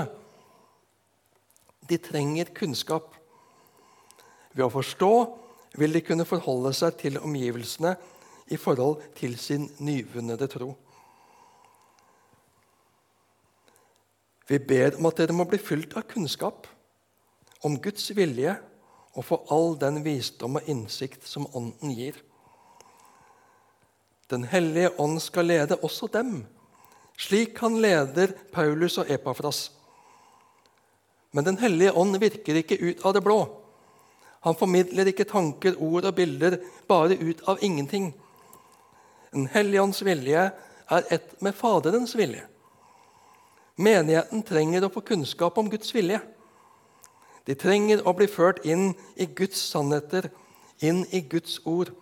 De 1.92 2.00
trenger 2.00 2.54
kunnskap. 2.56 3.12
Ved 4.56 4.64
å 4.64 4.72
forstå 4.72 5.12
vil 5.80 5.92
de 5.96 6.02
kunne 6.04 6.28
forholde 6.28 6.72
seg 6.76 6.96
til 7.02 7.20
omgivelsene 7.20 7.98
i 8.52 8.60
forhold 8.60 9.02
til 9.20 9.36
sin 9.40 9.68
nyvunnede 9.84 10.48
tro. 10.52 10.72
Vi 14.48 14.60
ber 14.60 14.98
om 15.00 15.08
at 15.08 15.20
dere 15.20 15.36
må 15.36 15.46
bli 15.48 15.60
fylt 15.60 15.96
av 16.00 16.08
kunnskap 16.12 16.68
om 17.68 17.78
Guds 17.80 18.10
vilje 18.16 18.56
og 19.16 19.28
få 19.28 19.42
all 19.52 19.78
den 19.80 20.02
visdom 20.04 20.60
og 20.60 20.72
innsikt 20.72 21.28
som 21.28 21.48
Ånden 21.56 21.92
gir. 21.96 22.16
Den 24.32 24.44
hellige 24.48 24.94
ånd 25.00 25.20
skal 25.24 25.48
lede 25.52 25.80
også 25.84 26.08
dem, 26.12 26.46
slik 27.20 27.60
han 27.60 27.80
leder 27.84 28.32
Paulus 28.52 28.98
og 29.00 29.12
Epafras. 29.12 29.70
Men 31.32 31.44
Den 31.44 31.58
hellige 31.58 31.94
ånd 31.94 32.18
virker 32.20 32.60
ikke 32.60 32.80
ut 32.82 33.06
av 33.06 33.14
det 33.14 33.24
blå. 33.24 33.40
Han 34.42 34.58
formidler 34.58 35.08
ikke 35.12 35.30
tanker, 35.30 35.78
ord 35.78 36.08
og 36.10 36.16
bilder 36.18 36.58
bare 36.90 37.16
ut 37.22 37.44
av 37.48 37.62
ingenting. 37.62 38.12
Den 39.32 39.48
hellige 39.54 39.82
ånds 39.82 40.02
vilje 40.04 40.50
er 40.92 41.14
ett 41.14 41.36
med 41.42 41.56
Faderens 41.56 42.16
vilje. 42.18 42.44
Menigheten 43.78 44.44
trenger 44.44 44.84
å 44.86 44.92
få 44.92 45.04
kunnskap 45.06 45.58
om 45.58 45.70
Guds 45.72 45.94
vilje. 45.96 46.20
De 47.46 47.56
trenger 47.56 48.04
å 48.06 48.14
bli 48.18 48.28
ført 48.30 48.66
inn 48.68 48.92
i 49.16 49.26
Guds 49.26 49.62
sannheter, 49.72 50.28
inn 50.82 51.06
i 51.14 51.22
Guds 51.22 51.60
ord. 51.66 51.94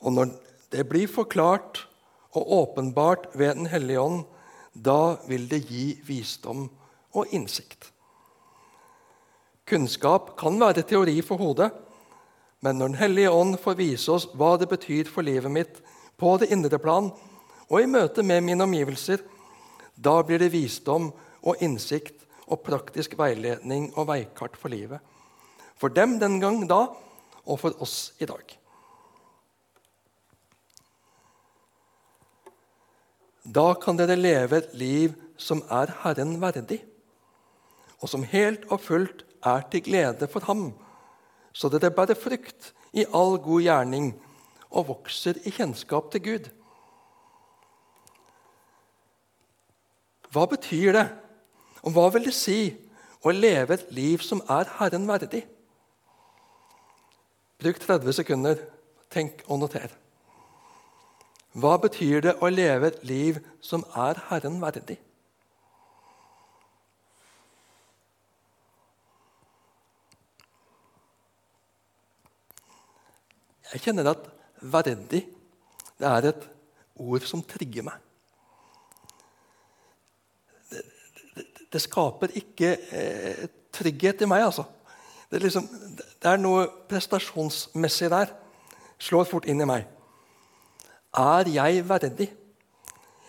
Og 0.00 0.14
når 0.14 0.32
det 0.72 0.86
blir 0.88 1.10
forklart 1.10 1.86
og 2.36 2.52
åpenbart 2.60 3.32
ved 3.34 3.56
Den 3.56 3.66
hellige 3.66 4.00
ånd, 4.00 4.24
da 4.72 5.16
vil 5.26 5.48
det 5.48 5.64
gi 5.70 5.96
visdom 6.04 6.68
og 7.16 7.32
innsikt. 7.34 7.90
Kunnskap 9.66 10.36
kan 10.38 10.60
være 10.60 10.84
teori 10.86 11.18
for 11.26 11.40
hodet, 11.42 11.72
men 12.60 12.78
når 12.78 12.88
Den 12.88 13.00
hellige 13.00 13.30
ånd 13.30 13.58
får 13.58 13.78
vise 13.78 14.12
oss 14.12 14.28
hva 14.34 14.56
det 14.58 14.68
betyr 14.68 15.10
for 15.10 15.26
livet 15.26 15.50
mitt 15.52 15.80
på 16.16 16.36
det 16.40 16.50
indre 16.54 16.78
plan 16.78 17.10
og 17.68 17.80
i 17.80 17.88
møte 17.90 18.22
med 18.22 18.44
mine 18.46 18.64
omgivelser, 18.64 19.18
da 19.96 20.22
blir 20.22 20.38
det 20.38 20.52
visdom 20.52 21.10
og 21.42 21.62
innsikt 21.62 22.22
og 22.46 22.62
praktisk 22.62 23.16
veiledning 23.18 23.90
og 23.96 24.06
veikart 24.10 24.56
for 24.56 24.70
livet. 24.70 25.00
For 25.76 25.92
dem 25.92 26.18
den 26.20 26.38
gang 26.40 26.62
da, 26.68 26.86
og 27.46 27.60
for 27.60 27.82
oss 27.82 28.12
i 28.18 28.26
dag. 28.26 28.54
Da 33.46 33.74
kan 33.78 33.98
dere 33.98 34.18
leve 34.18 34.58
et 34.58 34.74
liv 34.74 35.14
som 35.38 35.62
er 35.70 35.92
Herren 36.02 36.34
verdig, 36.42 36.80
og 38.02 38.10
som 38.12 38.26
helt 38.28 38.66
og 38.70 38.80
fullt 38.84 39.24
er 39.46 39.64
til 39.70 39.84
glede 39.86 40.28
for 40.28 40.44
ham, 40.48 40.70
så 41.52 41.70
dere 41.72 41.90
bærer 41.90 42.18
frukt 42.18 42.72
i 42.92 43.06
all 43.14 43.38
god 43.42 43.62
gjerning 43.64 44.12
og 44.70 44.88
vokser 44.88 45.38
i 45.44 45.52
kjennskap 45.54 46.10
til 46.12 46.22
Gud. 46.24 46.48
Hva 50.32 50.44
betyr 50.50 50.92
det 50.92 51.06
og 51.86 51.94
hva 51.94 52.08
vil 52.12 52.26
det 52.28 52.34
si 52.36 52.74
å 53.24 53.32
leve 53.32 53.78
et 53.78 53.92
liv 53.94 54.24
som 54.24 54.42
er 54.52 54.68
Herren 54.78 55.06
verdig? 55.08 55.44
Bruk 57.62 57.78
30 57.80 58.18
sekunder. 58.18 58.58
Tenk 59.10 59.44
og 59.46 59.62
noter. 59.62 59.92
Hva 61.56 61.76
betyr 61.80 62.24
det 62.26 62.34
å 62.42 62.50
leve 62.52 62.90
et 62.90 63.04
liv 63.06 63.38
som 63.64 63.86
er 63.96 64.18
Herren 64.28 64.58
verdig? 64.60 64.98
Jeg 73.72 73.82
kjenner 73.82 74.10
at 74.10 74.28
'verdig' 74.62 75.26
det 75.98 76.06
er 76.06 76.28
et 76.28 76.48
ord 76.96 77.24
som 77.28 77.42
trigger 77.42 77.82
meg. 77.86 78.00
Det, 80.70 80.82
det, 81.34 81.46
det 81.72 81.82
skaper 81.82 82.34
ikke 82.36 82.72
eh, 82.92 83.46
trygghet 83.72 84.22
i 84.22 84.28
meg, 84.28 84.44
altså. 84.44 84.64
Det 85.30 85.38
er, 85.40 85.44
liksom, 85.48 85.68
det 85.96 86.30
er 86.30 86.40
noe 86.40 86.66
prestasjonsmessig 86.88 88.10
der. 88.12 88.34
Slår 89.02 89.26
fort 89.28 89.48
inn 89.48 89.60
i 89.60 89.68
meg. 89.68 89.88
Er 91.16 91.48
jeg 91.48 91.82
verdig? 91.88 92.28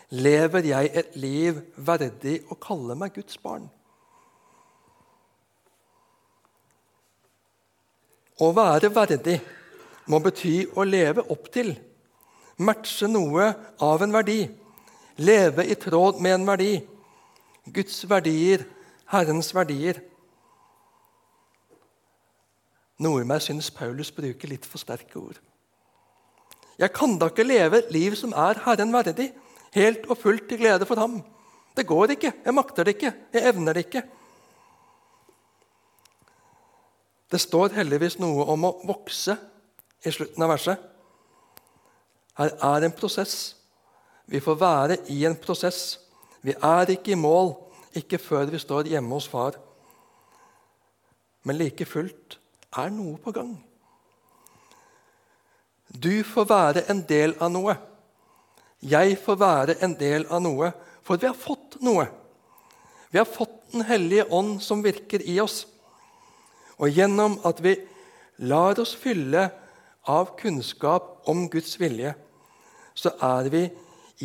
Lever 0.10 0.68
jeg 0.70 0.92
et 0.94 1.16
liv 1.20 1.58
verdig 1.76 2.42
å 2.52 2.56
kalle 2.60 2.96
meg 2.96 3.16
Guds 3.16 3.40
barn? 3.44 3.66
Å 8.38 8.52
være 8.54 8.92
verdig 8.94 9.40
må 10.08 10.20
bety 10.24 10.62
å 10.76 10.86
leve 10.88 11.26
opp 11.34 11.49
til, 11.53 11.74
matche 12.58 13.10
noe 13.12 13.51
av 13.84 14.03
en 14.03 14.16
verdi, 14.16 14.41
leve 15.18 15.66
i 15.68 15.76
tråd 15.80 16.22
med 16.24 16.39
en 16.39 16.47
verdi. 16.47 16.72
Guds 17.74 17.99
verdier, 18.10 18.64
Herrens 19.12 19.51
verdier. 19.55 19.99
Noe 23.03 23.22
i 23.22 23.28
meg 23.28 23.43
syns 23.43 23.70
Paulus 23.74 24.10
bruker 24.16 24.49
litt 24.49 24.66
for 24.66 24.82
sterke 24.82 25.20
ord. 25.20 25.38
Jeg 26.78 26.93
kan 26.93 27.18
da 27.18 27.30
ikke 27.32 27.45
leve 27.45 27.84
liv 27.93 28.16
som 28.18 28.34
er 28.38 28.62
Herren 28.64 28.93
verdig, 28.93 29.32
helt 29.76 30.05
og 30.08 30.20
fullt 30.22 30.47
til 30.49 30.62
glede 30.62 30.88
for 30.89 30.99
ham. 31.01 31.20
Det 31.78 31.86
går 31.86 32.16
ikke. 32.16 32.32
Jeg 32.45 32.55
makter 32.55 32.88
det 32.88 32.95
ikke. 32.95 33.14
Jeg 33.34 33.49
evner 33.51 33.78
det 33.78 33.86
ikke. 33.86 34.03
Det 37.28 37.41
står 37.43 37.76
heldigvis 37.76 38.18
noe 38.22 38.45
om 38.53 38.66
å 38.70 38.76
vokse 38.88 39.36
i 40.08 40.16
slutten 40.16 40.43
av 40.43 40.53
verset. 40.53 40.82
Her 42.38 42.53
er 42.64 42.86
en 42.86 42.95
prosess. 42.95 43.55
Vi 44.28 44.41
får 44.43 44.60
være 44.60 44.97
i 45.14 45.24
en 45.26 45.38
prosess. 45.39 45.99
Vi 46.41 46.53
er 46.53 46.91
ikke 46.93 47.14
i 47.16 47.20
mål, 47.20 47.55
ikke 47.97 48.20
før 48.22 48.49
vi 48.51 48.60
står 48.62 48.91
hjemme 48.91 49.16
hos 49.16 49.28
far. 49.32 49.58
Men 51.47 51.58
like 51.58 51.88
fullt 51.88 52.38
er 52.78 52.91
noe 52.93 53.18
på 53.24 53.34
gang. 53.36 53.55
Du 55.88 56.24
får 56.28 56.49
være 56.49 56.84
en 56.91 57.01
del 57.08 57.34
av 57.39 57.51
noe. 57.53 57.78
Jeg 58.84 59.18
får 59.24 59.39
være 59.41 59.78
en 59.82 59.95
del 59.97 60.28
av 60.30 60.43
noe, 60.43 60.72
for 61.01 61.18
vi 61.18 61.30
har 61.30 61.38
fått 61.38 61.80
noe. 61.82 62.05
Vi 63.10 63.18
har 63.18 63.30
fått 63.30 63.53
Den 63.68 63.84
hellige 63.84 64.24
ånd 64.32 64.62
som 64.64 64.80
virker 64.80 65.20
i 65.28 65.34
oss. 65.43 65.66
Og 66.80 66.88
gjennom 66.88 67.34
at 67.43 67.58
vi 67.60 67.74
lar 68.47 68.80
oss 68.80 68.93
fylle 68.95 69.49
av 70.08 70.34
kunnskap 70.39 71.22
om 71.30 71.45
Guds 71.51 71.76
vilje, 71.80 72.14
så 72.97 73.12
er 73.22 73.49
vi 73.53 73.64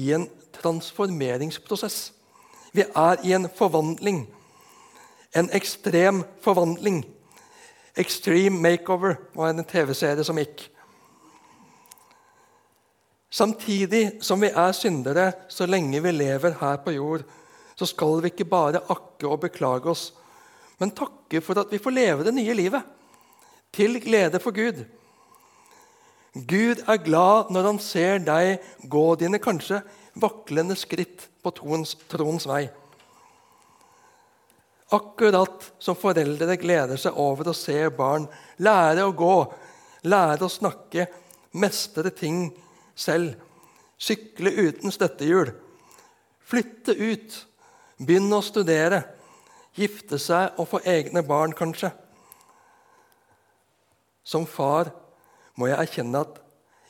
i 0.01 0.13
en 0.17 0.29
transformeringsprosess. 0.57 2.13
Vi 2.73 2.85
er 2.85 3.25
i 3.25 3.35
en 3.37 3.49
forvandling. 3.57 4.25
En 5.37 5.51
ekstrem 5.53 6.23
forvandling. 6.41 7.03
Extreme 7.97 8.61
Makeover 8.61 9.19
var 9.35 9.51
en 9.53 9.65
TV-serie 9.65 10.25
som 10.25 10.39
gikk. 10.41 10.69
Samtidig 13.33 14.19
som 14.25 14.41
vi 14.41 14.51
er 14.53 14.73
syndere 14.77 15.31
så 15.49 15.67
lenge 15.67 16.01
vi 16.05 16.13
lever 16.13 16.57
her 16.61 16.81
på 16.85 16.93
jord, 16.93 17.25
så 17.77 17.89
skal 17.89 18.21
vi 18.21 18.29
ikke 18.33 18.49
bare 18.49 18.83
akke 18.93 19.29
og 19.29 19.41
beklage 19.41 19.89
oss, 19.89 20.11
men 20.81 20.93
takke 20.93 21.41
for 21.41 21.61
at 21.61 21.73
vi 21.73 21.81
får 21.81 21.97
leve 21.97 22.27
det 22.27 22.35
nye 22.37 22.55
livet. 22.55 22.83
Til 23.73 23.97
glede 24.05 24.41
for 24.41 24.53
Gud. 24.53 24.85
Gud 26.33 26.81
er 26.89 27.03
glad 27.05 27.51
når 27.53 27.67
han 27.69 27.79
ser 27.83 28.23
deg 28.25 28.63
gå 28.89 29.05
dine 29.21 29.41
kanskje 29.43 29.83
vaklende 30.17 30.77
skritt 30.81 31.27
på 31.45 31.53
troens, 31.53 31.93
troens 32.09 32.47
vei. 32.49 32.65
Akkurat 34.93 35.69
som 35.81 35.97
foreldre 35.97 36.57
gleder 36.61 37.01
seg 37.01 37.17
over 37.21 37.51
å 37.53 37.57
se 37.57 37.77
barn 37.97 38.27
lære 38.61 39.05
å 39.05 39.13
gå, 39.17 39.37
lære 40.09 40.45
å 40.45 40.53
snakke, 40.53 41.07
mestre 41.53 42.13
ting 42.17 42.47
selv, 42.97 43.37
sykle 44.01 44.53
uten 44.57 44.93
støttehjul, 44.93 45.53
flytte 46.49 46.97
ut, 46.97 47.37
begynne 48.01 48.41
å 48.41 48.45
studere 48.45 49.03
gifte 49.77 50.19
seg 50.21 50.59
og 50.61 50.69
få 50.69 50.81
egne 50.89 51.23
barn, 51.25 51.53
kanskje. 51.57 51.93
Som 54.25 54.45
far 54.47 54.93
må 55.59 55.69
jeg 55.69 55.79
erkjenne 55.81 56.23
at 56.25 56.41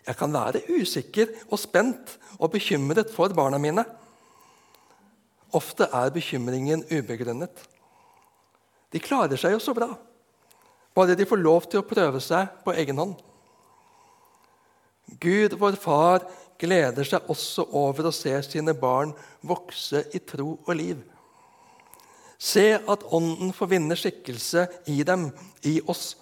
jeg 0.07 0.19
kan 0.19 0.35
være 0.35 0.63
usikker 0.71 1.31
og 1.49 1.61
spent 1.63 2.17
og 2.39 2.51
bekymret 2.55 3.11
for 3.15 3.35
barna 3.37 3.59
mine. 3.63 3.85
Ofte 5.55 5.87
er 5.93 6.11
bekymringen 6.15 6.85
ubegrunnet. 6.91 7.53
De 8.93 9.01
klarer 9.01 9.39
seg 9.41 9.55
jo 9.55 9.61
så 9.63 9.75
bra, 9.77 9.89
bare 10.95 11.17
de 11.17 11.29
får 11.29 11.41
lov 11.41 11.69
til 11.71 11.81
å 11.81 11.89
prøve 11.89 12.21
seg 12.21 12.51
på 12.65 12.75
egen 12.77 12.99
hånd. 13.01 13.15
Gud, 15.23 15.57
vår 15.61 15.77
far, 15.81 16.27
gleder 16.61 17.07
seg 17.07 17.31
også 17.33 17.67
over 17.79 18.09
å 18.09 18.15
se 18.15 18.35
sine 18.47 18.75
barn 18.79 19.13
vokse 19.47 20.05
i 20.15 20.21
tro 20.23 20.55
og 20.61 20.75
liv. 20.79 21.01
Se 22.43 22.73
at 22.75 23.05
Ånden 23.15 23.53
får 23.55 23.71
vinne 23.71 23.99
skikkelse 23.99 24.67
i 24.91 25.03
dem, 25.07 25.29
i 25.69 25.79
oss, 25.87 26.17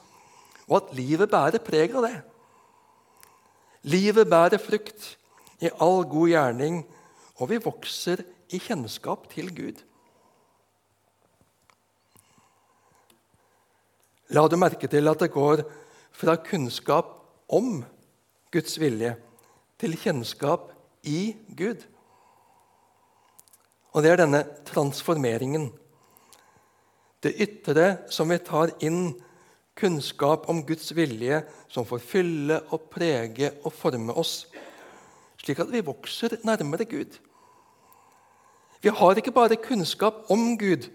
og 0.69 0.83
at 0.83 0.93
livet 0.97 1.31
bærer 1.33 1.63
preg 1.65 1.95
av 1.97 2.07
det. 2.07 2.17
Livet 3.83 4.29
bærer 4.29 4.61
frukt 4.61 5.17
i 5.61 5.71
all 5.81 6.05
god 6.09 6.29
gjerning, 6.29 6.83
og 7.41 7.51
vi 7.51 7.61
vokser 7.65 8.23
i 8.53 8.61
kjennskap 8.61 9.29
til 9.33 9.49
Gud. 9.57 9.81
La 14.31 14.45
du 14.47 14.57
merke 14.61 14.87
til 14.91 15.09
at 15.11 15.23
det 15.25 15.33
går 15.35 15.65
fra 16.15 16.37
kunnskap 16.37 17.17
om 17.49 17.81
Guds 18.53 18.77
vilje 18.79 19.17
til 19.81 19.97
kjennskap 19.99 20.71
i 21.09 21.35
Gud. 21.57 21.83
Og 23.91 24.05
det 24.05 24.13
er 24.13 24.21
denne 24.23 24.45
transformeringen 24.69 25.71
det 27.21 27.37
ytre 27.43 27.87
som 28.13 28.31
vi 28.33 28.39
tar 28.41 28.73
inn, 28.85 29.13
kunnskap 29.81 30.49
om 30.53 30.63
Guds 30.67 30.93
vilje, 30.97 31.41
som 31.73 31.87
får 31.89 32.03
fylle 32.05 32.59
og 32.75 32.89
prege 32.93 33.53
og 33.65 33.73
forme 33.75 34.15
oss, 34.21 34.45
slik 35.41 35.63
at 35.63 35.71
vi 35.73 35.83
vokser 35.85 36.37
nærmere 36.45 36.87
Gud. 36.89 37.17
Vi 38.81 38.93
har 38.93 39.19
ikke 39.19 39.35
bare 39.37 39.61
kunnskap 39.61 40.29
om 40.33 40.53
Gud, 40.61 40.89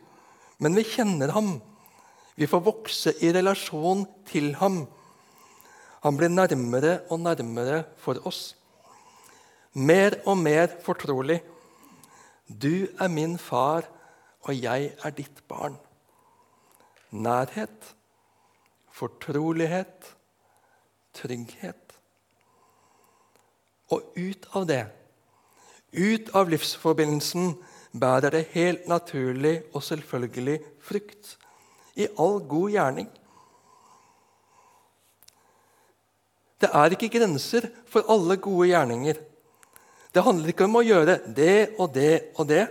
men 0.62 0.78
vi 0.78 0.86
kjenner 0.88 1.34
ham. 1.34 1.58
Vi 2.36 2.48
får 2.50 2.64
vokse 2.66 3.14
i 3.24 3.32
relasjon 3.34 4.06
til 4.30 4.54
ham. 4.60 4.86
Han 6.06 6.18
blir 6.18 6.30
nærmere 6.30 7.00
og 7.10 7.20
nærmere 7.26 7.84
for 7.98 8.22
oss. 8.28 8.54
Mer 9.74 10.20
og 10.26 10.38
mer 10.38 10.70
fortrolig. 10.86 11.42
Du 12.48 12.88
er 13.00 13.10
min 13.10 13.38
far, 13.42 13.90
og 14.46 14.54
jeg 14.54 14.94
er 15.02 15.18
ditt 15.18 15.42
barn 15.50 15.80
nærhet, 17.16 17.96
fortrolighet, 18.96 20.12
trygghet. 21.16 21.96
Og 23.94 24.16
ut 24.16 24.48
av 24.56 24.66
det, 24.70 24.84
ut 25.92 26.32
av 26.36 26.50
livsforbindelsen, 26.52 27.54
bærer 27.96 28.34
det 28.34 28.48
helt 28.56 28.88
naturlig 28.92 29.62
og 29.74 29.84
selvfølgelig 29.84 30.58
frukt 30.84 31.36
i 31.96 32.08
all 32.20 32.42
god 32.44 32.74
gjerning. 32.74 33.08
Det 36.60 36.72
er 36.72 36.96
ikke 36.96 37.12
grenser 37.14 37.70
for 37.92 38.08
alle 38.12 38.40
gode 38.42 38.68
gjerninger. 38.72 39.20
Det 40.16 40.24
handler 40.24 40.52
ikke 40.52 40.68
om 40.68 40.80
å 40.80 40.84
gjøre 40.84 41.20
det 41.36 41.76
og 41.78 41.92
det 41.96 42.14
og 42.40 42.48
det. 42.48 42.66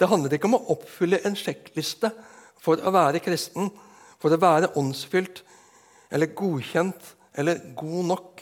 Det 0.00 0.08
handler 0.08 0.34
ikke 0.34 0.48
om 0.48 0.58
å 0.58 0.64
oppfylle 0.74 1.20
en 1.24 1.36
sjekkliste 1.38 2.10
for 2.64 2.80
å 2.80 2.92
være 2.92 3.20
kristen, 3.24 3.68
for 4.24 4.32
å 4.32 4.40
være 4.40 4.72
åndsfylt 4.80 5.42
eller 6.08 6.32
godkjent 6.32 7.10
eller 7.36 7.60
god 7.76 8.06
nok. 8.08 8.40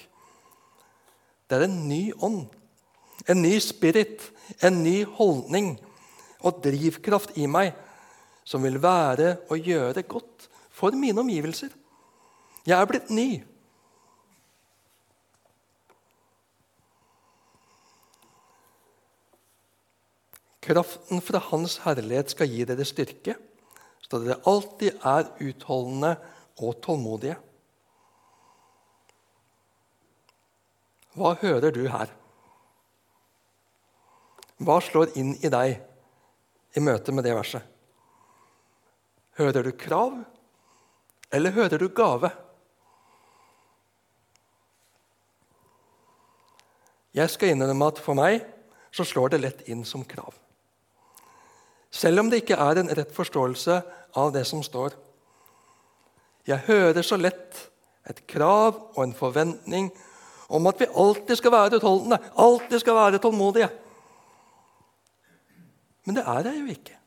Det 1.50 1.58
er 1.58 1.66
en 1.66 1.80
ny 1.88 2.04
ånd, 2.22 2.44
en 3.26 3.42
ny 3.42 3.56
spirit, 3.58 4.22
en 4.62 4.78
ny 4.84 5.00
holdning 5.18 5.74
og 6.46 6.62
drivkraft 6.62 7.34
i 7.34 7.50
meg 7.50 7.74
som 8.46 8.62
vil 8.62 8.78
være 8.82 9.40
å 9.50 9.58
gjøre 9.58 10.06
godt 10.06 10.46
for 10.70 10.94
mine 10.94 11.18
omgivelser. 11.18 11.74
Jeg 12.62 12.78
er 12.78 12.86
blitt 12.86 13.10
ny. 13.10 13.42
Kraften 20.62 21.18
fra 21.26 21.42
Hans 21.50 21.80
herlighet 21.82 22.30
skal 22.30 22.46
gi 22.46 22.62
dere 22.70 22.86
styrke 22.86 23.34
så 24.12 24.20
dere 24.20 24.42
alltid 24.44 24.98
er 25.08 25.30
utholdende 25.40 26.10
og 26.60 26.74
tålmodige. 26.84 27.38
Hva 31.16 31.32
hører 31.40 31.72
du 31.72 31.86
her? 31.88 32.12
Hva 34.60 34.76
slår 34.84 35.16
inn 35.16 35.32
i 35.40 35.50
deg 35.52 35.78
i 36.76 36.82
møte 36.84 37.12
med 37.16 37.24
det 37.24 37.32
verset? 37.36 37.64
Hører 39.40 39.64
du 39.64 39.72
krav, 39.80 40.20
eller 41.32 41.56
hører 41.56 41.80
du 41.80 41.88
gave? 41.88 42.28
Jeg 47.16 47.32
skal 47.32 47.56
innrømme 47.56 47.88
at 47.88 48.04
for 48.04 48.16
meg 48.16 48.44
så 48.92 49.08
slår 49.08 49.32
det 49.32 49.40
lett 49.40 49.68
inn 49.72 49.88
som 49.88 50.04
krav. 50.04 50.36
Selv 51.92 52.22
om 52.22 52.30
det 52.32 52.40
ikke 52.40 52.56
er 52.56 52.80
en 52.80 52.92
rett 52.92 53.10
forståelse 53.12 53.80
av 54.16 54.32
det 54.32 54.44
som 54.48 54.62
står. 54.62 54.94
Jeg 56.46 56.64
hører 56.66 57.02
så 57.06 57.18
lett 57.20 57.68
et 58.08 58.24
krav 58.26 58.74
og 58.94 59.02
en 59.04 59.14
forventning 59.14 59.90
om 60.52 60.66
at 60.68 60.80
vi 60.80 60.90
alltid 60.90 61.38
skal 61.38 61.54
være 61.54 61.78
utholdende, 61.78 62.18
alltid 62.36 62.82
skal 62.82 62.98
være 62.98 63.20
tålmodige. 63.22 63.68
Men 66.04 66.18
det 66.18 66.24
er 66.26 66.48
jeg 66.50 66.58
jo 66.58 66.66
ikke. 66.74 66.98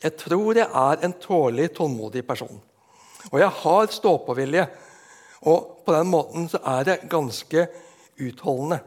Jeg 0.00 0.16
tror 0.16 0.56
jeg 0.56 0.68
er 0.68 1.04
en 1.04 1.16
tålelig, 1.20 1.72
tålmodig 1.76 2.22
person. 2.26 2.60
Og 3.32 3.40
jeg 3.40 3.48
har 3.48 3.92
stå-på-vilje. 3.92 4.66
Og 5.40 5.82
på 5.84 5.92
den 5.92 6.08
måten 6.08 6.48
så 6.48 6.60
er 6.64 6.88
jeg 6.88 7.10
ganske 7.10 7.66
utholdende. 8.20 8.80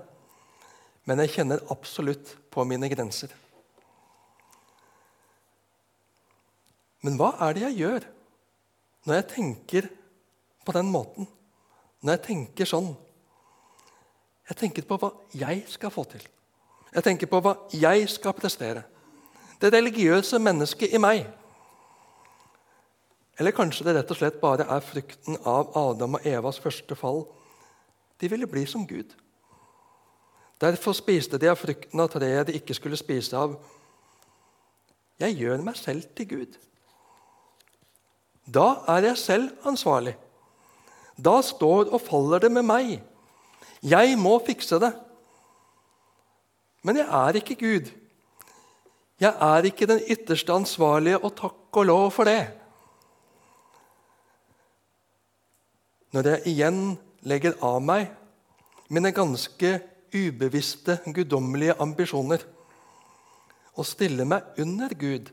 Men 1.06 1.20
jeg 1.20 1.34
kjenner 1.36 1.66
absolutt 1.74 2.36
på 2.54 2.66
mine 2.70 2.90
grenser. 2.90 3.34
Men 7.04 7.18
hva 7.20 7.34
er 7.44 7.56
det 7.56 7.66
jeg 7.68 7.80
gjør 7.84 8.06
når 9.04 9.18
jeg 9.20 9.30
tenker 9.34 9.90
på 10.64 10.76
den 10.76 10.92
måten? 10.92 11.28
Når 12.04 12.18
jeg 12.18 12.24
tenker 12.30 12.70
sånn? 12.70 12.94
Jeg 14.48 14.60
tenker 14.60 14.88
på 14.88 14.98
hva 15.00 15.12
jeg 15.36 15.64
skal 15.72 15.92
få 15.92 16.06
til. 16.08 16.24
Jeg 16.94 17.06
tenker 17.06 17.30
på 17.32 17.40
hva 17.44 17.56
jeg 17.74 18.08
skal 18.12 18.36
prestere. 18.38 18.84
Det 19.60 19.72
religiøse 19.72 20.40
mennesket 20.40 20.96
i 20.96 21.02
meg. 21.02 21.24
Eller 23.40 23.56
kanskje 23.56 23.88
det 23.88 23.96
rett 23.98 24.12
og 24.14 24.20
slett 24.20 24.42
bare 24.42 24.68
er 24.70 24.84
frykten 24.84 25.40
av 25.50 25.72
Adam 25.80 26.20
og 26.20 26.28
Evas 26.28 26.60
første 26.62 26.96
fall. 27.00 27.24
De 28.22 28.30
ville 28.30 28.48
bli 28.48 28.66
som 28.70 28.86
Gud. 28.88 29.16
Derfor 30.62 30.96
spiste 30.96 31.40
de 31.42 31.50
av 31.52 31.58
frukten 31.60 32.00
av 32.00 32.12
treet 32.14 32.48
de 32.48 32.60
ikke 32.60 32.76
skulle 32.78 33.00
spise 33.00 33.36
av. 33.36 33.58
Jeg 35.20 35.40
gjør 35.40 35.64
meg 35.66 35.80
selv 35.80 36.06
til 36.16 36.30
Gud. 36.30 36.60
Da 38.46 38.84
er 38.92 39.10
jeg 39.10 39.18
selv 39.18 39.68
ansvarlig. 39.68 40.16
Da 41.18 41.40
står 41.46 41.94
og 41.94 42.02
faller 42.02 42.44
det 42.44 42.52
med 42.52 42.66
meg. 42.68 42.96
Jeg 43.84 44.18
må 44.20 44.38
fikse 44.44 44.80
det. 44.82 44.92
Men 46.84 47.00
jeg 47.00 47.08
er 47.08 47.40
ikke 47.40 47.60
Gud. 47.60 47.92
Jeg 49.22 49.32
er 49.40 49.68
ikke 49.70 49.88
den 49.88 50.02
ytterste 50.12 50.52
ansvarlige, 50.52 51.20
og 51.24 51.36
takk 51.38 51.80
og 51.80 51.86
lov 51.88 52.10
for 52.12 52.28
det. 52.28 52.42
Når 56.14 56.28
jeg 56.30 56.48
igjen 56.52 56.82
legger 57.26 57.56
av 57.64 57.80
meg 57.82 58.12
mine 58.94 59.14
ganske 59.16 59.78
ubevisste, 60.14 61.00
guddommelige 61.06 61.78
ambisjoner 61.82 62.44
og 63.74 63.88
stiller 63.90 64.28
meg 64.30 64.60
under 64.62 64.94
Gud, 64.94 65.32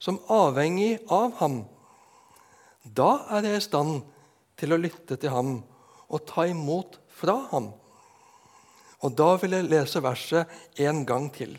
som 0.00 0.20
avhengig 0.32 0.94
av 1.12 1.34
ham, 1.42 1.58
da 2.84 3.10
er 3.36 3.48
jeg 3.48 3.60
i 3.60 3.64
stand 3.64 4.00
til 4.58 4.74
å 4.74 4.80
lytte 4.80 5.18
til 5.20 5.32
ham 5.32 5.58
og 6.08 6.24
ta 6.28 6.46
imot 6.48 6.98
fra 7.18 7.36
ham. 7.52 7.72
Og 9.04 9.14
da 9.14 9.34
vil 9.38 9.54
jeg 9.54 9.68
lese 9.68 10.02
verset 10.02 10.80
en 10.82 11.04
gang 11.06 11.28
til. 11.34 11.54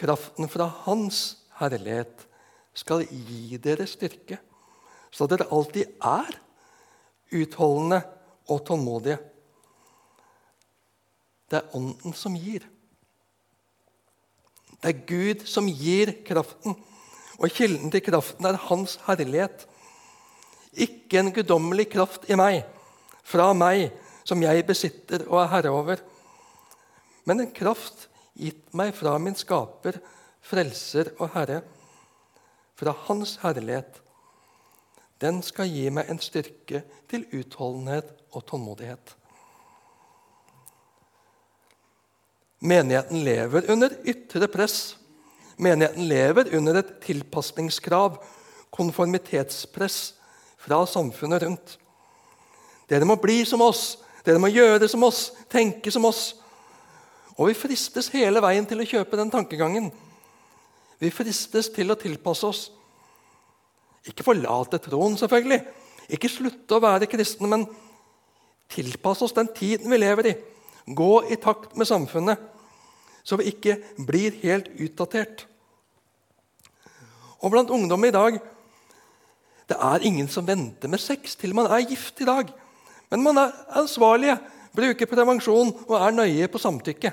Kraften 0.00 0.48
fra 0.48 0.68
Hans 0.86 1.42
herlighet 1.58 2.24
skal 2.72 3.04
gi 3.04 3.58
dere 3.60 3.84
styrke, 3.90 4.38
så 5.12 5.26
dere 5.28 5.48
alltid 5.52 5.98
er 6.06 6.38
utholdende 7.36 8.00
og 8.50 8.62
tålmodige. 8.66 9.18
Det 11.50 11.58
er 11.58 11.74
Ånden 11.76 12.14
som 12.14 12.36
gir. 12.38 12.64
Det 14.80 14.92
er 14.94 15.02
Gud 15.04 15.44
som 15.50 15.66
gir 15.68 16.14
kraften, 16.24 16.78
og 17.40 17.52
kilden 17.56 17.90
til 17.92 18.04
kraften 18.04 18.46
er 18.46 18.58
Hans 18.68 18.98
herlighet. 19.06 19.64
Ikke 20.76 21.18
en 21.20 21.32
guddommelig 21.34 21.88
kraft 21.94 22.28
i 22.30 22.36
meg, 22.38 22.62
fra 23.24 23.50
meg, 23.56 23.88
som 24.28 24.42
jeg 24.44 24.66
besitter 24.68 25.24
og 25.28 25.40
er 25.42 25.52
herre 25.54 25.72
over, 25.74 26.02
men 27.24 27.42
en 27.42 27.52
kraft 27.54 28.08
gitt 28.38 28.68
meg 28.76 28.92
fra 28.96 29.16
min 29.22 29.36
skaper, 29.38 29.98
frelser 30.44 31.12
og 31.18 31.32
herre, 31.34 31.62
fra 32.78 32.94
Hans 33.08 33.38
herlighet. 33.42 33.98
Den 35.20 35.42
skal 35.44 35.68
gi 35.68 35.88
meg 35.92 36.08
en 36.08 36.20
styrke 36.22 36.84
til 37.10 37.26
utholdenhet 37.36 38.12
og 38.32 38.46
tålmodighet. 38.48 39.16
Menigheten 42.60 43.24
lever 43.24 43.68
under 43.72 43.92
ytre 44.08 44.48
press. 44.52 44.99
Menigheten 45.60 46.08
lever 46.08 46.54
under 46.56 46.80
et 46.80 46.94
tilpasningskrav, 47.04 48.16
konformitetspress, 48.72 49.98
fra 50.60 50.82
samfunnet 50.88 51.42
rundt. 51.42 51.76
Dere 52.90 53.06
må 53.08 53.16
bli 53.20 53.42
som 53.48 53.62
oss, 53.64 53.98
dere 54.26 54.40
må 54.42 54.50
gjøre 54.52 54.88
som 54.90 55.04
oss, 55.06 55.30
tenke 55.52 55.92
som 55.92 56.04
oss. 56.08 56.34
Og 57.38 57.48
vi 57.48 57.56
fristes 57.56 58.10
hele 58.12 58.42
veien 58.44 58.66
til 58.68 58.82
å 58.82 58.88
kjøpe 58.88 59.16
den 59.16 59.32
tankegangen. 59.32 59.88
Vi 61.00 61.12
fristes 61.12 61.70
til 61.72 61.92
å 61.92 61.96
tilpasse 61.96 62.44
oss. 62.48 62.62
Ikke 64.08 64.24
forlate 64.24 64.80
troen, 64.84 65.16
selvfølgelig. 65.20 65.60
Ikke 66.12 66.32
slutte 66.32 66.76
å 66.76 66.84
være 66.84 67.08
kristne, 67.08 67.48
men 67.48 67.68
tilpasse 68.70 69.24
oss 69.24 69.36
den 69.36 69.48
tiden 69.56 69.92
vi 69.92 70.00
lever 70.00 70.32
i. 70.32 70.34
Gå 70.96 71.12
i 71.32 71.38
takt 71.40 71.76
med 71.78 71.88
samfunnet, 71.88 72.40
så 73.24 73.36
vi 73.40 73.52
ikke 73.52 73.78
blir 74.08 74.36
helt 74.42 74.68
utdatert. 74.80 75.46
Og 77.40 77.52
blant 77.52 77.72
ungdom 77.72 78.04
i 78.04 78.14
dag 78.14 78.40
det 79.70 79.76
er 79.78 80.02
ingen 80.02 80.26
som 80.28 80.46
venter 80.46 80.90
med 80.90 80.98
sex 80.98 81.36
til 81.38 81.54
man 81.54 81.68
er 81.70 81.86
gift 81.86 82.18
i 82.20 82.26
dag. 82.26 82.48
Men 83.10 83.22
man 83.22 83.38
er 83.38 83.52
ansvarlige, 83.78 84.34
bruker 84.74 85.06
prevensjon 85.06 85.70
og 85.86 85.94
er 85.94 86.16
nøye 86.16 86.48
på 86.50 86.58
samtykke. 86.58 87.12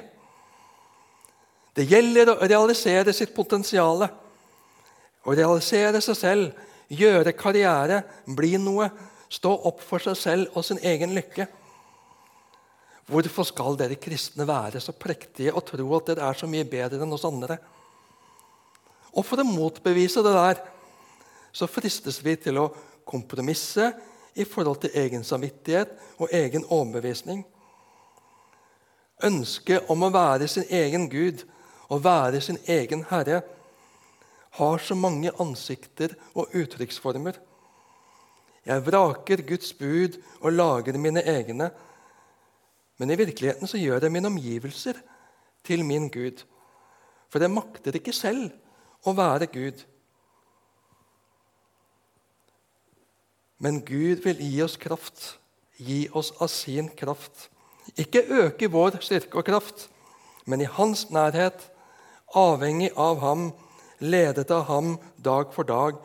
Det 1.78 1.86
gjelder 1.86 2.32
å 2.32 2.40
realisere 2.42 3.14
sitt 3.14 3.36
potensial. 3.36 4.08
Å 4.08 5.36
realisere 5.38 6.02
seg 6.02 6.18
selv, 6.18 6.64
gjøre 6.90 7.36
karriere, 7.38 8.02
bli 8.26 8.56
noe. 8.58 8.90
Stå 9.30 9.52
opp 9.70 9.84
for 9.86 10.02
seg 10.02 10.18
selv 10.18 10.58
og 10.58 10.66
sin 10.66 10.82
egen 10.82 11.14
lykke. 11.14 11.46
Hvorfor 13.08 13.46
skal 13.48 13.78
dere 13.80 14.00
kristne 14.02 14.48
være 14.48 14.82
så 14.84 14.96
prektige 14.98 15.54
og 15.54 15.66
tro 15.68 15.86
at 16.00 16.10
dere 16.10 16.26
er 16.32 16.40
så 16.40 16.50
mye 16.50 16.66
bedre 16.68 17.06
enn 17.06 17.14
oss 17.14 17.28
andre? 17.28 17.60
Og 19.18 19.26
for 19.26 19.42
å 19.42 19.48
motbevise 19.48 20.22
det 20.26 20.34
der 20.36 20.62
så 21.56 21.66
fristes 21.70 22.20
vi 22.22 22.36
til 22.38 22.60
å 22.62 22.70
kompromisse 23.08 23.90
i 24.38 24.46
forhold 24.46 24.84
til 24.84 24.98
egen 25.02 25.24
samvittighet 25.26 25.96
og 26.22 26.34
egen 26.36 26.66
overbevisning. 26.70 27.42
Ønsket 29.26 29.90
om 29.90 30.06
å 30.06 30.14
være 30.14 30.50
sin 30.52 30.68
egen 30.70 31.08
Gud 31.10 31.42
og 31.90 32.04
være 32.06 32.42
sin 32.44 32.60
egen 32.70 33.02
herre 33.10 33.42
har 34.58 34.84
så 34.84 34.98
mange 34.98 35.32
ansikter 35.42 36.14
og 36.38 36.54
uttrykksformer. 36.58 37.40
Jeg 38.68 38.84
vraker 38.86 39.42
Guds 39.48 39.74
bud 39.74 40.20
og 40.42 40.54
lager 40.54 40.98
mine 41.02 41.24
egne. 41.24 41.72
Men 42.98 43.14
i 43.14 43.18
virkeligheten 43.18 43.70
så 43.70 43.80
gjør 43.80 44.04
jeg 44.04 44.14
mine 44.14 44.30
omgivelser 44.30 45.00
til 45.66 45.86
min 45.86 46.10
Gud. 46.12 46.44
For 47.32 47.42
jeg 47.42 47.54
makter 47.54 47.98
ikke 47.98 48.14
selv 48.14 48.52
å 49.08 49.16
være 49.16 49.48
Gud. 49.52 49.84
Men 53.64 53.82
Gud 53.86 54.22
vil 54.26 54.42
gi 54.44 54.60
oss 54.62 54.78
kraft, 54.78 55.38
gi 55.78 56.06
oss 56.14 56.34
av 56.42 56.52
sin 56.54 56.92
kraft. 56.94 57.48
Ikke 57.98 58.26
øke 58.44 58.70
vår 58.70 59.00
styrke 59.02 59.40
og 59.40 59.48
kraft, 59.48 59.88
men 60.46 60.62
i 60.62 60.70
Hans 60.70 61.08
nærhet 61.10 61.70
avhengig 62.36 62.92
av 62.96 63.20
ham, 63.20 63.52
ledet 64.00 64.52
av 64.52 64.68
ham 64.68 64.98
dag 65.18 65.54
for 65.56 65.68
dag, 65.68 65.96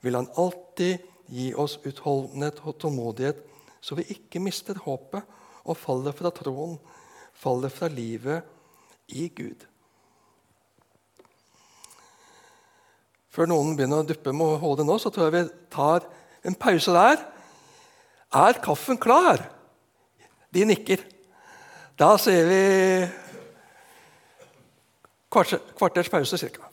vil 0.00 0.16
han 0.18 0.30
alltid 0.38 1.02
gi 1.32 1.52
oss 1.54 1.78
utholdenhet 1.84 2.62
og 2.64 2.78
tålmodighet, 2.82 3.42
så 3.82 3.98
vi 3.98 4.06
ikke 4.14 4.42
mister 4.42 4.78
håpet 4.84 5.26
og 5.66 5.78
faller 5.78 6.14
fra 6.14 6.30
troen, 6.34 6.78
faller 7.34 7.72
fra 7.72 7.90
livet 7.90 8.46
i 9.08 9.28
Gud. 9.28 9.66
Før 13.32 13.48
noen 13.48 13.76
begynner 13.76 14.02
å 14.02 14.06
duppe 14.06 14.34
med 14.36 14.58
hodet 14.60 14.84
nå, 14.84 14.98
så 15.00 15.08
tror 15.12 15.30
jeg 15.30 15.34
vi 15.38 15.44
tar 15.72 16.04
en 16.44 16.56
pause 16.58 16.92
der. 16.92 17.22
Er 18.32 18.60
kaffen 18.64 18.98
klar? 19.00 19.40
De 20.52 20.66
nikker. 20.68 21.00
Da 21.96 22.14
ser 22.20 22.44
vi 22.48 22.60
kvarters 25.32 26.12
pause 26.12 26.36
cirka. 26.40 26.71